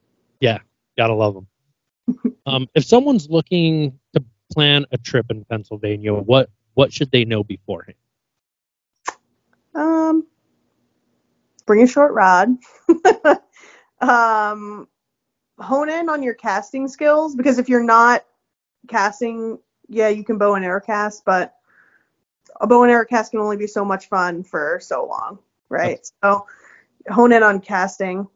Yeah, 0.40 0.58
gotta 0.96 1.14
love 1.14 1.34
them. 1.34 2.36
um, 2.46 2.68
if 2.74 2.84
someone's 2.84 3.28
looking 3.28 3.98
to 4.14 4.24
plan 4.52 4.86
a 4.92 4.98
trip 4.98 5.26
in 5.30 5.44
Pennsylvania, 5.44 6.14
what 6.14 6.50
what 6.74 6.92
should 6.92 7.10
they 7.10 7.24
know 7.24 7.44
beforehand? 7.44 7.96
Um, 9.74 10.26
bring 11.66 11.82
a 11.82 11.86
short 11.86 12.12
rod. 12.12 12.56
um, 14.00 14.88
hone 15.58 15.90
in 15.90 16.08
on 16.08 16.22
your 16.22 16.34
casting 16.34 16.88
skills 16.88 17.34
because 17.34 17.58
if 17.58 17.68
you're 17.68 17.82
not 17.82 18.24
casting, 18.86 19.58
yeah, 19.88 20.08
you 20.08 20.24
can 20.24 20.38
bow 20.38 20.54
and 20.54 20.64
arrow 20.64 20.80
cast, 20.80 21.24
but 21.24 21.54
a 22.60 22.66
bow 22.66 22.82
and 22.82 22.92
arrow 22.92 23.06
cast 23.06 23.30
can 23.30 23.40
only 23.40 23.56
be 23.56 23.66
so 23.66 23.84
much 23.84 24.08
fun 24.08 24.42
for 24.42 24.78
so 24.82 25.06
long, 25.06 25.38
right? 25.68 25.98
Okay. 25.98 26.02
So 26.22 26.46
hone 27.10 27.32
in 27.32 27.42
on 27.42 27.60
casting. 27.60 28.28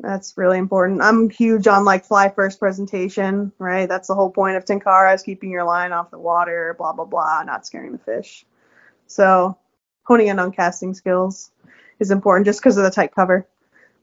That's 0.00 0.36
really 0.36 0.58
important. 0.58 1.02
I'm 1.02 1.28
huge 1.28 1.66
on 1.66 1.84
like 1.84 2.04
fly 2.04 2.28
first 2.28 2.60
presentation, 2.60 3.52
right? 3.58 3.88
That's 3.88 4.06
the 4.06 4.14
whole 4.14 4.30
point 4.30 4.56
of 4.56 4.64
Tenkara 4.64 5.14
is 5.14 5.22
keeping 5.22 5.50
your 5.50 5.64
line 5.64 5.92
off 5.92 6.10
the 6.10 6.18
water, 6.18 6.74
blah 6.78 6.92
blah 6.92 7.04
blah, 7.04 7.42
not 7.42 7.66
scaring 7.66 7.92
the 7.92 7.98
fish. 7.98 8.46
So 9.08 9.58
honing 10.04 10.28
in 10.28 10.38
on 10.38 10.52
casting 10.52 10.94
skills 10.94 11.50
is 11.98 12.12
important 12.12 12.46
just 12.46 12.60
because 12.60 12.76
of 12.76 12.84
the 12.84 12.90
tight 12.90 13.14
cover. 13.14 13.46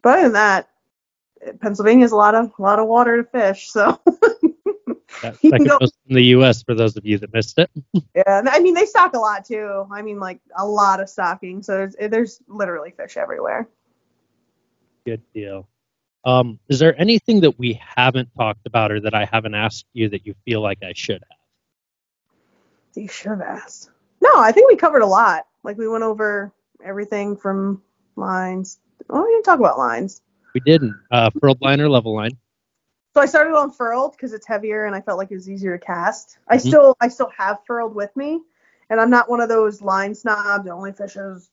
But 0.01 0.19
other 0.19 0.23
than 0.23 0.33
that, 0.33 0.69
Pennsylvania 1.61 2.03
has 2.03 2.11
a 2.11 2.17
lot 2.17 2.35
of 2.35 2.51
a 2.57 2.61
lot 2.61 2.79
of 2.79 2.87
water 2.87 3.23
to 3.23 3.29
fish, 3.29 3.69
so 3.69 3.99
that 5.31 5.39
second 5.39 5.67
go, 5.67 5.77
most 5.79 5.97
in 6.07 6.15
the 6.15 6.23
U.S. 6.25 6.63
for 6.63 6.75
those 6.75 6.95
of 6.97 7.05
you 7.05 7.17
that 7.17 7.33
missed 7.33 7.59
it. 7.59 7.69
yeah, 8.15 8.41
I 8.47 8.59
mean 8.59 8.73
they 8.73 8.85
stock 8.85 9.13
a 9.13 9.19
lot 9.19 9.45
too. 9.45 9.87
I 9.91 10.01
mean 10.01 10.19
like 10.19 10.39
a 10.57 10.65
lot 10.65 10.99
of 10.99 11.09
stocking, 11.09 11.63
so 11.63 11.73
there's, 11.73 11.95
there's 12.09 12.41
literally 12.47 12.91
fish 12.91 13.17
everywhere. 13.17 13.67
Good 15.05 15.21
deal. 15.33 15.67
Um, 16.25 16.59
is 16.69 16.79
there 16.79 16.99
anything 16.99 17.41
that 17.41 17.59
we 17.59 17.79
haven't 17.95 18.29
talked 18.35 18.65
about 18.65 18.91
or 18.91 18.99
that 19.01 19.13
I 19.13 19.25
haven't 19.25 19.53
asked 19.53 19.85
you 19.93 20.09
that 20.09 20.25
you 20.25 20.33
feel 20.43 20.61
like 20.61 20.79
I 20.83 20.93
should 20.93 21.21
have? 21.29 21.39
You 22.95 23.07
should 23.07 23.29
have 23.29 23.41
asked. 23.41 23.91
No, 24.21 24.31
I 24.35 24.51
think 24.51 24.69
we 24.69 24.75
covered 24.75 25.03
a 25.03 25.07
lot. 25.07 25.45
Like 25.63 25.77
we 25.77 25.87
went 25.87 26.03
over 26.03 26.51
everything 26.83 27.37
from 27.37 27.81
lines. 28.15 28.79
Oh, 29.09 29.23
we 29.23 29.29
didn't 29.29 29.43
talk 29.43 29.59
about 29.59 29.77
lines. 29.77 30.21
We 30.53 30.61
didn't. 30.61 30.95
Uh, 31.11 31.29
furled 31.39 31.61
line 31.61 31.81
or 31.81 31.89
level 31.89 32.15
line? 32.15 32.37
So 33.15 33.21
I 33.21 33.27
started 33.27 33.55
on 33.55 33.71
furled 33.71 34.11
because 34.11 34.33
it's 34.33 34.45
heavier 34.45 34.87
and 34.87 34.93
I 34.93 34.99
felt 34.99 35.17
like 35.17 35.31
it 35.31 35.35
was 35.35 35.49
easier 35.49 35.77
to 35.77 35.85
cast. 35.85 36.37
I 36.49 36.57
mm-hmm. 36.57 36.67
still 36.67 36.97
I 36.99 37.07
still 37.07 37.31
have 37.37 37.59
furled 37.65 37.95
with 37.95 38.13
me, 38.17 38.41
and 38.89 38.99
I'm 38.99 39.09
not 39.09 39.29
one 39.29 39.39
of 39.39 39.47
those 39.47 39.81
line 39.81 40.13
snobs 40.13 40.65
that 40.65 40.71
only 40.71 40.91
fishes 40.91 41.49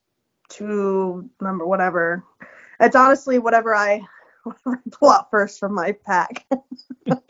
two 0.49 1.31
number 1.41 1.65
whatever. 1.65 2.25
It's 2.81 2.97
honestly 2.97 3.39
whatever 3.39 3.77
I 3.77 4.03
pull 4.91 5.11
out 5.11 5.31
first 5.31 5.61
from 5.61 5.73
my 5.73 5.93
pack. 5.93 6.45
but 7.07 7.23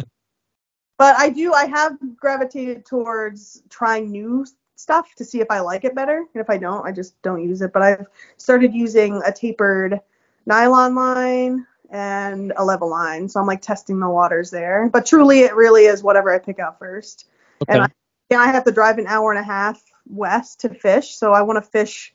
I 0.99 1.29
do, 1.29 1.53
I 1.53 1.67
have 1.67 1.99
gravitated 2.17 2.87
towards 2.87 3.63
trying 3.69 4.11
new 4.11 4.47
stuff 4.77 5.15
to 5.17 5.27
see 5.27 5.43
if 5.43 5.51
I 5.51 5.61
like 5.61 5.85
it 5.85 5.95
better. 5.95 6.25
And 6.33 6.41
if 6.41 6.49
I 6.49 6.57
don't, 6.57 6.87
I 6.87 6.93
just 6.93 7.21
don't 7.21 7.47
use 7.47 7.61
it. 7.61 7.75
But 7.75 7.83
I've 7.83 8.07
started 8.39 8.73
using 8.73 9.21
a 9.27 9.31
tapered 9.31 10.01
nylon 10.47 10.95
line 10.95 11.67
and 11.93 12.55
a 12.57 12.65
level 12.65 12.89
line. 12.89 13.29
So 13.29 13.39
I'm 13.39 13.47
like 13.47 13.61
testing 13.61 14.01
the 14.01 14.09
waters 14.09 14.51
there. 14.51 14.89
But 14.91 15.07
truly, 15.07 15.41
it 15.41 15.55
really 15.55 15.85
is 15.85 16.03
whatever 16.03 16.35
I 16.35 16.39
pick 16.39 16.59
out 16.59 16.79
first. 16.79 17.29
Okay. 17.63 17.75
And 17.75 17.83
I, 17.83 17.89
yeah, 18.31 18.39
I 18.39 18.47
have 18.47 18.65
to 18.65 18.73
drive 18.73 18.99
an 18.99 19.07
hour 19.07 19.31
and 19.31 19.39
a 19.39 19.45
half 19.45 19.81
west 20.09 20.61
to 20.61 20.71
fish. 20.71 21.15
So 21.15 21.33
I 21.33 21.43
want 21.43 21.63
to 21.63 21.71
fish 21.71 22.15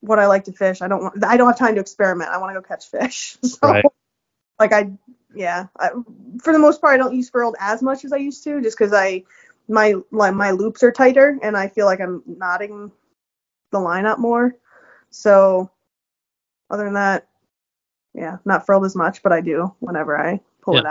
what 0.00 0.20
I 0.20 0.26
like 0.26 0.44
to 0.44 0.52
fish. 0.52 0.80
I 0.80 0.86
don't 0.86 1.02
want 1.02 1.24
I 1.24 1.36
don't 1.36 1.48
have 1.48 1.58
time 1.58 1.74
to 1.74 1.80
experiment. 1.80 2.30
I 2.30 2.38
want 2.38 2.54
to 2.54 2.60
go 2.60 2.66
catch 2.66 2.88
fish. 2.88 3.36
So 3.44 3.58
right. 3.68 3.84
like 4.60 4.72
I 4.72 4.92
yeah, 5.34 5.66
I, 5.78 5.90
for 6.40 6.52
the 6.52 6.58
most 6.58 6.80
part 6.80 6.94
I 6.94 6.96
don't 6.96 7.14
use 7.14 7.28
furled 7.28 7.56
as 7.58 7.82
much 7.82 8.04
as 8.04 8.12
I 8.12 8.16
used 8.16 8.44
to 8.44 8.62
just 8.62 8.78
cuz 8.78 8.92
I 8.92 9.24
my 9.66 9.94
like 10.12 10.34
my 10.34 10.52
loops 10.52 10.84
are 10.84 10.92
tighter 10.92 11.36
and 11.42 11.56
I 11.56 11.66
feel 11.68 11.84
like 11.84 12.00
I'm 12.00 12.22
knotting 12.26 12.92
the 13.72 13.80
line 13.80 14.06
up 14.06 14.20
more. 14.20 14.54
So 15.10 15.68
other 16.70 16.84
than 16.84 16.94
that, 16.94 17.27
yeah, 18.14 18.38
not 18.44 18.66
furled 18.66 18.84
as 18.84 18.96
much, 18.96 19.22
but 19.22 19.32
I 19.32 19.40
do 19.40 19.74
whenever 19.80 20.18
I 20.18 20.40
pull 20.62 20.74
yeah. 20.74 20.80
it 20.80 20.86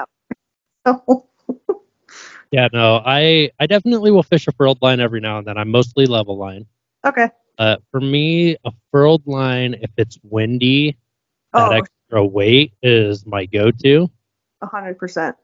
out. 0.86 1.26
yeah, 2.52 2.68
no, 2.74 3.02
I 3.06 3.52
I 3.60 3.68
definitely 3.68 4.12
will 4.12 4.24
fish 4.24 4.48
a 4.48 4.52
furled 4.52 4.82
line 4.82 5.00
every 5.00 5.20
now 5.20 5.38
and 5.38 5.48
then. 5.48 5.58
I'm 5.58 5.70
mostly 5.70 6.06
level 6.06 6.38
line. 6.38 6.66
Okay. 7.06 7.30
Uh, 7.58 7.78
for 7.92 8.00
me, 8.00 8.56
a 8.66 8.72
furled 8.92 9.26
line, 9.26 9.76
if 9.82 9.90
it's 9.98 10.20
windy, 10.24 10.98
that 11.54 11.72
oh. 11.72 11.76
extra 11.76 12.26
weight 12.26 12.74
is 12.84 13.26
my 13.26 13.46
go-to. 13.46 14.10
A 14.62 14.68
hundred 14.68 14.98
percent. 14.98 15.36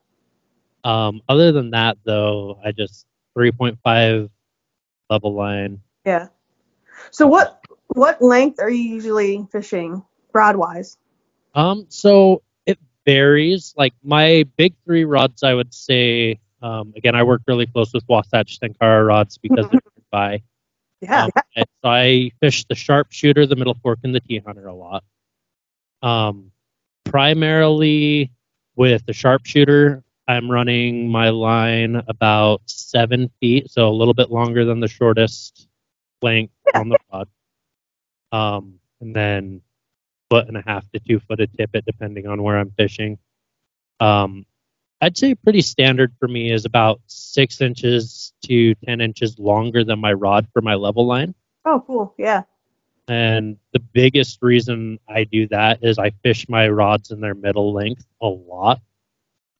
Um, 0.83 1.21
other 1.29 1.51
than 1.51 1.71
that, 1.71 1.97
though, 2.03 2.59
I 2.63 2.71
just 2.71 3.05
3.5 3.37 4.29
level 5.09 5.33
line. 5.33 5.81
Yeah. 6.05 6.27
So 7.11 7.27
what 7.27 7.61
what 7.87 8.21
length 8.21 8.59
are 8.59 8.69
you 8.69 8.81
usually 8.81 9.47
fishing 9.51 10.03
broadwise? 10.33 10.97
Um, 11.53 11.85
so 11.89 12.41
it 12.65 12.79
varies. 13.05 13.73
Like 13.77 13.93
my 14.03 14.45
big 14.57 14.73
three 14.85 15.05
rods, 15.05 15.43
I 15.43 15.53
would 15.53 15.73
say. 15.73 16.39
Um, 16.61 16.93
again, 16.95 17.15
I 17.15 17.23
work 17.23 17.41
really 17.47 17.67
close 17.67 17.93
with 17.93 18.03
Wasatch 18.07 18.59
Tenkara 18.59 19.05
rods 19.05 19.37
because 19.37 19.67
they're 19.69 19.81
nearby. 20.13 20.41
Yeah. 21.01 21.25
Um, 21.25 21.31
so 21.57 21.71
I 21.89 22.31
fish 22.39 22.65
the 22.65 22.75
sharpshooter, 22.75 23.45
the 23.45 23.57
middle 23.57 23.75
fork, 23.83 23.99
and 24.03 24.15
the 24.15 24.21
T 24.21 24.41
hunter 24.45 24.67
a 24.67 24.73
lot. 24.73 25.03
Um, 26.01 26.51
primarily 27.03 28.31
with 28.75 29.05
the 29.05 29.13
sharpshooter, 29.13 30.03
I'm 30.27 30.49
running 30.49 31.09
my 31.09 31.29
line 31.29 32.01
about 32.07 32.61
seven 32.65 33.29
feet, 33.41 33.69
so 33.69 33.89
a 33.89 33.91
little 33.91 34.13
bit 34.13 34.31
longer 34.31 34.63
than 34.63 34.79
the 34.79 34.87
shortest 34.87 35.67
length 36.21 36.53
on 36.73 36.89
the 36.89 36.97
rod. 37.11 37.27
Um, 38.31 38.79
and 39.01 39.13
then 39.15 39.61
foot 40.33 40.47
and 40.47 40.57
a 40.57 40.63
half 40.65 40.89
to 40.89 40.99
two 40.99 41.19
foot 41.19 41.39
of 41.39 41.55
tippet, 41.55 41.85
depending 41.85 42.25
on 42.25 42.41
where 42.41 42.57
I'm 42.57 42.71
fishing. 42.71 43.19
Um, 43.99 44.47
I'd 44.99 45.15
say 45.15 45.35
pretty 45.35 45.61
standard 45.61 46.11
for 46.17 46.27
me 46.27 46.51
is 46.51 46.65
about 46.65 47.01
six 47.05 47.61
inches 47.61 48.33
to 48.45 48.73
10 48.73 48.99
inches 48.99 49.37
longer 49.37 49.83
than 49.83 49.99
my 49.99 50.11
rod 50.11 50.47
for 50.51 50.63
my 50.63 50.73
level 50.73 51.05
line. 51.05 51.35
Oh, 51.65 51.83
cool. 51.85 52.15
Yeah. 52.17 52.43
And 53.07 53.57
the 53.73 53.79
biggest 53.79 54.39
reason 54.41 54.97
I 55.07 55.25
do 55.25 55.47
that 55.49 55.83
is 55.83 55.99
I 55.99 56.09
fish 56.23 56.49
my 56.49 56.67
rods 56.67 57.11
in 57.11 57.21
their 57.21 57.35
middle 57.35 57.71
length 57.71 58.07
a 58.19 58.27
lot. 58.27 58.81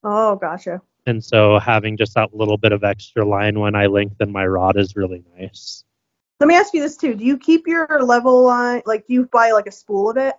Oh, 0.04 0.38
gotcha. 0.38 0.82
And 1.06 1.24
so 1.24 1.60
having 1.60 1.98
just 1.98 2.16
that 2.16 2.34
little 2.34 2.58
bit 2.58 2.72
of 2.72 2.84
extra 2.84 3.24
line 3.24 3.60
when 3.60 3.76
I 3.76 3.86
lengthen 3.86 4.32
my 4.32 4.48
rod 4.48 4.80
is 4.80 4.96
really 4.96 5.24
nice. 5.38 5.84
Let 6.40 6.48
me 6.48 6.56
ask 6.56 6.74
you 6.74 6.82
this 6.82 6.98
too. 6.98 7.14
Do 7.14 7.24
you 7.24 7.38
keep 7.38 7.68
your 7.68 8.02
level 8.02 8.44
line, 8.44 8.82
like, 8.88 9.06
do 9.06 9.14
you 9.14 9.28
buy 9.32 9.52
like 9.52 9.68
a 9.68 9.72
spool 9.72 10.10
of 10.10 10.18
it? 10.18 10.34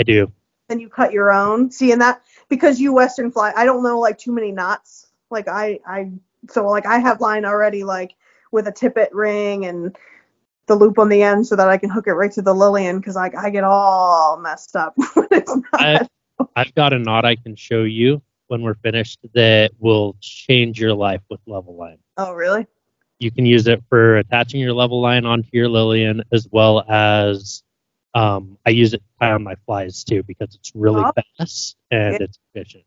I 0.00 0.02
do. 0.02 0.32
And 0.70 0.80
you 0.80 0.88
cut 0.88 1.12
your 1.12 1.30
own? 1.30 1.70
See, 1.70 1.92
and 1.92 2.00
that, 2.00 2.22
because 2.48 2.80
you 2.80 2.94
Western 2.94 3.30
fly, 3.30 3.52
I 3.54 3.66
don't 3.66 3.82
know 3.82 4.00
like 4.00 4.16
too 4.16 4.32
many 4.32 4.50
knots. 4.50 5.08
Like 5.30 5.46
I, 5.46 5.78
I, 5.86 6.10
so 6.48 6.66
like 6.66 6.86
I 6.86 6.98
have 6.98 7.20
line 7.20 7.44
already 7.44 7.84
like 7.84 8.14
with 8.50 8.66
a 8.66 8.72
tippet 8.72 9.12
ring 9.12 9.66
and 9.66 9.94
the 10.66 10.74
loop 10.74 10.98
on 10.98 11.10
the 11.10 11.22
end 11.22 11.46
so 11.46 11.54
that 11.54 11.68
I 11.68 11.76
can 11.76 11.90
hook 11.90 12.06
it 12.06 12.12
right 12.12 12.32
to 12.32 12.40
the 12.40 12.54
Lillian 12.54 12.98
because 12.98 13.16
I, 13.16 13.30
I 13.38 13.50
get 13.50 13.62
all 13.62 14.38
messed 14.38 14.74
up 14.74 14.94
I, 15.74 16.06
I've 16.56 16.74
got 16.74 16.94
a 16.94 16.98
knot 16.98 17.26
I 17.26 17.36
can 17.36 17.54
show 17.54 17.82
you 17.82 18.22
when 18.46 18.62
we're 18.62 18.74
finished 18.74 19.18
that 19.34 19.72
will 19.78 20.16
change 20.20 20.80
your 20.80 20.94
life 20.94 21.20
with 21.28 21.40
level 21.46 21.76
line. 21.76 21.98
Oh, 22.16 22.32
really? 22.32 22.66
You 23.18 23.30
can 23.30 23.44
use 23.44 23.66
it 23.66 23.82
for 23.88 24.16
attaching 24.16 24.60
your 24.60 24.72
level 24.72 25.02
line 25.02 25.26
onto 25.26 25.48
your 25.52 25.68
Lillian 25.68 26.22
as 26.32 26.48
well 26.50 26.84
as 26.88 27.62
um, 28.14 28.58
I 28.66 28.70
use 28.70 28.94
it 28.94 28.98
to 28.98 29.04
tie 29.20 29.32
on 29.32 29.42
my 29.42 29.56
flies 29.66 30.04
too 30.04 30.22
because 30.22 30.54
it's 30.54 30.72
really 30.74 31.02
oh. 31.04 31.12
fast 31.38 31.76
and 31.90 32.14
yeah. 32.14 32.24
it's 32.24 32.38
efficient. 32.54 32.84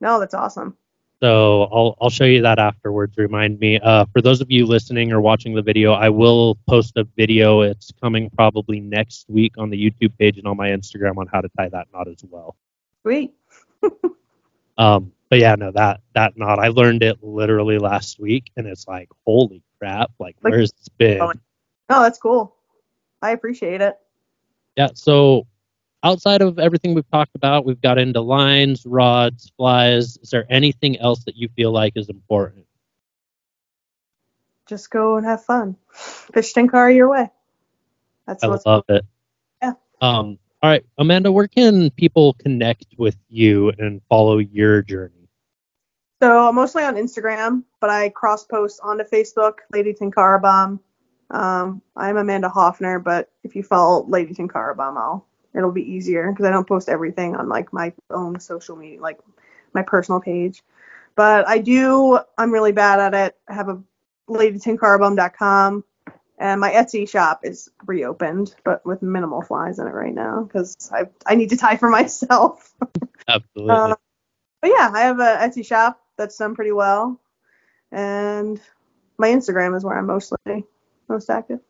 No, 0.00 0.20
that's 0.20 0.34
awesome. 0.34 0.76
So 1.20 1.62
I'll 1.72 1.96
I'll 2.00 2.10
show 2.10 2.24
you 2.24 2.42
that 2.42 2.58
afterwards. 2.58 3.16
Remind 3.16 3.58
me. 3.58 3.78
Uh, 3.78 4.04
for 4.12 4.20
those 4.20 4.40
of 4.40 4.50
you 4.50 4.66
listening 4.66 5.12
or 5.12 5.20
watching 5.20 5.54
the 5.54 5.62
video, 5.62 5.92
I 5.92 6.08
will 6.08 6.56
post 6.68 6.96
a 6.96 7.04
video. 7.16 7.62
It's 7.62 7.92
coming 8.02 8.28
probably 8.30 8.80
next 8.80 9.26
week 9.28 9.54
on 9.56 9.70
the 9.70 9.78
YouTube 9.90 10.12
page 10.18 10.36
and 10.38 10.46
on 10.46 10.56
my 10.56 10.68
Instagram 10.68 11.16
on 11.16 11.26
how 11.28 11.40
to 11.40 11.48
tie 11.56 11.68
that 11.68 11.86
knot 11.92 12.08
as 12.08 12.22
well. 12.28 12.56
Sweet. 13.02 13.32
Um, 14.76 15.12
but 15.30 15.38
yeah, 15.38 15.54
no, 15.54 15.70
that 15.72 16.00
that 16.14 16.36
knot 16.36 16.58
I 16.58 16.68
learned 16.68 17.02
it 17.02 17.22
literally 17.22 17.78
last 17.78 18.18
week, 18.18 18.50
and 18.56 18.66
it's 18.66 18.86
like, 18.86 19.08
holy 19.24 19.62
crap! 19.78 20.10
Like, 20.18 20.36
Like- 20.42 20.52
where's 20.52 20.72
this 20.72 20.88
been? 20.88 21.20
Oh, 21.20 21.32
that's 22.02 22.18
cool. 22.18 22.56
I 23.22 23.30
appreciate 23.30 23.80
it. 23.80 23.96
Yeah. 24.76 24.88
So 24.94 25.46
outside 26.02 26.42
of 26.42 26.58
everything 26.58 26.94
we've 26.94 27.10
talked 27.10 27.34
about, 27.34 27.64
we've 27.64 27.80
got 27.80 27.98
into 27.98 28.20
lines, 28.20 28.84
rods, 28.86 29.50
flies. 29.56 30.16
Is 30.18 30.30
there 30.30 30.46
anything 30.50 30.98
else 30.98 31.24
that 31.24 31.36
you 31.36 31.48
feel 31.56 31.72
like 31.72 31.94
is 31.96 32.08
important? 32.08 32.66
Just 34.66 34.90
go 34.90 35.16
and 35.16 35.26
have 35.26 35.44
fun. 35.44 35.76
Fish 35.92 36.52
Tenkara 36.54 36.94
your 36.94 37.08
way. 37.08 37.30
That's 38.26 38.42
what 38.42 38.48
I 38.48 38.50
what's 38.52 38.66
love 38.66 38.84
it. 38.88 39.04
Yeah. 39.62 39.72
Um. 40.00 40.38
All 40.62 40.70
right, 40.70 40.84
Amanda, 40.96 41.30
where 41.30 41.46
can 41.46 41.90
people 41.90 42.32
connect 42.34 42.86
with 42.96 43.18
you 43.28 43.70
and 43.78 44.00
follow 44.08 44.38
your 44.38 44.80
journey? 44.80 45.28
So 46.22 46.50
mostly 46.52 46.84
on 46.84 46.94
Instagram, 46.94 47.64
but 47.82 47.90
I 47.90 48.08
cross 48.08 48.44
post 48.44 48.80
onto 48.82 49.04
Facebook, 49.04 49.56
Lady 49.70 49.92
Tenkara 49.92 50.40
Bum. 50.40 50.80
Um, 51.34 51.82
I'm 51.96 52.16
Amanda 52.16 52.48
Hoffner, 52.48 53.00
but 53.00 53.28
if 53.42 53.56
you 53.56 53.64
follow 53.64 54.06
Lady 54.06 54.34
Tenkara 54.34 54.76
Bum, 54.76 55.22
it'll 55.52 55.72
be 55.72 55.92
easier 55.92 56.30
because 56.30 56.46
I 56.46 56.50
don't 56.50 56.68
post 56.68 56.88
everything 56.88 57.34
on 57.34 57.48
like 57.48 57.72
my 57.72 57.92
own 58.08 58.38
social 58.38 58.76
media, 58.76 59.00
like 59.00 59.18
my 59.72 59.82
personal 59.82 60.20
page. 60.20 60.62
But 61.16 61.48
I 61.48 61.58
do. 61.58 62.20
I'm 62.38 62.52
really 62.52 62.70
bad 62.70 63.00
at 63.00 63.14
it. 63.14 63.36
I 63.48 63.54
have 63.54 63.68
a 63.68 63.82
ladytenkarabum.com 64.28 65.84
and 66.38 66.60
my 66.60 66.70
Etsy 66.70 67.08
shop 67.08 67.40
is 67.42 67.68
reopened, 67.84 68.54
but 68.64 68.86
with 68.86 69.02
minimal 69.02 69.42
flies 69.42 69.80
in 69.80 69.88
it 69.88 69.94
right 69.94 70.14
now 70.14 70.44
because 70.44 70.76
I 70.92 71.06
I 71.26 71.34
need 71.34 71.50
to 71.50 71.56
tie 71.56 71.76
for 71.76 71.90
myself. 72.00 72.72
Absolutely. 73.26 73.74
Uh, 73.74 73.96
but 74.62 74.70
yeah, 74.70 74.90
I 74.94 75.00
have 75.00 75.18
a 75.18 75.38
Etsy 75.42 75.66
shop 75.66 76.00
that's 76.16 76.38
done 76.38 76.54
pretty 76.54 76.72
well, 76.72 77.20
and 77.90 78.60
my 79.18 79.28
Instagram 79.30 79.76
is 79.76 79.82
where 79.84 79.98
I'm 79.98 80.06
mostly 80.06 80.64
most 81.08 81.30
active. 81.30 81.60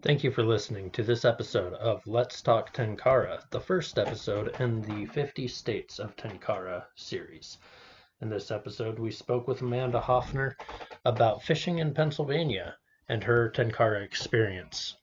Thank 0.00 0.22
you 0.22 0.30
for 0.30 0.44
listening 0.44 0.90
to 0.92 1.02
this 1.02 1.24
episode 1.24 1.72
of 1.74 2.06
Let's 2.06 2.40
Talk 2.40 2.72
Tenkara, 2.72 3.42
the 3.50 3.60
first 3.60 3.98
episode 3.98 4.60
in 4.60 4.80
the 4.82 5.06
50 5.06 5.48
States 5.48 5.98
of 5.98 6.14
Tenkara 6.14 6.84
series. 6.94 7.58
In 8.20 8.28
this 8.28 8.50
episode, 8.50 8.98
we 8.98 9.10
spoke 9.10 9.48
with 9.48 9.60
Amanda 9.60 10.00
Hoffner 10.00 10.56
about 11.04 11.42
fishing 11.42 11.78
in 11.78 11.94
Pennsylvania 11.94 12.76
and 13.08 13.24
her 13.24 13.50
Tenkara 13.50 14.02
experience. 14.02 14.96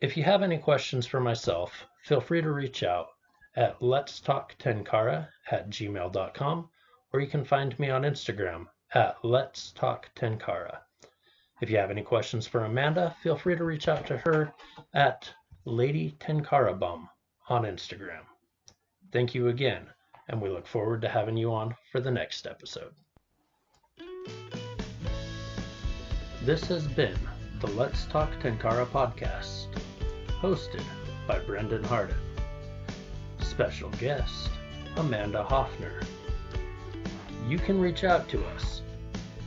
If 0.00 0.16
you 0.16 0.22
have 0.24 0.42
any 0.42 0.58
questions 0.58 1.06
for 1.06 1.20
myself, 1.20 1.86
feel 2.04 2.20
free 2.20 2.40
to 2.40 2.52
reach 2.52 2.82
out 2.82 3.08
at 3.54 3.82
let's 3.82 4.22
at 4.26 5.68
gmail.com 5.68 6.70
or 7.12 7.20
you 7.20 7.26
can 7.26 7.44
find 7.44 7.78
me 7.78 7.90
on 7.90 8.02
Instagram 8.02 8.66
at 8.94 9.16
let's 9.24 9.72
talk 9.72 10.08
tenkara. 10.14 10.78
If 11.60 11.70
you 11.70 11.76
have 11.76 11.90
any 11.90 12.02
questions 12.02 12.46
for 12.46 12.64
Amanda, 12.64 13.16
feel 13.20 13.36
free 13.36 13.56
to 13.56 13.64
reach 13.64 13.88
out 13.88 14.06
to 14.06 14.18
her 14.18 14.52
at 14.94 15.28
Lady 15.64 16.16
Tenkara 16.20 16.78
Bum 16.78 17.08
on 17.48 17.64
Instagram. 17.64 18.22
Thank 19.12 19.34
you 19.34 19.48
again, 19.48 19.86
and 20.28 20.40
we 20.40 20.50
look 20.50 20.68
forward 20.68 21.02
to 21.02 21.08
having 21.08 21.36
you 21.36 21.52
on 21.52 21.74
for 21.90 22.00
the 22.00 22.12
next 22.12 22.46
episode. 22.46 22.92
This 26.44 26.64
has 26.66 26.86
been 26.86 27.18
the 27.60 27.66
Let's 27.68 28.04
Talk 28.06 28.30
Tenkara 28.40 28.86
podcast, 28.86 29.66
hosted 30.40 30.84
by 31.26 31.40
Brenden 31.40 31.84
Harden. 31.84 32.16
Special 33.40 33.90
guest, 33.98 34.50
Amanda 34.96 35.42
Hoffner. 35.42 36.02
You 37.48 37.58
can 37.58 37.80
reach 37.80 38.04
out 38.04 38.28
to 38.28 38.44
us 38.46 38.82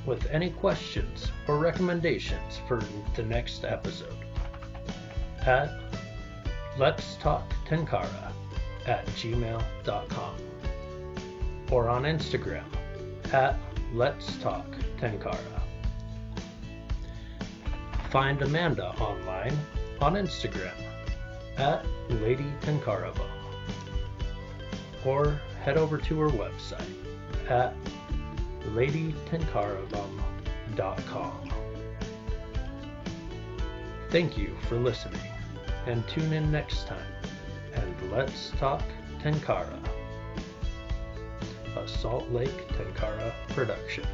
with 0.05 0.25
any 0.31 0.49
questions 0.49 1.31
or 1.47 1.57
recommendations 1.57 2.59
for 2.67 2.81
the 3.15 3.23
next 3.23 3.63
episode. 3.63 4.17
At 5.45 5.71
let's 6.77 7.15
talk 7.15 7.53
tenkara 7.67 8.31
at 8.87 9.05
gmail.com 9.07 10.35
or 11.71 11.89
on 11.89 12.03
instagram 12.03 12.65
at 13.33 13.57
let's 13.93 14.37
talk 14.37 14.65
tenkara. 14.97 15.61
Find 18.09 18.41
amanda 18.41 18.89
online 18.99 19.57
on 20.01 20.15
instagram 20.15 20.73
at 21.57 21.85
lady 22.09 22.45
tenkara 22.61 23.13
or 25.05 25.39
head 25.63 25.77
over 25.77 25.97
to 25.97 26.19
her 26.19 26.29
website 26.29 26.81
at 27.49 27.73
ladytenkarabum.com. 28.69 31.51
Thank 34.09 34.37
you 34.37 34.55
for 34.67 34.77
listening, 34.77 35.21
and 35.87 36.05
tune 36.07 36.33
in 36.33 36.51
next 36.51 36.87
time, 36.87 37.13
and 37.73 38.11
let's 38.11 38.51
talk 38.51 38.83
Tenkara, 39.21 39.79
a 41.77 41.87
Salt 41.87 42.29
Lake 42.31 42.67
Tenkara 42.69 43.33
production. 43.49 44.05